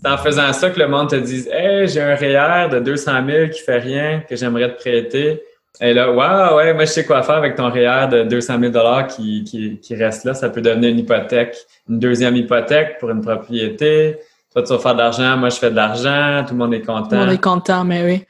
C'est 0.00 0.08
en 0.08 0.16
faisant 0.16 0.52
ça 0.52 0.70
que 0.70 0.78
le 0.78 0.86
monde 0.86 1.10
te 1.10 1.16
dise 1.16 1.50
«Hey, 1.52 1.88
j'ai 1.88 2.00
un 2.00 2.14
REER 2.14 2.68
de 2.70 2.78
200 2.78 3.26
000 3.26 3.48
qui 3.48 3.60
fait 3.60 3.78
rien, 3.78 4.22
que 4.30 4.36
j'aimerais 4.36 4.68
te 4.72 4.80
prêter.» 4.80 5.42
Et 5.80 5.94
là, 5.94 6.10
«Wow, 6.12 6.56
ouais, 6.56 6.74
moi, 6.74 6.84
je 6.84 6.90
sais 6.90 7.06
quoi 7.06 7.22
faire 7.22 7.36
avec 7.36 7.54
ton 7.56 7.70
REER 7.70 8.08
de 8.10 8.22
200 8.24 8.58
000 8.60 8.72
qui, 9.08 9.44
qui, 9.44 9.78
qui 9.80 9.94
reste 9.94 10.24
là. 10.24 10.34
Ça 10.34 10.50
peut 10.50 10.60
devenir 10.60 10.90
une 10.90 10.98
hypothèque, 10.98 11.56
une 11.88 11.98
deuxième 11.98 12.36
hypothèque 12.36 12.98
pour 12.98 13.10
une 13.10 13.20
propriété. 13.22 14.18
Toi, 14.52 14.62
tu 14.62 14.72
vas 14.72 14.78
faire 14.78 14.94
de 14.94 14.98
l'argent, 14.98 15.36
moi, 15.36 15.48
je 15.48 15.56
fais 15.56 15.70
de 15.70 15.76
l'argent. 15.76 16.44
Tout 16.46 16.54
le 16.54 16.58
monde 16.58 16.74
est 16.74 16.80
Tout 16.82 16.90
le 16.92 17.00
content. 17.02 17.16
monde 17.16 17.30
est 17.30 17.42
content, 17.42 17.84
mais 17.84 18.04
oui. 18.04 18.24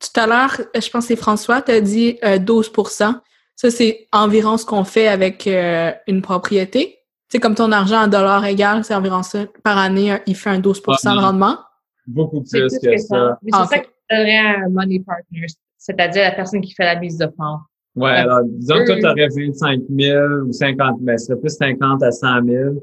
Tout 0.00 0.20
à 0.20 0.26
l'heure, 0.26 0.56
je 0.74 0.88
pense 0.90 1.04
que 1.04 1.08
c'est 1.08 1.16
François, 1.16 1.62
tu 1.62 1.72
as 1.72 1.80
dit 1.80 2.18
euh, 2.24 2.38
12% 2.38 3.14
Ça, 3.56 3.70
c'est 3.70 4.06
environ 4.12 4.56
ce 4.56 4.64
qu'on 4.64 4.84
fait 4.84 5.08
avec 5.08 5.46
euh, 5.46 5.90
une 6.06 6.22
propriété. 6.22 6.98
C'est 7.28 7.40
comme 7.40 7.54
ton 7.54 7.72
argent 7.72 8.02
en 8.04 8.06
dollars 8.06 8.44
égal, 8.44 8.84
c'est 8.84 8.94
environ 8.94 9.22
ça. 9.22 9.40
Par 9.64 9.78
année, 9.78 10.12
euh, 10.12 10.18
il 10.26 10.36
fait 10.36 10.50
un 10.50 10.60
12% 10.60 11.14
de 11.16 11.20
rendement. 11.20 11.58
Beaucoup 12.06 12.42
plus 12.42 12.66
plus 12.68 12.78
que 12.78 12.96
ça. 12.98 13.38
Mais 13.42 13.50
c'est 13.52 13.58
Ah, 13.58 13.66
ça 13.68 13.78
que 13.80 13.88
donnerais 14.10 14.38
à 14.38 14.64
un 14.66 14.68
money 14.68 15.00
partner, 15.00 15.46
c'est-à-dire 15.86 16.22
la 16.22 16.32
personne 16.32 16.60
qui 16.62 16.72
fait 16.74 16.84
la 16.84 16.98
mise 16.98 17.18
de 17.18 17.26
fonds. 17.36 17.58
Ouais, 17.94 18.04
Ouais. 18.04 18.10
alors 18.16 18.40
disons 18.44 18.76
que 18.76 18.86
toi, 19.00 19.10
Euh. 19.10 19.14
tu 19.14 19.22
aurais 19.22 19.28
25 19.46 19.80
000 19.90 20.26
ou 20.48 20.52
50 20.52 20.98
000, 21.04 21.18
ce 21.18 21.24
serait 21.26 21.38
plus 21.40 21.50
50 21.50 22.02
à 22.02 22.10
100 22.10 22.42
000. 22.44 22.74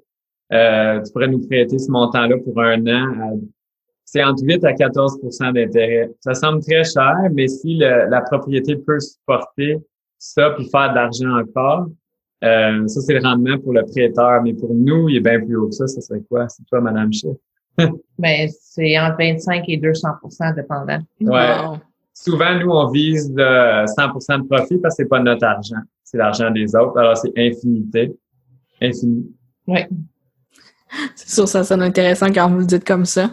Euh, 0.53 1.01
tu 1.01 1.11
pourrais 1.11 1.27
nous 1.27 1.45
prêter 1.47 1.79
ce 1.79 1.89
montant-là 1.91 2.35
pour 2.43 2.61
un 2.61 2.79
an. 2.87 3.05
à- 3.21 3.33
C'est 4.05 4.23
entre 4.23 4.43
8 4.43 4.63
à 4.65 4.73
14% 4.73 5.51
d'intérêt. 5.53 6.11
Ça 6.19 6.33
semble 6.33 6.61
très 6.61 6.83
cher, 6.83 7.15
mais 7.33 7.47
si 7.47 7.75
le- 7.77 8.09
la 8.09 8.19
propriété 8.21 8.75
peut 8.75 8.99
supporter 8.99 9.77
ça 10.17 10.49
puis 10.51 10.67
faire 10.69 10.89
de 10.91 10.95
l'argent 10.95 11.39
encore, 11.39 11.87
euh, 12.43 12.85
ça, 12.87 12.99
c'est 13.01 13.13
le 13.13 13.21
rendement 13.21 13.57
pour 13.59 13.71
le 13.73 13.83
prêteur. 13.85 14.41
Mais 14.43 14.53
pour 14.53 14.73
nous, 14.73 15.07
il 15.09 15.15
est 15.17 15.19
bien 15.21 15.39
plus 15.39 15.55
haut 15.55 15.67
que 15.67 15.75
ça. 15.75 15.87
Ça 15.87 16.01
serait 16.01 16.19
quoi? 16.29 16.47
C'est 16.49 16.63
toi, 16.65 16.81
Madame 16.81 17.11
Chef? 17.13 17.37
Mais 18.19 18.49
c'est 18.61 18.99
entre 18.99 19.15
25 19.17 19.63
et 19.69 19.77
200% 19.77 20.51
dépendant. 20.55 20.99
Ouais. 21.21 21.29
Wow. 21.65 21.77
Souvent, 22.13 22.59
nous, 22.59 22.69
on 22.69 22.89
vise 22.91 23.31
de 23.31 23.85
100 23.87 24.39
de 24.39 24.47
profit 24.47 24.77
parce 24.77 24.95
que 24.95 25.03
c'est 25.03 25.09
pas 25.09 25.19
notre 25.19 25.45
argent. 25.45 25.81
C'est 26.03 26.17
l'argent 26.17 26.51
des 26.51 26.75
autres. 26.75 26.97
Alors, 26.97 27.17
c'est 27.17 27.31
infinité. 27.37 28.13
Infini. 28.81 29.25
Ouais. 29.67 29.87
C'est 31.15 31.29
sûr, 31.29 31.47
ça 31.47 31.63
sonne 31.63 31.81
intéressant 31.81 32.27
quand 32.27 32.49
vous 32.49 32.59
le 32.59 32.65
dites 32.65 32.85
comme 32.85 33.05
ça. 33.05 33.31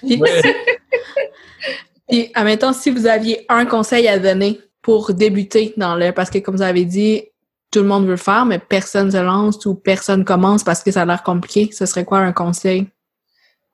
Puis, 0.00 0.20
Ouais. 0.20 0.42
puis 2.08 2.30
admettons, 2.34 2.72
si 2.72 2.90
vous 2.90 3.06
aviez 3.06 3.46
un 3.48 3.64
conseil 3.64 4.08
à 4.08 4.18
donner 4.18 4.60
pour 4.82 5.12
débuter 5.14 5.72
dans 5.76 5.94
le... 5.94 6.10
Parce 6.12 6.30
que 6.30 6.38
comme 6.38 6.56
vous 6.56 6.62
avez 6.62 6.84
dit, 6.84 7.22
tout 7.70 7.80
le 7.80 7.86
monde 7.86 8.04
veut 8.04 8.12
le 8.12 8.16
faire, 8.16 8.44
mais 8.44 8.58
personne 8.58 9.10
se 9.10 9.16
lance 9.16 9.64
ou 9.66 9.74
personne 9.74 10.24
commence 10.24 10.64
parce 10.64 10.82
que 10.82 10.90
ça 10.90 11.02
a 11.02 11.04
l'air 11.04 11.22
compliqué. 11.22 11.70
Ce 11.72 11.86
serait 11.86 12.04
quoi 12.04 12.18
un 12.18 12.32
conseil? 12.32 12.88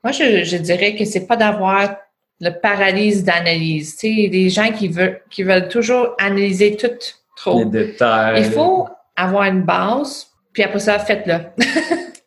Moi, 0.05 0.13
je, 0.13 0.45
je 0.45 0.57
dirais 0.57 0.97
que 0.97 1.05
c'est 1.05 1.27
pas 1.27 1.37
d'avoir 1.37 1.97
le 2.43 2.51
paralyse 2.61 3.23
d'analyse. 3.25 3.97
Tu 3.97 4.23
sais, 4.23 4.29
des 4.29 4.51
gens 4.51 4.73
qui 4.73 4.89
veulent, 4.89 5.23
qui 5.31 5.45
veulent 5.45 5.69
toujours 5.69 6.15
analyser 6.19 6.77
tout 6.77 6.89
trop. 7.37 7.61
Les 7.61 7.65
détails. 7.67 8.43
Il 8.45 8.51
faut 8.51 8.89
avoir 9.17 9.45
une 9.45 9.63
base, 9.63 10.27
puis 10.53 10.65
après 10.65 10.81
ça, 10.81 10.99
faites-le. 10.99 11.37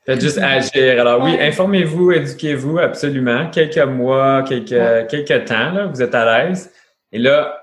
Faites 0.06 0.22
juste 0.22 0.38
agir. 0.38 1.02
Alors 1.02 1.24
oui, 1.24 1.36
informez-vous, 1.42 2.12
éduquez-vous, 2.12 2.78
absolument. 2.78 3.50
Quelques 3.50 3.78
mois, 3.80 4.44
quelques, 4.44 4.70
Ouais. 4.72 5.08
quelques 5.10 5.46
temps, 5.46 5.72
là, 5.72 5.88
vous 5.88 6.00
êtes 6.02 6.14
à 6.14 6.46
l'aise. 6.46 6.72
Et 7.12 7.18
là, 7.18 7.58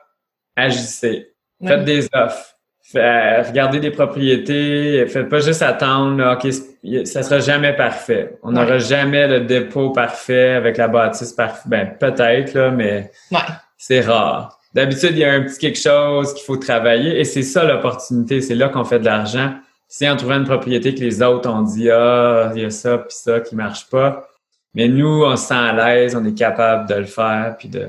agissez. 0.56 1.32
Faites 1.64 1.78
Ouais. 1.78 1.84
des 1.84 2.08
offres. 2.12 2.51
Fait- 2.92 3.42
regardez 3.42 3.80
des 3.80 3.90
propriétés. 3.90 5.06
Faites 5.06 5.28
pas 5.28 5.40
juste 5.40 5.62
attendre. 5.62 6.16
là, 6.18 6.34
OK, 6.34 6.52
c'est- 6.52 7.04
ça 7.06 7.22
sera 7.22 7.40
jamais 7.40 7.72
parfait. 7.74 8.36
On 8.42 8.48
Ouais. 8.54 8.54
n'aura 8.62 8.78
jamais 8.78 9.26
le 9.28 9.40
dépôt 9.40 9.90
parfait 9.90 10.50
avec 10.50 10.76
la 10.76 10.88
bâtisse 10.88 11.32
parfaite. 11.32 11.62
Ben, 11.66 11.88
peut-être, 11.98 12.54
là, 12.54 12.70
mais 12.70 13.10
Ouais. 13.30 13.38
c'est 13.78 14.00
rare. 14.00 14.58
D'habitude, 14.74 15.10
il 15.12 15.18
y 15.18 15.24
a 15.24 15.32
un 15.32 15.42
petit 15.42 15.58
quelque 15.58 15.78
chose 15.78 16.32
qu'il 16.34 16.44
faut 16.44 16.56
travailler 16.56 17.18
et 17.20 17.24
c'est 17.24 17.42
ça 17.42 17.64
l'opportunité. 17.64 18.40
C'est 18.40 18.54
là 18.54 18.68
qu'on 18.68 18.84
fait 18.84 18.98
de 19.00 19.04
l'argent. 19.04 19.52
Si 19.88 20.08
on 20.08 20.16
trouvait 20.16 20.36
une 20.36 20.44
propriété 20.46 20.94
que 20.94 21.00
les 21.00 21.22
autres 21.22 21.48
ont 21.50 21.60
dit 21.62 21.90
ah 21.90 22.50
il 22.56 22.62
y 22.62 22.64
a 22.64 22.70
ça 22.70 22.96
puis 22.98 23.08
ça 23.14 23.40
qui 23.40 23.54
marche 23.54 23.90
pas, 23.90 24.26
mais 24.74 24.88
nous 24.88 25.24
on 25.24 25.36
se 25.36 25.48
sent 25.48 25.54
à 25.54 25.72
l'aise, 25.74 26.16
on 26.16 26.24
est 26.24 26.32
capable 26.36 26.88
de 26.88 26.94
le 26.94 27.04
faire 27.04 27.54
puis 27.58 27.68
de 27.68 27.88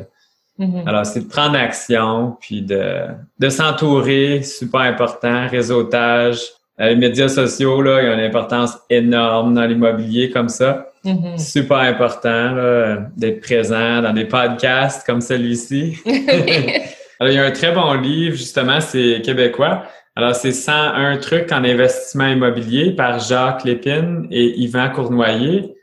Mhm. 0.59 0.83
alors 0.87 1.05
c'est 1.05 1.21
de 1.21 1.29
prendre 1.29 1.57
action 1.57 2.37
puis 2.39 2.61
de 2.61 2.83
de 3.39 3.49
s'entourer 3.49 4.43
super 4.43 4.81
important 4.81 5.47
réseautage 5.47 6.39
Euh, 6.79 6.89
les 6.89 6.95
médias 6.95 7.27
sociaux 7.27 7.81
là 7.83 8.01
ils 8.01 8.09
ont 8.09 8.13
une 8.13 8.19
importance 8.31 8.73
énorme 8.89 9.53
dans 9.53 9.65
l'immobilier 9.65 10.29
comme 10.31 10.49
ça 10.49 10.87
Mhm. 11.05 11.37
super 11.37 11.77
important 11.77 12.51
là, 12.55 13.07
d'être 13.17 13.41
présent 13.41 14.01
dans 14.01 14.13
des 14.13 14.25
podcasts 14.25 15.05
comme 15.05 15.21
celui-ci 15.21 15.97
alors, 17.19 17.31
il 17.31 17.35
y 17.35 17.39
a 17.39 17.45
un 17.45 17.51
très 17.51 17.71
bon 17.73 17.93
livre, 17.93 18.35
justement, 18.35 18.79
c'est 18.81 19.21
québécois. 19.23 19.83
Alors, 20.15 20.35
c'est 20.35 20.51
101 20.51 21.17
trucs 21.17 21.51
en 21.51 21.63
investissement 21.63 22.27
immobilier 22.27 22.91
par 22.95 23.19
Jacques 23.19 23.63
Lépine 23.63 24.27
et 24.31 24.59
Yvan 24.59 24.89
Cournoyer. 24.89 25.75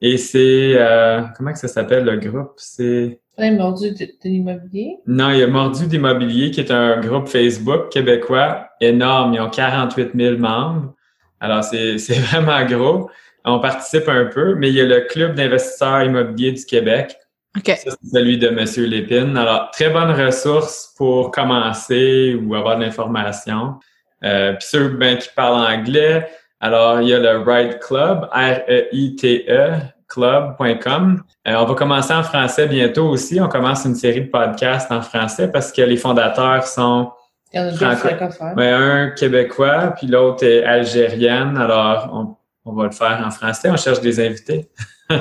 Et 0.00 0.16
c'est, 0.16 0.72
euh, 0.76 1.20
comment 1.36 1.52
que 1.52 1.58
ça 1.58 1.68
s'appelle 1.68 2.04
le 2.04 2.16
groupe? 2.16 2.52
C'est, 2.56 3.20
Les 3.38 3.52
mordus 3.52 3.92
de, 3.92 4.04
de 4.04 4.10
l'immobilier. 4.24 4.96
non, 5.06 5.30
il 5.30 5.38
y 5.38 5.42
a 5.42 5.46
Mordu 5.46 5.86
d'immobilier 5.86 6.50
qui 6.50 6.60
est 6.60 6.72
un 6.72 7.00
groupe 7.00 7.28
Facebook 7.28 7.90
québécois 7.90 8.68
énorme. 8.80 9.34
Ils 9.34 9.40
ont 9.40 9.48
48 9.50 10.10
000 10.14 10.38
membres. 10.38 10.94
Alors, 11.40 11.62
c'est, 11.62 11.98
c'est 11.98 12.18
vraiment 12.18 12.64
gros. 12.64 13.10
On 13.44 13.60
participe 13.60 14.08
un 14.08 14.26
peu, 14.26 14.56
mais 14.56 14.68
il 14.68 14.74
y 14.74 14.80
a 14.80 14.84
le 14.84 15.02
Club 15.02 15.34
d'investisseurs 15.34 16.02
immobiliers 16.02 16.52
du 16.52 16.64
Québec. 16.64 17.16
OK. 17.56 17.66
Ça, 17.66 17.90
c'est 17.90 18.08
celui 18.12 18.38
de 18.38 18.50
Monsieur 18.50 18.86
Lépine. 18.86 19.36
Alors, 19.36 19.70
très 19.70 19.90
bonne 19.90 20.10
ressource 20.10 20.92
pour 20.96 21.30
commencer 21.30 22.34
ou 22.34 22.54
avoir 22.54 22.76
de 22.76 22.84
l'information. 22.84 23.76
Euh, 24.24 24.52
Puis 24.54 24.68
ceux 24.68 24.88
ben, 24.88 25.16
qui 25.16 25.28
parlent 25.34 25.64
anglais, 25.64 26.28
alors 26.60 27.00
il 27.00 27.08
y 27.08 27.14
a 27.14 27.18
le 27.18 27.38
Ride 27.38 27.78
Club, 27.78 28.28
R-E-I-T-E, 28.32 29.70
club.com. 30.08 31.22
Euh, 31.46 31.54
on 31.56 31.64
va 31.64 31.74
commencer 31.74 32.12
en 32.14 32.22
français 32.22 32.66
bientôt 32.66 33.08
aussi. 33.08 33.40
On 33.40 33.48
commence 33.48 33.84
une 33.84 33.94
série 33.94 34.22
de 34.22 34.30
podcasts 34.30 34.90
en 34.90 35.02
français 35.02 35.48
parce 35.48 35.70
que 35.72 35.82
les 35.82 35.96
fondateurs 35.96 36.66
sont 36.66 37.12
Il 37.52 37.60
y 37.60 37.62
en 37.62 37.66
a 37.68 37.70
deux 37.70 37.76
Franco- 37.76 38.08
francophones. 38.16 38.58
un 38.60 39.10
québécois, 39.10 39.94
puis 39.96 40.06
l'autre 40.06 40.44
est 40.44 40.64
algérienne. 40.64 41.56
Alors, 41.56 42.10
on, 42.12 42.70
on 42.70 42.74
va 42.74 42.84
le 42.84 42.90
faire 42.92 43.22
en 43.26 43.30
français. 43.30 43.70
On 43.70 43.76
cherche 43.76 44.00
des 44.00 44.18
invités. 44.26 44.68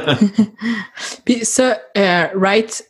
Puis 1.25 1.45
ça, 1.45 1.77
euh, 1.97 2.25
right, 2.35 2.83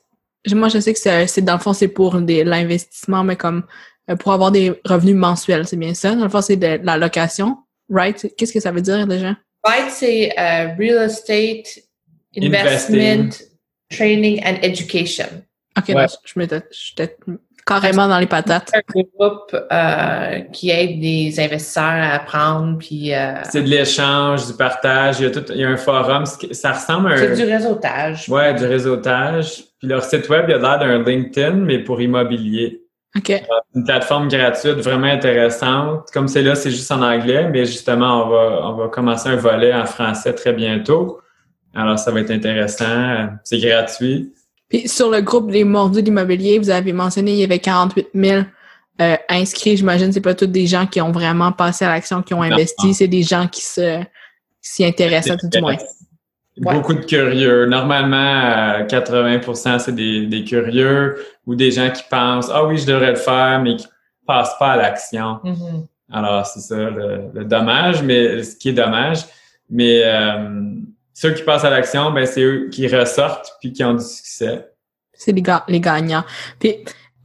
moi 0.52 0.68
je 0.70 0.80
sais 0.80 0.94
que 0.94 1.00
c'est 1.28 1.42
dans 1.42 1.54
le 1.54 1.60
fond 1.60 1.74
c'est 1.74 1.88
pour 1.90 2.20
des- 2.22 2.44
l'investissement, 2.44 3.24
mais 3.24 3.36
comme 3.36 3.64
euh, 4.10 4.16
pour 4.16 4.34
avoir 4.34 4.52
des 4.52 4.80
revenus 4.86 5.16
mensuels, 5.16 5.68
c'est 5.68 5.76
bien 5.78 5.94
ça. 5.94 6.16
Dans 6.16 6.24
le 6.24 6.30
fond, 6.30 6.42
c'est 6.42 6.56
de 6.56 6.80
la 6.84 6.98
location. 6.98 7.58
Right? 7.90 8.34
Qu'est-ce 8.36 8.52
que 8.54 8.60
ça 8.60 8.72
veut 8.72 8.82
dire 8.82 9.06
déjà? 9.06 9.36
Right, 9.64 9.92
c'est 9.92 10.32
euh, 10.40 10.74
Real 10.80 11.06
Estate 11.06 11.84
Investment 12.36 12.98
Investing. 12.98 13.48
Training 13.90 14.42
and 14.46 14.58
Education. 14.64 15.44
OK, 15.78 15.90
Ouais. 15.90 15.96
non, 15.96 16.08
je 16.26 16.60
j'étais 16.72 17.16
carrément 17.66 18.08
dans 18.08 18.18
les 18.20 18.26
patates. 18.28 18.72
un 18.74 18.82
groupe 18.92 19.56
euh, 19.72 20.40
qui 20.52 20.70
aide 20.72 21.00
les 21.02 21.40
investisseurs 21.40 21.84
à 21.84 22.16
apprendre, 22.16 22.78
puis 22.80 23.14
euh, 23.14 23.36
C'est 23.44 23.62
de 23.64 23.68
l'échange, 23.70 24.48
du 24.48 24.54
partage. 24.54 25.20
Il 25.20 25.24
y 25.24 25.26
a, 25.28 25.32
tout, 25.32 25.44
il 25.54 25.58
y 25.62 25.64
a 25.64 25.70
un 25.70 25.78
forum. 25.78 26.26
Ça 26.52 26.72
ressemble 26.74 27.12
à 27.12 27.16
un. 27.16 27.18
c'est 27.18 27.36
du 27.36 27.44
réseautage. 27.44 28.28
Ouais, 28.30 28.54
du 28.54 28.66
réseautage. 28.66 29.66
Puis 29.80 29.88
leur 29.88 30.04
site 30.04 30.28
web, 30.30 30.46
il 30.48 30.54
a 30.56 30.58
l'air 30.58 30.80
d'un 30.80 31.04
LinkedIn, 31.04 31.52
mais 31.56 31.80
pour 31.80 32.02
immobilier. 32.02 32.82
OK. 33.16 33.32
Une 33.76 33.84
plateforme 33.84 34.28
gratuite 34.28 34.78
vraiment 34.80 35.08
intéressante. 35.08 36.10
Comme 36.14 36.28
c'est 36.28 36.42
là, 36.42 36.56
c'est 36.56 36.72
juste 36.72 36.92
en 36.92 37.02
anglais, 37.02 37.50
mais 37.50 37.66
justement, 37.66 38.26
on 38.26 38.30
va, 38.30 38.60
on 38.70 38.74
va 38.74 38.88
commencer 38.90 39.30
un 39.30 39.36
volet 39.36 39.74
en 39.74 39.86
français 39.86 40.34
très 40.34 40.54
bientôt. 40.54 41.20
Alors, 41.78 42.00
ça 42.00 42.12
va 42.12 42.22
être 42.22 42.32
intéressant. 42.32 43.30
C'est 43.44 43.60
gratuit. 43.60 44.34
Puis 44.68 44.88
sur 44.90 45.10
le 45.10 45.22
groupe 45.22 45.52
des 45.52 45.64
mordus 45.64 46.02
d'immobilier, 46.02 46.60
vous 46.60 46.70
avez 46.70 46.92
mentionné 46.92 47.34
il 47.34 47.38
y 47.38 47.44
avait 47.44 47.60
48 47.60 48.08
000 48.14 48.42
euh, 49.00 49.16
inscrits. 49.30 49.78
J'imagine 49.78 50.08
que 50.08 50.16
c'est 50.16 50.22
pas 50.22 50.34
tous 50.34 50.48
des 50.48 50.66
gens 50.66 50.88
qui 50.88 51.00
ont 51.00 51.12
vraiment 51.12 51.52
passé 51.52 51.86
à 51.86 51.90
l'action, 51.90 52.22
qui 52.24 52.34
ont 52.34 52.42
investi. 52.42 52.94
C'est 52.94 53.08
des 53.08 53.24
gens 53.24 53.48
qui 53.48 53.62
se 53.62 54.02
s'y 54.60 54.84
intéressent 54.84 55.36
à 55.36 55.38
tout 55.38 55.48
du 55.48 55.62
moins. 55.62 55.78
Ouais. 56.58 56.74
Beaucoup 56.74 56.96
de 56.96 57.06
curieux. 57.06 57.68
Normalement, 57.68 58.18
euh, 58.18 58.84
80% 58.86 59.80
c'est 59.80 59.94
des, 59.94 60.26
des 60.26 60.44
curieux 60.44 61.16
ou 61.46 61.54
des 61.54 61.70
gens 61.70 61.92
qui 61.92 62.04
pensent 62.10 62.50
Ah 62.52 62.66
oui, 62.66 62.80
je 62.80 62.88
devrais 62.88 63.12
le 63.12 63.18
faire, 63.18 63.62
mais 63.62 63.76
qui 63.76 63.88
passent 64.26 64.58
pas 64.58 64.72
à 64.72 64.78
l'action. 64.78 65.40
Mhm. 65.44 65.86
Alors, 66.12 66.46
c'est 66.48 66.62
ça 66.62 66.76
le, 66.76 67.46
dommage, 67.46 68.02
mais 68.02 68.42
ce 68.44 68.56
qui 68.56 68.70
est 68.70 68.74
dommage. 68.74 69.20
Mais 69.70 70.02
euh, 70.06 70.74
ceux 71.18 71.34
qui 71.34 71.42
passent 71.42 71.64
à 71.64 71.72
l'action, 71.72 72.12
ben 72.12 72.28
c'est 72.28 72.44
eux 72.44 72.70
qui 72.72 72.88
ressortent 72.88 73.58
puis 73.60 73.74
qui 73.74 73.84
ont 73.84 73.96
du 73.96 74.04
succès. 74.04 74.70
C'est 75.14 75.32
les, 75.32 75.42
les 75.68 75.80
gagnants. 75.80 76.24
Puis, 76.60 76.76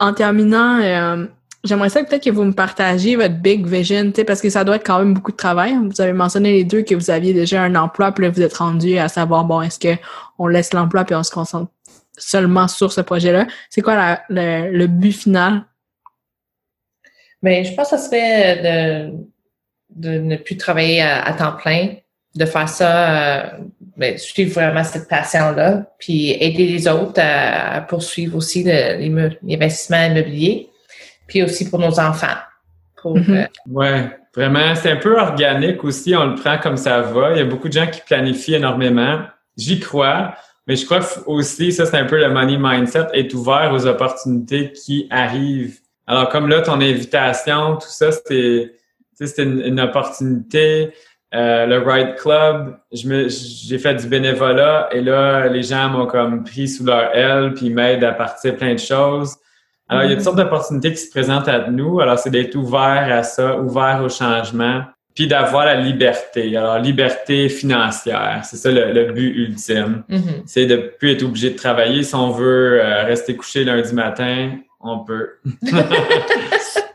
en 0.00 0.14
terminant, 0.14 0.80
euh, 0.80 1.26
j'aimerais 1.62 1.90
ça 1.90 2.02
peut-être 2.02 2.24
que 2.24 2.30
vous 2.30 2.44
me 2.44 2.54
partagiez 2.54 3.16
votre 3.16 3.34
big 3.34 3.66
vision, 3.66 4.10
parce 4.26 4.40
que 4.40 4.48
ça 4.48 4.64
doit 4.64 4.76
être 4.76 4.86
quand 4.86 4.98
même 4.98 5.12
beaucoup 5.12 5.30
de 5.30 5.36
travail. 5.36 5.76
Vous 5.76 6.00
avez 6.00 6.14
mentionné 6.14 6.52
les 6.52 6.64
deux 6.64 6.80
que 6.80 6.94
vous 6.94 7.10
aviez 7.10 7.34
déjà 7.34 7.60
un 7.60 7.74
emploi, 7.74 8.12
puis 8.12 8.24
là, 8.24 8.30
vous 8.30 8.40
êtes 8.40 8.56
rendu 8.56 8.96
à 8.96 9.08
savoir, 9.08 9.44
bon, 9.44 9.60
est-ce 9.60 9.78
que 9.78 10.00
on 10.38 10.46
laisse 10.46 10.72
l'emploi 10.72 11.04
puis 11.04 11.14
on 11.14 11.22
se 11.22 11.30
concentre 11.30 11.70
seulement 12.16 12.68
sur 12.68 12.94
ce 12.94 13.02
projet-là? 13.02 13.46
C'est 13.68 13.82
quoi 13.82 14.20
le, 14.30 14.86
but 14.86 15.12
final? 15.12 15.66
Bien, 17.42 17.62
je 17.62 17.74
pense 17.74 17.90
que 17.90 17.98
ça 17.98 18.02
serait 18.02 19.10
de, 19.10 19.12
de 19.90 20.18
ne 20.18 20.36
plus 20.36 20.56
travailler 20.56 21.02
à, 21.02 21.30
temps 21.34 21.52
plein, 21.52 21.96
de 22.34 22.44
faire 22.44 22.68
ça, 22.68 23.10
euh, 23.10 23.42
ben, 23.96 24.16
suivre 24.18 24.52
vraiment 24.52 24.84
cette 24.84 25.08
passion-là, 25.08 25.84
puis 25.98 26.30
aider 26.30 26.66
les 26.66 26.88
autres 26.88 27.20
à, 27.22 27.82
poursuivre 27.82 28.36
aussi 28.36 28.64
l'investissement 28.64 30.04
immobilier, 30.06 30.70
puis 31.26 31.42
aussi 31.42 31.68
pour 31.68 31.78
nos 31.78 32.00
enfants. 32.00 32.38
Pour, 33.00 33.18
mm-hmm. 33.18 33.42
euh, 33.42 33.46
ouais, 33.70 34.10
vraiment, 34.34 34.74
c'est 34.74 34.90
un 34.90 34.96
peu 34.96 35.18
organique 35.18 35.84
aussi, 35.84 36.14
on 36.16 36.26
le 36.26 36.34
prend 36.36 36.58
comme 36.58 36.76
ça 36.76 37.02
va. 37.02 37.32
Il 37.32 37.38
y 37.38 37.40
a 37.40 37.44
beaucoup 37.44 37.68
de 37.68 37.74
gens 37.74 37.86
qui 37.86 38.00
planifient 38.00 38.54
énormément. 38.54 39.20
J'y 39.56 39.78
crois. 39.80 40.34
Mais 40.66 40.76
je 40.76 40.84
crois 40.84 41.00
aussi, 41.26 41.72
ça 41.72 41.86
c'est 41.86 41.96
un 41.96 42.04
peu 42.04 42.18
le 42.18 42.30
money 42.30 42.56
mindset, 42.56 43.08
être 43.14 43.34
ouvert 43.34 43.72
aux 43.72 43.84
opportunités 43.84 44.70
qui 44.70 45.08
arrivent. 45.10 45.80
Alors 46.06 46.28
comme 46.28 46.48
là, 46.48 46.62
ton 46.62 46.80
invitation, 46.80 47.76
tout 47.76 47.88
ça, 47.88 48.12
c'était 48.12 48.72
une, 49.38 49.60
une 49.60 49.80
opportunité. 49.80 50.92
Euh, 51.34 51.66
le 51.66 51.78
Ride 51.78 52.16
Club, 52.16 52.76
j'ai 52.92 53.78
fait 53.78 53.94
du 53.94 54.06
bénévolat 54.06 54.90
et 54.92 55.00
là, 55.00 55.46
les 55.48 55.62
gens 55.62 55.88
m'ont 55.88 56.06
comme 56.06 56.44
pris 56.44 56.68
sous 56.68 56.84
leur 56.84 57.14
aile 57.16 57.54
puis 57.54 57.66
ils 57.66 57.74
m'aident 57.74 58.04
à 58.04 58.12
partir 58.12 58.56
plein 58.56 58.74
de 58.74 58.78
choses. 58.78 59.36
Alors, 59.88 60.04
il 60.04 60.10
y 60.10 60.12
a 60.12 60.16
toutes 60.16 60.24
sortes 60.24 60.36
d'opportunités 60.36 60.90
qui 60.90 60.98
se 60.98 61.10
présentent 61.10 61.48
à 61.48 61.68
nous. 61.68 62.00
Alors, 62.00 62.18
c'est 62.18 62.30
d'être 62.30 62.54
ouvert 62.54 63.08
à 63.10 63.22
ça, 63.22 63.58
ouvert 63.58 64.02
au 64.04 64.08
changement 64.08 64.84
puis 65.14 65.26
d'avoir 65.26 65.66
la 65.66 65.74
liberté. 65.74 66.56
Alors, 66.56 66.78
liberté 66.78 67.48
financière, 67.48 68.40
c'est 68.44 68.56
ça 68.56 68.70
le, 68.70 69.12
but 69.12 69.34
ultime. 69.36 70.04
Mm-hmm. 70.08 70.42
C'est 70.46 70.66
de 70.66 70.76
plus 70.98 71.12
être 71.12 71.22
obligé 71.22 71.50
de 71.50 71.56
travailler. 71.56 72.02
Si 72.02 72.14
on 72.14 72.30
veut 72.30 72.80
euh, 72.82 73.04
rester 73.04 73.36
couché 73.36 73.64
lundi 73.64 73.92
matin, 73.94 74.52
on 74.80 75.00
peut. 75.00 75.28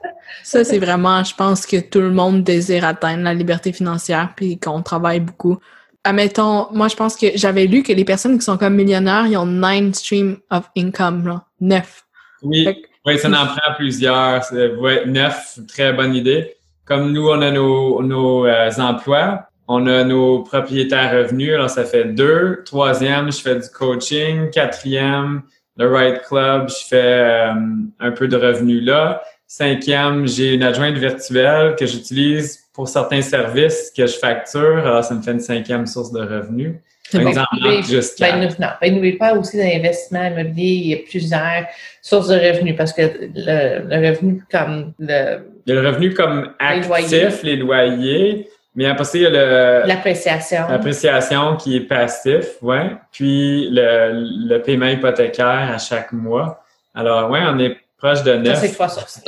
ça, 0.48 0.64
c'est 0.64 0.80
vraiment, 0.80 1.24
je 1.24 1.36
pense 1.36 1.66
que 1.66 1.78
tout 1.78 2.00
le 2.00 2.12
monde 2.12 2.44
désire 2.44 2.86
atteindre 2.86 3.24
la 3.24 3.34
liberté 3.34 3.74
financière, 3.74 4.34
puis 4.36 4.58
qu'on 4.60 4.82
travaille 4.82 5.20
beaucoup. 5.20 5.58
Admettons, 6.04 6.68
moi, 6.72 6.88
je 6.88 6.96
pense 6.96 7.16
que 7.16 7.28
j'avais 7.36 7.66
lu 7.66 7.84
que 7.84 7.92
les 7.92 8.06
personnes 8.06 8.38
qui 8.38 8.46
sont 8.46 8.58
comme 8.58 8.76
millionnaires, 8.76 9.28
ils 9.28 9.38
ont 9.38 9.46
nine 9.46 9.94
streams 9.94 10.38
of 10.50 10.70
income, 10.78 11.28
là. 11.28 11.46
neuf. 11.60 12.06
Oui, 12.44 12.68
oui, 13.06 13.18
ça 13.20 13.30
en 13.30 13.46
prend 13.48 13.74
plusieurs. 13.76 14.44
Ouais, 14.80 15.06
neuf, 15.06 15.60
très 15.68 15.94
bonne 15.94 16.16
idée 16.16 16.58
comme 16.88 17.12
nous, 17.12 17.28
on 17.28 17.42
a 17.42 17.52
nos, 17.52 18.02
nos 18.02 18.46
euh, 18.46 18.72
emplois, 18.80 19.50
on 19.68 19.86
a 19.88 20.06
nos 20.06 20.44
propriétaires 20.44 21.12
revenus, 21.12 21.54
alors 21.54 21.70
ça 21.70 21.84
fait 21.84 22.06
deux. 22.06 22.64
Troisième, 22.66 23.32
je 23.32 23.42
fais 23.42 23.56
du 23.56 23.70
coaching. 23.70 24.50
Quatrième, 24.52 25.42
le 25.76 25.92
Right 25.92 26.22
Club, 26.24 26.70
je 26.70 26.88
fais 26.88 27.50
euh, 27.50 27.54
un 28.00 28.12
peu 28.12 28.30
de 28.30 28.38
revenus 28.38 28.84
là. 28.84 29.22
Cinquième, 29.50 30.28
j'ai 30.28 30.56
une 30.56 30.64
adjointe 30.64 30.98
virtuelle 30.98 31.76
que 31.80 31.86
j'utilise 31.86 32.66
pour 32.74 32.90
certains 32.90 33.22
services 33.22 33.94
que 33.96 34.06
je 34.06 34.18
facture. 34.18 34.86
Alors, 34.86 35.06
ça 35.06 35.16
me 35.16 35.22
fait 35.22 35.32
une 35.32 35.40
cinquième 35.40 35.88
source 35.88 36.12
de 36.12 36.20
revenus. 36.20 36.74
Par 37.14 37.22
exemple, 37.22 37.48
juste 37.88 38.20
ben, 38.20 38.42
non, 38.60 38.68
ben, 38.82 38.94
n'oubliez 38.94 39.18
pas 39.18 39.34
aussi 39.36 39.56
l'investissement 39.56 40.26
immobilier, 40.26 40.74
il 40.74 40.88
y 40.88 40.94
a 40.94 40.98
plusieurs 40.98 41.66
sources 42.02 42.28
de 42.28 42.36
revenus 42.36 42.76
parce 42.76 42.92
que 42.92 43.04
le, 43.34 44.10
revenu 44.10 44.44
comme 44.52 44.92
le... 45.00 45.38
Il 45.66 45.74
y 45.74 45.78
a 45.78 45.82
le 45.82 45.88
revenu 45.88 46.14
comme 46.14 46.54
actif, 46.60 47.44
les 47.44 47.56
loyers, 47.56 48.50
mais 48.76 48.88
après 48.88 49.06
ça, 49.06 49.18
il 49.18 49.22
y 49.22 49.26
a 49.26 49.30
le... 49.30 49.88
L'appréciation. 49.88 50.66
L'appréciation 50.70 51.56
qui 51.56 51.78
est 51.78 51.88
passif, 51.88 52.62
ouais. 52.62 52.92
Puis 53.14 53.70
le, 53.72 54.50
le 54.50 54.62
paiement 54.62 54.88
hypothécaire 54.88 55.72
à 55.74 55.78
chaque 55.78 56.12
mois. 56.12 56.62
Alors, 56.94 57.32
ouais, 57.32 57.42
on 57.48 57.58
est 57.60 57.78
proche 57.98 58.24
de 58.24 58.34
neuf. 58.34 58.56
Ça, 58.56 58.62
c'est 58.62 58.74
trois 58.74 58.90
sources. 58.90 59.22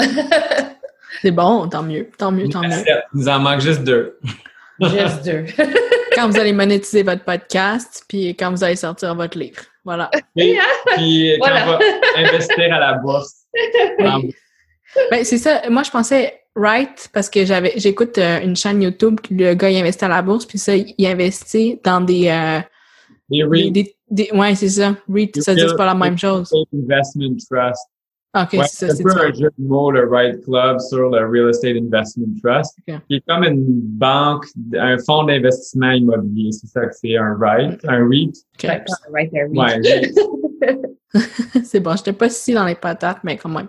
c'est 1.21 1.31
bon, 1.31 1.67
tant 1.67 1.83
mieux, 1.83 2.09
tant 2.17 2.31
mieux, 2.31 2.49
tant 2.49 2.61
mieux. 2.61 2.83
Il 2.85 3.19
nous 3.19 3.27
en 3.27 3.39
manque 3.39 3.61
juste 3.61 3.83
deux. 3.83 4.19
juste 4.81 5.23
deux 5.25 5.45
quand 6.15 6.29
vous 6.29 6.37
allez 6.39 6.53
monétiser 6.53 7.03
votre 7.03 7.23
podcast, 7.23 8.03
puis 8.07 8.29
quand 8.35 8.51
vous 8.51 8.63
allez 8.63 8.75
sortir 8.75 9.15
votre 9.15 9.37
livre. 9.37 9.61
Voilà. 9.83 10.09
puis 10.35 10.57
quand 11.41 11.51
on 11.51 11.71
va 11.71 11.79
investir 12.17 12.73
à 12.73 12.79
la 12.79 12.93
bourse. 12.95 13.45
ben, 13.99 15.23
c'est 15.23 15.37
ça. 15.37 15.61
Moi, 15.69 15.83
je 15.83 15.91
pensais 15.91 16.39
Right 16.55 17.09
parce 17.13 17.29
que 17.29 17.45
j'avais 17.45 17.73
j'écoute 17.77 18.17
euh, 18.17 18.41
une 18.41 18.55
chaîne 18.55 18.81
YouTube, 18.81 19.19
le 19.29 19.53
gars 19.53 19.69
il 19.69 19.77
investit 19.77 20.03
à 20.03 20.07
la 20.07 20.21
bourse, 20.21 20.45
puis 20.45 20.57
ça, 20.57 20.75
il 20.75 21.05
investit 21.05 21.79
dans 21.83 22.01
des. 22.01 22.27
Euh, 22.27 22.59
des, 23.29 23.43
REIT. 23.43 23.95
ouais, 24.33 24.55
c'est 24.55 24.69
ça. 24.69 24.95
REIT, 25.07 25.41
ça 25.41 25.53
dit 25.53 25.63
pas 25.77 25.85
la 25.85 25.95
même 25.95 26.17
chose. 26.17 26.51
Investment 26.73 27.37
Trust. 27.49 27.87
OK, 28.35 28.49
c'est 28.51 28.87
ça. 28.87 28.95
C'est 28.95 29.01
un 29.01 29.13
peu 29.13 29.21
un 29.21 29.33
jeu 29.33 29.49
de 29.57 29.65
mots, 29.65 29.91
le 29.91 30.07
Right 30.07 30.43
Club, 30.43 30.79
sur 30.79 31.09
le 31.09 31.25
Real 31.27 31.49
Estate 31.49 31.77
Investment 31.77 32.35
Trust, 32.43 32.77
qui 32.85 33.15
est 33.15 33.23
comme 33.27 33.43
une 33.43 33.65
banque, 33.65 34.45
un 34.77 34.97
fonds 34.99 35.23
d'investissement 35.23 35.91
immobilier. 35.91 36.51
C'est 36.51 36.67
ça 36.67 36.85
que 36.85 36.93
c'est 36.93 37.17
un 37.17 37.35
Right, 37.39 37.79
un 37.87 38.07
REIT. 38.07 38.33
Okay. 38.55 38.83
Right 39.11 39.31
there, 39.31 39.47
Ouais, 39.49 39.81
c'est 41.63 41.79
bon, 41.81 41.91
je 41.91 41.97
n'étais 41.97 42.13
pas 42.13 42.29
si 42.29 42.53
dans 42.53 42.65
les 42.65 42.75
patates, 42.75 43.19
mais 43.23 43.37
quand 43.37 43.49
même. 43.49 43.67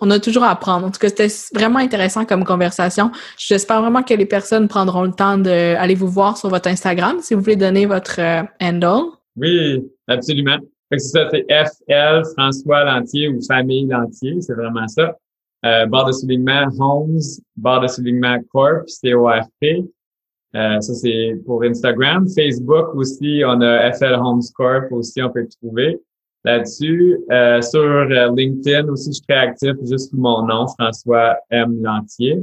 on, 0.00 0.10
a 0.10 0.18
toujours 0.18 0.42
à 0.42 0.50
apprendre. 0.50 0.86
En 0.86 0.90
tout 0.90 0.98
cas, 0.98 1.08
c'était 1.08 1.28
vraiment 1.54 1.78
intéressant 1.78 2.24
comme 2.24 2.44
conversation. 2.44 3.12
J'espère 3.38 3.80
vraiment 3.80 4.02
que 4.02 4.14
les 4.14 4.26
personnes 4.26 4.66
prendront 4.66 5.02
le 5.02 5.12
temps 5.12 5.38
d'aller 5.38 5.94
vous 5.94 6.08
voir 6.08 6.36
sur 6.36 6.48
votre 6.48 6.68
Instagram, 6.68 7.18
si 7.20 7.34
vous 7.34 7.42
voulez 7.42 7.56
donner 7.56 7.86
votre 7.86 8.20
euh, 8.20 8.42
handle. 8.60 9.12
Oui, 9.36 9.86
absolument. 10.08 10.58
Fait 10.88 10.96
que 10.96 11.02
c'est 11.02 11.08
ça, 11.08 11.28
c'est 11.30 11.46
FL, 11.48 12.22
François 12.36 12.84
Lantier 12.84 13.28
ou 13.28 13.40
Famille 13.46 13.86
Lantier, 13.86 14.40
c'est 14.40 14.54
vraiment 14.54 14.86
ça. 14.88 15.16
Euh, 15.64 15.86
barre 15.86 16.06
de 16.06 16.12
soulignement 16.12 16.68
Homes, 16.78 17.20
barre 17.56 17.80
de 17.80 17.88
soulignement 17.88 18.38
Corp, 18.52 18.88
C-O-R-P. 18.88 19.84
Euh, 20.54 20.80
ça, 20.80 20.94
c'est 20.94 21.40
pour 21.44 21.64
Instagram. 21.64 22.26
Facebook 22.28 22.94
aussi, 22.94 23.42
on 23.44 23.60
a 23.60 23.92
FL 23.92 24.14
Homes 24.14 24.42
Corp 24.54 24.92
aussi, 24.92 25.20
on 25.22 25.30
peut 25.30 25.40
le 25.40 25.48
trouver 25.48 26.00
là-dessus. 26.46 27.18
Euh, 27.30 27.60
sur 27.60 27.80
euh, 27.80 28.32
LinkedIn 28.34 28.88
aussi, 28.88 29.10
je 29.10 29.14
suis 29.14 29.26
très 29.26 29.38
actif 29.38 29.72
juste 29.82 30.10
sous 30.10 30.16
mon 30.16 30.46
nom, 30.46 30.66
François 30.78 31.36
M. 31.50 31.82
Lantier. 31.82 32.38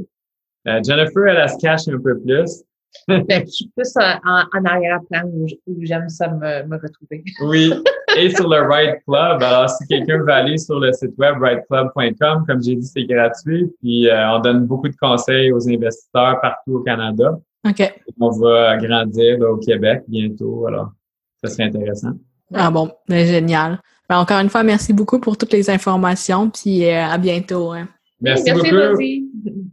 Euh, 0.68 0.80
Jennifer, 0.86 1.26
elle, 1.26 1.38
elle 1.38 1.48
se 1.48 1.58
cache 1.58 1.88
un 1.88 1.98
peu 1.98 2.20
plus. 2.20 2.62
je 3.08 3.46
suis 3.46 3.70
plus 3.74 3.92
en, 3.96 4.64
arrière-plan 4.64 5.22
où, 5.24 5.46
j'aime 5.80 6.08
ça 6.08 6.28
me, 6.28 6.66
me, 6.68 6.76
retrouver. 6.76 7.24
oui, 7.42 7.72
et 8.16 8.30
sur 8.34 8.48
le 8.48 8.60
Right 8.62 9.02
Club. 9.06 9.42
Alors, 9.42 9.68
si 9.68 9.86
quelqu'un 9.86 10.18
veut 10.18 10.30
aller 10.30 10.58
sur 10.58 10.80
le 10.80 10.92
site 10.92 11.16
web 11.18 11.36
rightclub.com, 11.40 12.44
comme 12.46 12.62
j'ai 12.62 12.76
dit, 12.76 12.86
c'est 12.86 13.04
gratuit. 13.04 13.72
Puis, 13.80 14.08
euh, 14.08 14.32
on 14.32 14.40
donne 14.40 14.66
beaucoup 14.66 14.88
de 14.88 14.96
conseils 14.96 15.52
aux 15.52 15.68
investisseurs 15.68 16.40
partout 16.40 16.76
au 16.76 16.80
Canada. 16.80 17.38
OK. 17.66 17.94
On 18.20 18.30
va 18.30 18.76
grandir 18.76 19.40
au 19.40 19.56
Québec 19.56 20.02
bientôt. 20.08 20.66
Alors, 20.66 20.92
ça 21.42 21.50
serait 21.50 21.64
intéressant. 21.64 22.12
Ah 22.52 22.70
bon, 22.70 22.90
ben, 23.08 23.26
génial. 23.26 23.80
Ben, 24.08 24.18
encore 24.18 24.40
une 24.40 24.50
fois, 24.50 24.62
merci 24.62 24.92
beaucoup 24.92 25.18
pour 25.18 25.36
toutes 25.36 25.52
les 25.52 25.70
informations. 25.70 26.50
Puis, 26.50 26.86
euh, 26.86 27.04
à 27.04 27.18
bientôt. 27.18 27.72
Hein. 27.72 27.88
Merci, 28.20 28.44
merci 28.46 28.70
beaucoup. 28.70 29.54